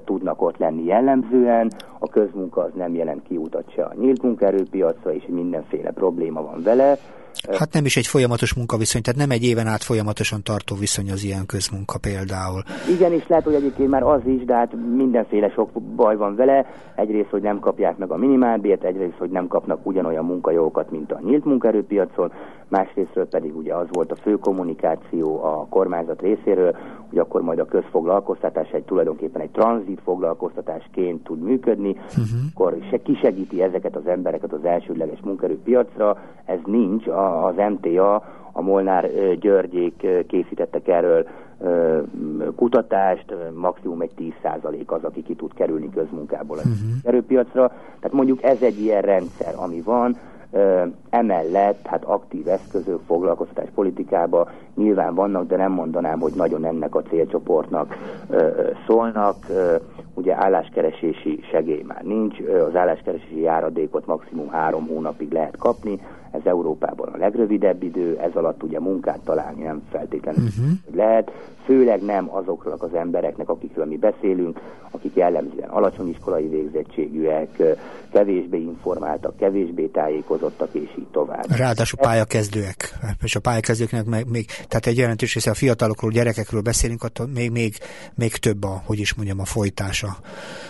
tudnak 0.06 0.42
ott 0.42 0.58
lenni 0.58 0.86
jellemzően. 0.86 1.72
A 2.00 2.10
közmunka 2.10 2.62
az 2.62 2.72
nem 2.76 2.96
jelent 2.96 3.24
kiutat 3.28 3.72
se 3.72 3.84
a 3.84 3.94
nyílt 4.00 4.22
munkaerőpiacra, 4.22 5.14
és 5.14 5.24
mindenféle 5.28 5.92
probléma 5.92 6.42
van 6.42 6.62
vele. 6.64 6.98
Hát 7.52 7.74
nem 7.74 7.86
is 7.86 7.98
egy 7.98 8.08
folyamatos 8.08 8.54
munkaviszony, 8.54 9.02
tehát 9.02 9.20
nem 9.20 9.32
egy 9.32 9.44
éven 9.44 9.68
át 9.68 9.84
folyamatosan 9.84 10.44
tartó 10.44 10.76
viszony 10.76 11.12
az 11.12 11.24
ilyen 11.24 11.46
közmunka 11.46 11.98
például. 11.98 12.62
Igen, 12.96 13.14
és 13.14 13.28
lehet, 13.28 13.44
hogy 13.44 13.54
egyébként 13.54 13.90
már 13.90 14.04
az 14.04 14.22
is, 14.26 14.46
de 14.46 14.54
hát 14.54 14.74
mindenféle 14.96 15.50
sok 15.50 15.82
baj 15.82 16.16
van 16.16 16.36
vele. 16.36 16.66
Egyrészt, 16.96 17.30
hogy 17.30 17.42
nem 17.42 17.60
kapják 17.60 17.98
meg 17.98 18.12
a 18.12 18.18
minimálbért, 18.18 18.84
egyrészt, 18.84 19.18
hogy 19.18 19.30
nem 19.30 19.48
kapnak 19.48 19.86
ugyanolyan 19.86 20.26
munkajogokat, 20.26 20.92
mint 20.92 21.12
a 21.12 21.20
nyílt 21.24 21.46
munkaerőpiacon, 21.46 22.32
másrésztről 22.68 23.28
pedig 23.28 23.56
ugye 23.56 23.74
az 23.76 23.88
volt 23.92 24.12
a 24.12 24.16
fő 24.16 24.36
kommunikáció 24.36 25.44
a 25.44 25.68
kormányzat 25.70 26.22
részéről, 26.22 26.76
hogy 27.10 27.18
akkor 27.18 27.42
majd 27.42 27.60
a 27.60 27.66
közfoglalkoztatás 27.66 28.70
egy 28.70 28.84
tulajdonképpen 28.84 29.42
egy 29.42 29.50
tranzit 29.50 30.02
foglalkoztatásként 30.04 31.24
tud 31.24 31.42
működni, 31.42 31.90
uh-huh. 31.90 32.26
akkor 32.54 32.78
se 32.90 33.02
kisegíti 33.02 33.62
ezeket 33.62 33.96
az 33.96 34.08
embereket 34.08 34.54
az 34.54 34.66
elsődleges 34.66 35.20
munkaerőpiacra, 35.24 36.18
ez 36.46 36.60
nincs, 36.66 37.08
az 37.24 37.56
MTA, 37.56 38.16
a 38.52 38.62
Molnár 38.62 39.10
Györgyék 39.40 40.08
készítettek 40.28 40.88
erről 40.88 41.28
kutatást, 42.56 43.36
maximum 43.54 44.02
egy 44.02 44.34
10% 44.44 44.86
az, 44.86 45.04
aki 45.04 45.24
ki 45.24 45.36
tud 45.36 45.54
kerülni 45.54 45.90
közmunkából 45.90 46.58
a 46.58 46.60
uh-huh. 46.60 46.76
erőpiacra. 47.04 47.68
Tehát 47.68 48.12
mondjuk 48.12 48.44
ez 48.44 48.62
egy 48.62 48.80
ilyen 48.82 49.02
rendszer, 49.02 49.54
ami 49.56 49.82
van, 49.82 50.18
emellett 51.10 51.88
hát 51.88 52.04
aktív 52.04 52.48
eszközök 52.48 53.00
foglalkoztatás 53.08 53.70
politikába 53.76 54.50
nyilván 54.76 55.16
vannak, 55.16 55.48
de 55.48 55.56
nem 55.58 55.72
mondanám, 55.72 56.20
hogy 56.20 56.34
nagyon 56.36 56.66
ennek 56.66 56.96
a 56.96 57.02
célcsoportnak 57.02 57.96
szólnak. 58.88 59.36
Ugye 60.14 60.36
álláskeresési 60.36 61.40
segély 61.52 61.84
már 61.88 62.04
nincs, 62.04 62.40
az 62.68 62.76
álláskeresési 62.76 63.42
járadékot 63.42 64.06
maximum 64.06 64.50
három 64.50 64.88
hónapig 64.88 65.32
lehet 65.32 65.58
kapni, 65.58 66.00
ez 66.34 66.42
Európában 66.44 67.08
a 67.08 67.18
legrövidebb 67.18 67.84
idő, 67.84 68.18
ez 68.18 68.36
alatt 68.36 68.64
ugye 68.64 68.80
munkát 68.80 69.20
találni 69.20 69.64
nem 69.64 69.82
feltétlenül 69.92 70.44
uh-huh. 70.44 70.96
lehet, 70.96 71.32
főleg 71.66 72.02
nem 72.02 72.36
azokról 72.36 72.76
az 72.78 72.94
embereknek, 72.94 73.50
akikről 73.50 73.86
mi 73.86 73.98
beszélünk, 73.98 74.60
akik 74.92 75.16
jellemzően 75.16 75.70
alacsony 75.70 76.10
iskolai 76.10 76.48
végzettségűek, 76.48 77.62
kevésbé 78.12 78.58
informáltak, 78.58 79.38
kevésbé 79.38 79.86
tájékozottak, 79.86 80.70
és 80.72 80.90
így 80.98 81.08
tovább. 81.12 81.46
Ráadásul 81.58 82.00
pályakezdőek, 82.00 82.94
és 83.24 83.36
a 83.36 83.40
pályakezdőknek 83.40 84.06
meg, 84.06 84.30
még, 84.30 84.46
tehát 84.46 84.86
egy 84.86 84.98
jelentős 84.98 85.34
része 85.34 85.50
a 85.50 85.54
fiatalokról, 85.54 86.12
gyerekekről 86.12 86.62
beszélünk, 86.62 87.04
ott 87.04 87.34
még, 87.34 87.52
még, 87.52 87.74
még 88.16 88.32
több 88.32 88.64
a, 88.64 88.82
hogy 88.86 89.00
is 89.00 89.14
mondjam, 89.16 89.40
a 89.40 89.46
folytása 89.46 90.08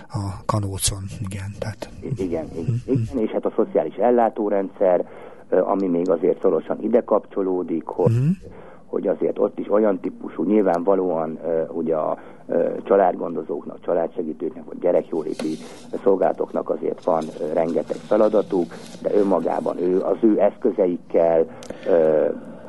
a 0.10 0.44
kanócon. 0.46 1.04
Igen, 1.30 1.52
tehát. 1.60 1.90
igen, 2.02 2.48
igen, 2.54 2.82
igen, 2.86 3.24
és 3.24 3.30
hát 3.30 3.46
a 3.46 3.54
szociális 3.56 3.96
ellátórendszer, 3.96 5.06
ami 5.62 5.88
még 5.88 6.10
azért 6.10 6.42
szorosan 6.42 6.78
ide 6.82 7.02
kapcsolódik, 7.02 7.86
hogy, 7.86 8.12
uh-huh. 8.12 8.28
hogy 8.86 9.08
azért 9.08 9.40
ott 9.40 9.60
is 9.60 9.72
olyan 9.72 10.00
típusú, 10.00 10.44
nyilvánvalóan 10.44 11.40
ugye 11.72 11.96
a 11.96 12.18
családgondozóknak, 12.84 13.80
családsegítőknek, 13.82 14.64
vagy 14.66 14.80
gyerekjóléti 14.80 15.56
szolgálatoknak 16.04 16.70
azért 16.70 17.04
van 17.04 17.24
rengeteg 17.54 17.96
feladatuk, 17.96 18.74
de 19.02 19.14
önmagában 19.14 19.78
ő, 19.78 20.02
az 20.02 20.18
ő 20.22 20.40
eszközeikkel 20.40 21.46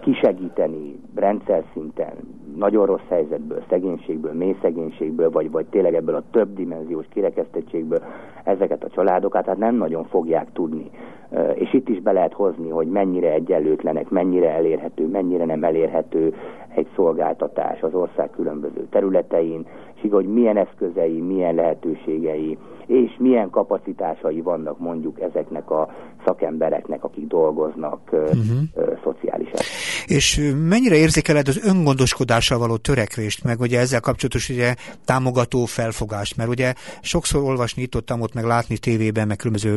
kisegíteni 0.05 1.01
rendszer 1.15 1.65
szinten, 1.73 2.13
nagyon 2.57 2.87
rossz 2.87 3.09
helyzetből, 3.09 3.63
szegénységből, 3.69 4.33
mély 4.33 4.57
szegénységből, 4.63 5.31
vagy, 5.31 5.51
vagy 5.51 5.67
tényleg 5.67 5.95
ebből 5.95 6.15
a 6.15 6.23
többdimenziós 6.31 7.07
kirekesztettségből 7.09 8.03
ezeket 8.45 8.85
a 8.85 8.89
családokat, 8.89 9.47
hát 9.47 9.59
nem 9.59 9.75
nagyon 9.75 10.05
fogják 10.05 10.53
tudni. 10.53 10.91
És 11.55 11.73
itt 11.73 11.89
is 11.89 12.01
be 12.01 12.13
lehet 12.13 12.33
hozni, 12.33 12.69
hogy 12.69 12.87
mennyire 12.87 13.33
egyenlőtlenek, 13.33 14.09
mennyire 14.09 14.51
elérhető, 14.51 15.07
mennyire 15.07 15.45
nem 15.45 15.65
elérhető 15.65 16.35
egy 16.75 16.89
szolgáltatás 16.95 17.83
az 17.83 17.95
ország 17.95 18.31
különböző 18.31 18.87
területein, 18.91 19.67
és 19.95 20.11
hogy 20.11 20.27
milyen 20.27 20.57
eszközei, 20.57 21.21
milyen 21.21 21.55
lehetőségei, 21.55 22.59
és 22.87 23.17
milyen 23.19 23.51
kapacitásai 23.51 24.41
vannak 24.41 24.79
mondjuk 24.79 25.21
ezeknek 25.21 25.71
a 25.71 25.89
szakembereknek, 26.25 27.05
akik 27.05 27.27
dolgoznak 27.27 28.01
uh-huh. 28.13 28.99
szociálisan. 29.03 29.61
És 30.07 30.53
mennyire 30.57 30.97
érzékeled 30.97 31.49
az 31.49 31.59
öngondoskodással 31.63 32.59
való 32.59 32.77
törekvést, 32.77 33.43
meg 33.43 33.61
ugye 33.61 33.79
ezzel 33.79 34.01
kapcsolatos 34.01 34.49
ugye 34.49 34.75
támogató 35.05 35.65
felfogást, 35.65 36.37
mert 36.37 36.49
ugye 36.49 36.75
sokszor 37.01 37.43
olvasni 37.43 37.83
itt 37.83 37.97
ott, 37.97 38.13
ott 38.13 38.35
meg 38.35 38.45
látni 38.45 38.79
tévében, 38.79 39.27
meg 39.27 39.37
különböző 39.37 39.73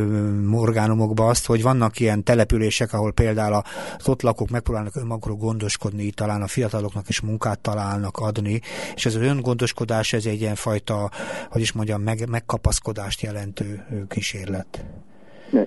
orgánumokban 0.51 1.30
azt, 1.30 1.45
hogy 1.45 1.61
vannak 1.61 1.99
ilyen 1.99 2.23
települések, 2.23 2.93
ahol 2.93 3.11
például 3.11 3.63
az 3.97 4.07
ott 4.07 4.21
lakók 4.21 4.49
megpróbálnak 4.49 4.95
önmagukról 4.95 5.36
gondoskodni, 5.36 6.11
talán 6.11 6.41
a 6.41 6.47
fiataloknak 6.47 7.09
is 7.09 7.19
munkát 7.19 7.59
találnak 7.59 8.17
adni, 8.17 8.61
és 8.95 9.05
ez 9.05 9.15
az 9.15 9.21
öngondoskodás, 9.21 10.13
ez 10.13 10.25
egy 10.25 10.41
ilyen 10.41 10.55
fajta, 10.55 11.11
hogy 11.49 11.61
is 11.61 11.71
mondjam, 11.71 12.01
meg, 12.01 12.30
megkapaszkodást 12.30 13.21
jelentő 13.21 13.86
kísérlet. 14.07 14.86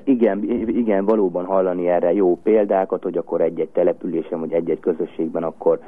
Igen, 0.05 0.43
igen, 0.66 1.05
valóban 1.05 1.45
hallani 1.45 1.89
erre 1.89 2.12
jó 2.12 2.39
példákat, 2.43 3.03
hogy 3.03 3.16
akkor 3.16 3.41
egy-egy 3.41 3.68
településen, 3.68 4.41
vagy 4.41 4.53
egy-egy 4.53 4.81
közösségben 4.81 5.43
akkor 5.43 5.78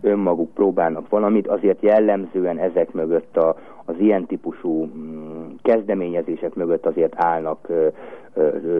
önmaguk 0.00 0.54
próbálnak 0.54 1.08
valamit, 1.08 1.46
azért 1.46 1.82
jellemzően 1.82 2.58
ezek 2.58 2.92
mögött 2.92 3.36
a, 3.36 3.56
az 3.84 3.94
ilyen 3.98 4.26
típusú 4.26 4.84
mm, 4.84 5.48
kezdeményezések 5.62 6.54
mögött 6.54 6.86
azért 6.86 7.14
állnak 7.16 7.68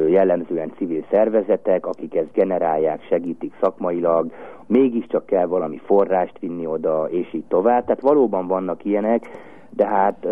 jellemzően 0.09 0.73
civil 0.77 1.05
szervezetek, 1.11 1.87
akik 1.87 2.15
ezt 2.15 2.33
generálják, 2.33 3.03
segítik 3.03 3.53
szakmailag, 3.61 4.31
mégiscsak 4.67 5.27
kell 5.27 5.47
valami 5.47 5.81
forrást 5.85 6.39
vinni 6.39 6.67
oda, 6.67 7.09
és 7.11 7.35
így 7.35 7.45
tovább. 7.49 7.85
Tehát 7.85 8.01
valóban 8.01 8.47
vannak 8.47 8.85
ilyenek, 8.85 9.29
de 9.71 9.87
hát 9.87 10.27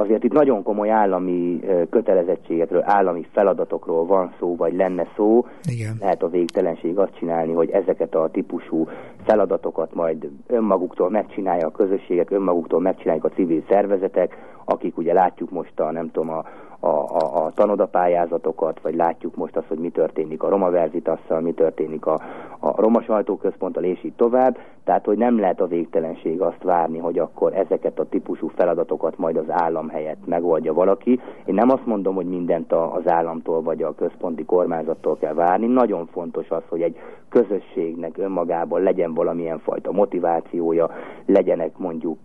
azért 0.00 0.24
itt 0.24 0.32
nagyon 0.32 0.62
komoly 0.62 0.90
állami 0.90 1.60
kötelezettségekről, 1.90 2.82
állami 2.84 3.26
feladatokról 3.32 4.06
van 4.06 4.32
szó, 4.38 4.56
vagy 4.56 4.74
lenne 4.74 5.06
szó. 5.16 5.46
Igen. 5.62 5.96
Lehet 6.00 6.22
a 6.22 6.28
végtelenség 6.28 6.98
azt 6.98 7.16
csinálni, 7.18 7.52
hogy 7.52 7.70
ezeket 7.70 8.14
a 8.14 8.28
típusú 8.32 8.88
feladatokat 9.24 9.94
majd 9.94 10.28
önmaguktól 10.46 11.10
megcsinálja 11.10 11.66
a 11.66 11.70
közösségek, 11.70 12.30
önmaguktól 12.30 12.80
megcsinálják 12.80 13.24
a 13.24 13.28
civil 13.28 13.62
szervezetek, 13.68 14.36
akik 14.64 14.96
ugye 14.96 15.12
látjuk 15.12 15.50
most 15.50 15.80
a, 15.80 15.90
nem 15.90 16.10
tudom, 16.10 16.30
a, 16.30 16.44
a, 16.80 16.88
a, 16.88 17.44
a 17.44 17.50
tanodapályázatokat, 17.54 18.80
vagy 18.80 18.94
látjuk 18.94 19.36
most 19.36 19.56
azt, 19.56 19.66
hogy 19.66 19.78
mi 19.78 19.90
történik 19.90 20.42
a 20.42 20.48
Roma 20.48 20.70
Verzitasszal, 20.70 21.40
mi 21.40 21.52
történik 21.52 22.06
a, 22.06 22.20
a 22.58 22.80
Roma 22.80 23.02
Sajtóközponttal, 23.02 23.84
és 23.84 24.04
így 24.04 24.12
tovább. 24.12 24.58
Tehát, 24.84 25.04
hogy 25.04 25.18
nem 25.18 25.38
lehet 25.38 25.60
a 25.60 25.66
végtelenség 25.66 26.40
azt 26.40 26.62
várni, 26.62 26.98
hogy 26.98 27.18
akkor 27.18 27.54
ezeket 27.54 27.98
a 27.98 28.08
típusú 28.08 28.48
feladatokat 28.48 29.18
majd 29.18 29.36
az 29.36 29.50
állam 29.50 29.88
helyett 29.90 30.26
megoldja 30.26 30.72
valaki. 30.72 31.20
Én 31.44 31.54
nem 31.54 31.70
azt 31.70 31.86
mondom, 31.86 32.14
hogy 32.14 32.26
mindent 32.26 32.72
az 32.72 33.08
államtól 33.08 33.62
vagy 33.62 33.82
a 33.82 33.94
központi 33.94 34.44
kormányzattól 34.44 35.16
kell 35.18 35.34
várni. 35.34 35.66
Nagyon 35.66 36.06
fontos 36.06 36.50
az, 36.50 36.62
hogy 36.68 36.82
egy 36.82 36.96
közösségnek 37.28 38.18
önmagában 38.18 38.82
legyen 38.82 39.14
valamilyen 39.14 39.58
fajta 39.58 39.92
motivációja, 39.92 40.90
legyenek 41.26 41.78
mondjuk 41.78 42.18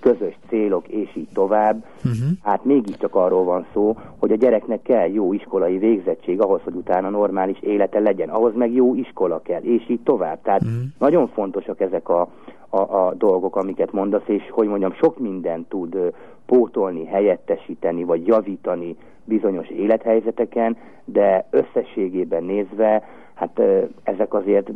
közös 0.00 0.38
célok, 0.48 0.88
és 0.88 1.16
így 1.16 1.28
tovább. 1.34 1.84
Uh-huh. 1.96 2.30
Hát 2.42 2.64
mégiscsak 2.64 3.14
arról 3.14 3.44
van 3.44 3.66
szó, 3.72 3.96
hogy 4.18 4.32
a 4.32 4.36
gyereknek 4.36 4.82
kell 4.82 5.08
jó 5.08 5.32
iskolai 5.32 5.78
végzettség 5.78 6.40
ahhoz, 6.40 6.60
hogy 6.64 6.74
utána 6.74 7.10
normális 7.10 7.60
élete 7.60 7.98
legyen. 7.98 8.28
Ahhoz 8.28 8.54
meg 8.54 8.72
jó 8.72 8.94
iskola 8.94 9.40
kell, 9.42 9.60
és 9.62 9.88
így 9.88 10.00
tovább. 10.04 10.38
Tehát 10.42 10.62
uh-huh. 10.62 10.78
nagyon 10.98 11.28
fontosak 11.28 11.80
ezek 11.80 12.08
a, 12.08 12.28
a, 12.68 12.80
a 12.80 13.14
dolgok, 13.14 13.56
amiket 13.56 13.92
mondasz, 13.92 14.26
és 14.26 14.50
hogy 14.50 14.68
mondjam, 14.68 14.92
sok 14.92 15.18
mindent 15.18 15.68
tud 15.68 16.12
pótolni, 16.46 17.06
helyettesíteni, 17.06 18.04
vagy 18.04 18.26
javítani 18.26 18.96
bizonyos 19.24 19.68
élethelyzeteken, 19.68 20.76
de 21.04 21.46
összességében 21.50 22.44
nézve 22.44 23.02
hát 23.42 23.60
ezek 24.02 24.34
azért 24.34 24.66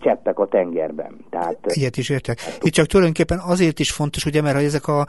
cseppek 0.00 0.38
a 0.38 0.46
tengerben. 0.46 1.24
Tehát, 1.30 1.58
Ilyet 1.66 1.96
is 1.96 2.08
értek. 2.08 2.38
Itt 2.60 2.72
csak 2.72 2.86
tulajdonképpen 2.86 3.38
azért 3.38 3.78
is 3.78 3.90
fontos, 3.90 4.24
ugye, 4.24 4.42
mert 4.42 4.56
ezek 4.56 4.88
a, 4.88 5.06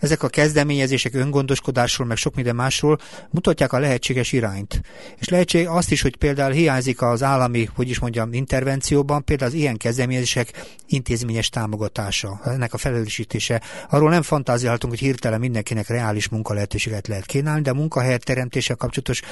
ezek 0.00 0.22
a 0.22 0.28
kezdeményezések 0.28 1.14
öngondoskodásról, 1.14 2.06
meg 2.06 2.16
sok 2.16 2.34
minden 2.34 2.54
másról 2.54 2.98
mutatják 3.30 3.72
a 3.72 3.78
lehetséges 3.78 4.32
irányt. 4.32 4.80
És 5.18 5.28
lehetség 5.28 5.66
azt 5.68 5.90
is, 5.90 6.02
hogy 6.02 6.16
például 6.16 6.52
hiányzik 6.52 7.02
az 7.02 7.22
állami, 7.22 7.68
hogy 7.76 7.88
is 7.88 7.98
mondjam, 7.98 8.32
intervencióban, 8.32 9.24
például 9.24 9.50
az 9.50 9.56
ilyen 9.56 9.76
kezdeményezések 9.76 10.48
intézményes 10.88 11.48
támogatása, 11.48 12.40
ennek 12.44 12.74
a 12.74 12.78
felelősítése. 12.78 13.60
Arról 13.90 14.10
nem 14.10 14.22
fantáziáltunk, 14.22 14.92
hogy 14.92 15.02
hirtelen 15.02 15.40
mindenkinek 15.40 15.88
reális 15.88 16.28
munkalehetőséget 16.28 17.06
lehet 17.08 17.26
kínálni, 17.26 17.62
de 17.62 17.70
a 17.70 17.74
munkahelyet 17.74 18.24
teremtése 18.24 18.74
kapcsolatos 18.74 19.22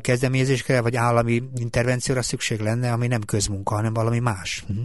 kezdeményezésekre 0.00 0.80
vagy 0.80 0.96
állami 0.96 1.42
intervencióra 1.54 2.22
szükség 2.22 2.51
szükség 2.52 2.66
lenne, 2.66 2.92
ami 2.92 3.06
nem 3.06 3.20
közmunka, 3.26 3.74
hanem 3.74 3.92
valami 3.92 4.18
más. 4.18 4.64
Mhm. 4.68 4.78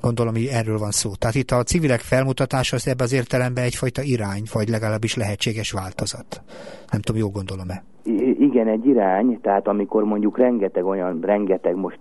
Gondolom, 0.00 0.34
hogy 0.34 0.48
erről 0.52 0.78
van 0.78 0.90
szó. 0.90 1.10
Tehát 1.18 1.34
itt 1.34 1.50
a 1.50 1.62
civilek 1.62 2.00
felmutatása 2.00 2.76
az 2.76 2.88
ebben 2.88 3.06
az 3.06 3.12
értelemben 3.12 3.64
egyfajta 3.64 4.02
irány, 4.02 4.42
vagy 4.52 4.68
legalábbis 4.68 5.16
lehetséges 5.16 5.72
változat. 5.72 6.42
Nem 6.92 7.00
tudom, 7.00 7.20
jól 7.20 7.30
gondolom-e? 7.30 7.82
Igen, 8.38 8.68
egy 8.68 8.86
irány, 8.86 9.38
tehát 9.42 9.66
amikor 9.68 10.04
mondjuk 10.04 10.38
rengeteg 10.38 10.84
olyan, 10.84 11.20
rengeteg 11.20 11.74
most 11.76 11.98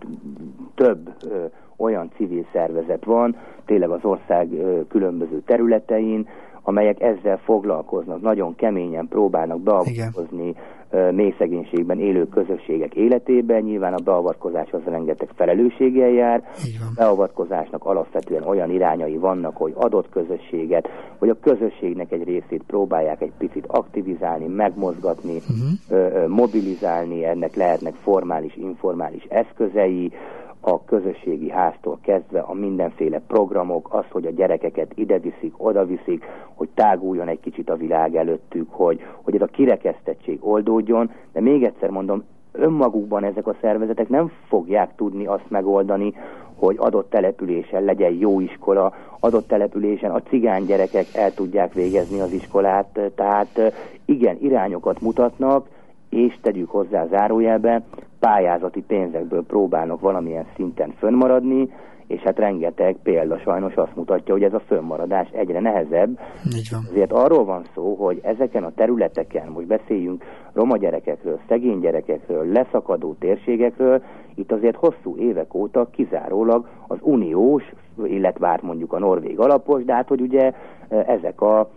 több 0.75 1.09
ö, 1.23 1.45
olyan 1.77 2.11
civil 2.15 2.45
szervezet 2.53 3.05
van, 3.05 3.35
tényleg 3.65 3.89
az 3.89 4.03
ország 4.03 4.51
ö, 4.53 4.81
különböző 4.87 5.41
területein, 5.45 6.27
amelyek 6.69 7.01
ezzel 7.01 7.37
foglalkoznak, 7.37 8.21
nagyon 8.21 8.55
keményen 8.55 9.07
próbálnak 9.07 9.59
beavatkozni 9.61 10.55
mély 11.11 11.35
szegénységben 11.37 11.99
élő 11.99 12.27
közösségek 12.27 12.95
életében. 12.95 13.61
Nyilván 13.61 13.93
a 13.93 14.03
beavatkozás 14.03 14.71
az 14.71 14.81
rengeteg 14.85 15.29
felelősséggel 15.35 16.09
jár. 16.09 16.43
Beavatkozásnak 16.95 17.85
alapvetően 17.85 18.43
olyan 18.43 18.71
irányai 18.71 19.17
vannak, 19.17 19.57
hogy 19.57 19.73
adott 19.75 20.09
közösséget, 20.09 20.87
vagy 21.19 21.29
a 21.29 21.39
közösségnek 21.39 22.11
egy 22.11 22.23
részét 22.23 22.63
próbálják 22.67 23.21
egy 23.21 23.33
picit 23.37 23.65
aktivizálni, 23.67 24.47
megmozgatni, 24.47 25.35
uh-huh. 25.35 26.27
mobilizálni, 26.27 27.25
ennek 27.25 27.55
lehetnek 27.55 27.93
formális, 27.93 28.55
informális 28.55 29.23
eszközei, 29.29 30.11
a 30.61 30.83
közösségi 30.83 31.49
háztól 31.49 31.99
kezdve 32.01 32.39
a 32.39 32.53
mindenféle 32.53 33.21
programok, 33.27 33.87
az, 33.93 34.05
hogy 34.09 34.25
a 34.25 34.31
gyerekeket 34.31 34.91
ide 34.95 35.19
viszik, 35.19 35.53
oda 35.57 35.85
viszik, 35.85 36.25
hogy 36.53 36.69
táguljon 36.73 37.27
egy 37.27 37.39
kicsit 37.39 37.69
a 37.69 37.75
világ 37.75 38.15
előttük, 38.15 38.67
hogy, 38.71 39.01
hogy 39.21 39.35
ez 39.35 39.41
a 39.41 39.45
kirekesztettség 39.45 40.37
oldódjon, 40.41 41.11
de 41.33 41.41
még 41.41 41.63
egyszer 41.63 41.89
mondom, 41.89 42.23
önmagukban 42.51 43.23
ezek 43.23 43.47
a 43.47 43.55
szervezetek 43.61 44.09
nem 44.09 44.31
fogják 44.47 44.95
tudni 44.95 45.25
azt 45.25 45.49
megoldani, 45.49 46.13
hogy 46.55 46.75
adott 46.79 47.09
településen 47.09 47.83
legyen 47.83 48.13
jó 48.13 48.39
iskola, 48.39 48.93
adott 49.19 49.47
településen 49.47 50.11
a 50.11 50.21
cigány 50.21 50.65
gyerekek 50.65 51.05
el 51.13 51.33
tudják 51.33 51.73
végezni 51.73 52.19
az 52.19 52.31
iskolát, 52.31 52.99
tehát 53.15 53.73
igen, 54.05 54.37
irányokat 54.41 55.01
mutatnak, 55.01 55.67
és 56.09 56.37
tegyük 56.41 56.69
hozzá 56.69 57.05
zárójelbe, 57.07 57.81
pályázati 58.19 58.81
pénzekből 58.81 59.45
próbálnak 59.45 59.99
valamilyen 59.99 60.45
szinten 60.55 60.93
fönnmaradni, 60.97 61.69
és 62.09 62.21
hát 62.21 62.39
rengeteg 62.39 62.97
példa 63.03 63.37
sajnos 63.37 63.75
azt 63.75 63.95
mutatja, 63.95 64.33
hogy 64.33 64.43
ez 64.43 64.53
a 64.53 64.59
fönnmaradás 64.59 65.29
egyre 65.31 65.59
nehezebb. 65.59 66.19
Így 66.55 66.67
van. 66.71 66.81
Ezért 66.89 67.11
arról 67.11 67.45
van 67.45 67.63
szó, 67.73 67.95
hogy 67.95 68.19
ezeken 68.23 68.63
a 68.63 68.71
területeken, 68.75 69.47
most 69.47 69.67
beszéljünk 69.67 70.23
roma 70.53 70.77
gyerekekről, 70.77 71.39
szegény 71.47 71.79
gyerekekről, 71.79 72.51
leszakadó 72.51 73.15
térségekről, 73.19 74.03
itt 74.35 74.51
azért 74.51 74.75
hosszú 74.75 75.15
évek 75.17 75.53
óta 75.53 75.89
kizárólag 75.91 76.67
az 76.87 76.97
uniós, 77.01 77.63
illetve 78.03 78.47
hát 78.47 78.61
mondjuk 78.61 78.93
a 78.93 78.99
norvég 78.99 79.39
alapos, 79.39 79.83
de 79.85 79.93
hát 79.93 80.07
hogy 80.07 80.21
ugye 80.21 80.53
ezek 80.87 81.41
a 81.41 81.69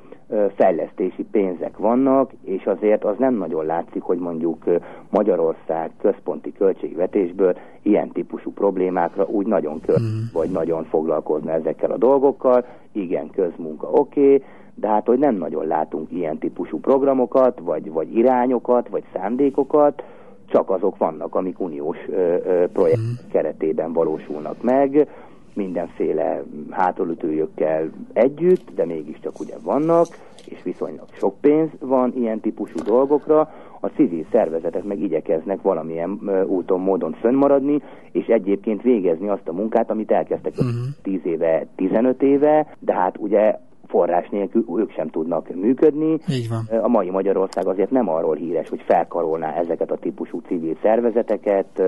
fejlesztési 0.54 1.24
pénzek 1.30 1.76
vannak, 1.76 2.30
és 2.44 2.64
azért 2.64 3.04
az 3.04 3.14
nem 3.18 3.34
nagyon 3.34 3.66
látszik, 3.66 4.02
hogy 4.02 4.18
mondjuk 4.18 4.64
Magyarország 5.10 5.90
központi 6.00 6.52
költségvetésből 6.52 7.56
ilyen 7.82 8.10
típusú 8.10 8.52
problémákra 8.52 9.24
úgy 9.26 9.46
nagyon 9.46 9.80
kö, 9.80 9.92
mm. 9.92 10.18
vagy 10.32 10.50
nagyon 10.50 10.84
foglalkozna 10.84 11.52
ezekkel 11.52 11.90
a 11.90 11.96
dolgokkal. 11.96 12.66
Igen, 12.92 13.30
közmunka, 13.30 13.90
oké, 13.90 14.20
okay, 14.20 14.42
de 14.74 14.88
hát, 14.88 15.06
hogy 15.06 15.18
nem 15.18 15.34
nagyon 15.34 15.66
látunk 15.66 16.10
ilyen 16.10 16.38
típusú 16.38 16.78
programokat, 16.80 17.58
vagy, 17.62 17.92
vagy 17.92 18.16
irányokat, 18.16 18.88
vagy 18.88 19.04
szándékokat, 19.12 20.02
csak 20.46 20.70
azok 20.70 20.96
vannak, 20.96 21.34
amik 21.34 21.60
uniós 21.60 21.96
ö, 22.08 22.36
ö, 22.44 22.66
projekt 22.72 23.00
mm. 23.00 23.30
keretében 23.30 23.92
valósulnak 23.92 24.62
meg 24.62 25.08
mindenféle 25.54 26.42
hátulütőjökkel 26.70 27.90
együtt, 28.12 28.74
de 28.74 28.84
mégiscsak 28.84 29.40
ugye 29.40 29.54
vannak, 29.62 30.06
és 30.46 30.62
viszonylag 30.62 31.06
sok 31.12 31.34
pénz 31.40 31.68
van 31.80 32.12
ilyen 32.16 32.40
típusú 32.40 32.78
dolgokra, 32.84 33.50
a 33.80 33.86
civil 33.86 34.24
szervezetek 34.30 34.84
meg 34.84 35.00
igyekeznek 35.00 35.62
valamilyen 35.62 36.18
úton, 36.46 36.80
módon 36.80 37.12
fönnmaradni, 37.12 37.82
és 38.12 38.26
egyébként 38.26 38.82
végezni 38.82 39.28
azt 39.28 39.48
a 39.48 39.52
munkát, 39.52 39.90
amit 39.90 40.10
elkezdtek 40.10 40.52
uh-huh. 40.52 40.68
Mhm. 40.68 40.88
10 41.02 41.20
éve, 41.24 41.66
15 41.76 42.22
éve, 42.22 42.76
de 42.78 42.92
hát 42.92 43.16
ugye 43.18 43.58
forrás 43.86 44.28
nélkül 44.28 44.64
ők 44.76 44.90
sem 44.90 45.08
tudnak 45.08 45.54
működni. 45.54 46.18
Így 46.28 46.48
van. 46.48 46.78
A 46.82 46.88
mai 46.88 47.10
Magyarország 47.10 47.66
azért 47.66 47.90
nem 47.90 48.08
arról 48.08 48.34
híres, 48.34 48.68
hogy 48.68 48.82
felkarolná 48.86 49.54
ezeket 49.54 49.90
a 49.90 49.96
típusú 49.96 50.40
civil 50.40 50.76
szervezeteket, 50.82 51.82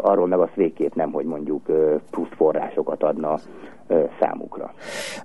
arról 0.00 0.26
meg 0.26 0.38
azt 0.38 0.54
végképp 0.54 0.94
nem, 0.94 1.12
hogy 1.12 1.24
mondjuk 1.24 1.62
plusz 2.10 2.34
forrásokat 2.36 3.02
adna 3.02 3.38
számukra. 4.20 4.74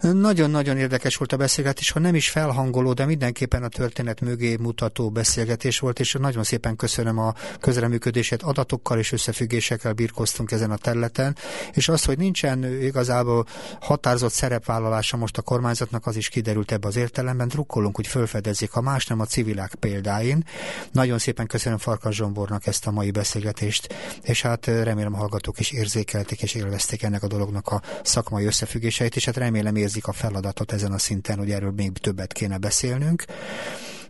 Nagyon-nagyon 0.02 0.78
érdekes 0.78 1.16
volt 1.16 1.34
a 1.34 1.38
beszélgetés, 1.38 1.92
ha 1.92 2.00
nem 2.00 2.16
is 2.16 2.30
felhangoló, 2.30 2.94
de 2.94 3.06
mindenképpen 3.06 3.64
a 3.64 3.68
történet 3.68 4.22
mögé 4.22 4.56
mutató 4.56 5.10
beszélgetés 5.10 5.80
volt, 5.80 6.00
és 6.00 6.14
nagyon 6.20 6.44
szépen 6.44 6.76
köszönöm 6.76 7.18
a 7.18 7.34
közreműködését, 7.60 8.42
adatokkal 8.42 8.98
és 8.98 9.12
összefüggésekkel 9.12 9.94
birkoztunk 9.94 10.52
ezen 10.52 10.72
a 10.72 10.78
területen, 10.78 11.36
és 11.74 11.90
az, 11.90 12.06
hogy 12.06 12.18
nincsen 12.18 12.64
igazából 12.82 13.46
határozott 13.80 14.32
szerepvállalása 14.32 15.18
most 15.18 15.38
a 15.38 15.42
kormányzatnak, 15.42 16.06
az 16.06 16.16
is 16.16 16.30
kiderült 16.30 16.72
ebbe 16.72 16.88
az 16.88 16.96
értelemben, 16.96 17.48
drukkolunk, 17.48 17.96
hogy 17.96 18.08
fölfedezzék, 18.08 18.72
ha 18.72 18.82
más 18.82 19.08
nem 19.08 19.20
a 19.20 19.26
civilák 19.26 19.76
példáin. 19.76 20.44
Nagyon 20.92 21.18
szépen 21.18 21.48
köszönöm 21.48 21.78
Farkas 21.78 22.16
Zsombornak 22.16 22.68
ezt 22.68 22.88
a 22.88 22.92
mai 22.92 23.12
beszélgetést, 23.12 23.94
és 24.22 24.42
hát 24.42 24.66
remélem 24.66 25.14
a 25.14 25.18
hallgatók 25.18 25.60
is 25.60 25.72
érzékelték 25.72 26.42
és 26.42 26.54
élvezték 26.54 27.04
ennek 27.04 27.24
a 27.24 27.28
dolognak 27.28 27.68
a 27.68 27.82
szakmai 28.04 28.48
összefüggéseit, 28.50 29.16
és 29.16 29.26
hát 29.26 29.38
remélem 29.38 29.76
érzik 29.76 30.08
a 30.08 30.12
feladatot 30.12 30.72
ezen 30.72 30.92
a 30.92 30.98
szinten, 30.98 31.38
hogy 31.38 31.52
erről 31.52 31.72
még 31.72 31.92
többet 31.92 32.34
kéne 32.34 32.58
beszélnünk. 32.58 33.24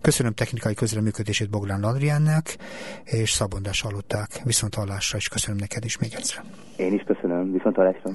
Köszönöm 0.01 0.33
technikai 0.33 0.73
közreműködését 0.73 1.49
Boglán 1.49 1.83
Adriánnak, 1.83 2.45
és 3.03 3.31
Szabondás 3.31 3.81
hallották. 3.81 4.29
Viszont 4.43 4.75
hallásra, 4.75 5.17
és 5.17 5.27
köszönöm 5.27 5.59
neked 5.59 5.85
is 5.85 5.97
még 5.97 6.13
egyszer. 6.13 6.43
Én 6.75 6.93
is 6.93 7.03
köszönöm, 7.03 7.51
viszont 7.51 7.75
hallásra. 7.75 8.11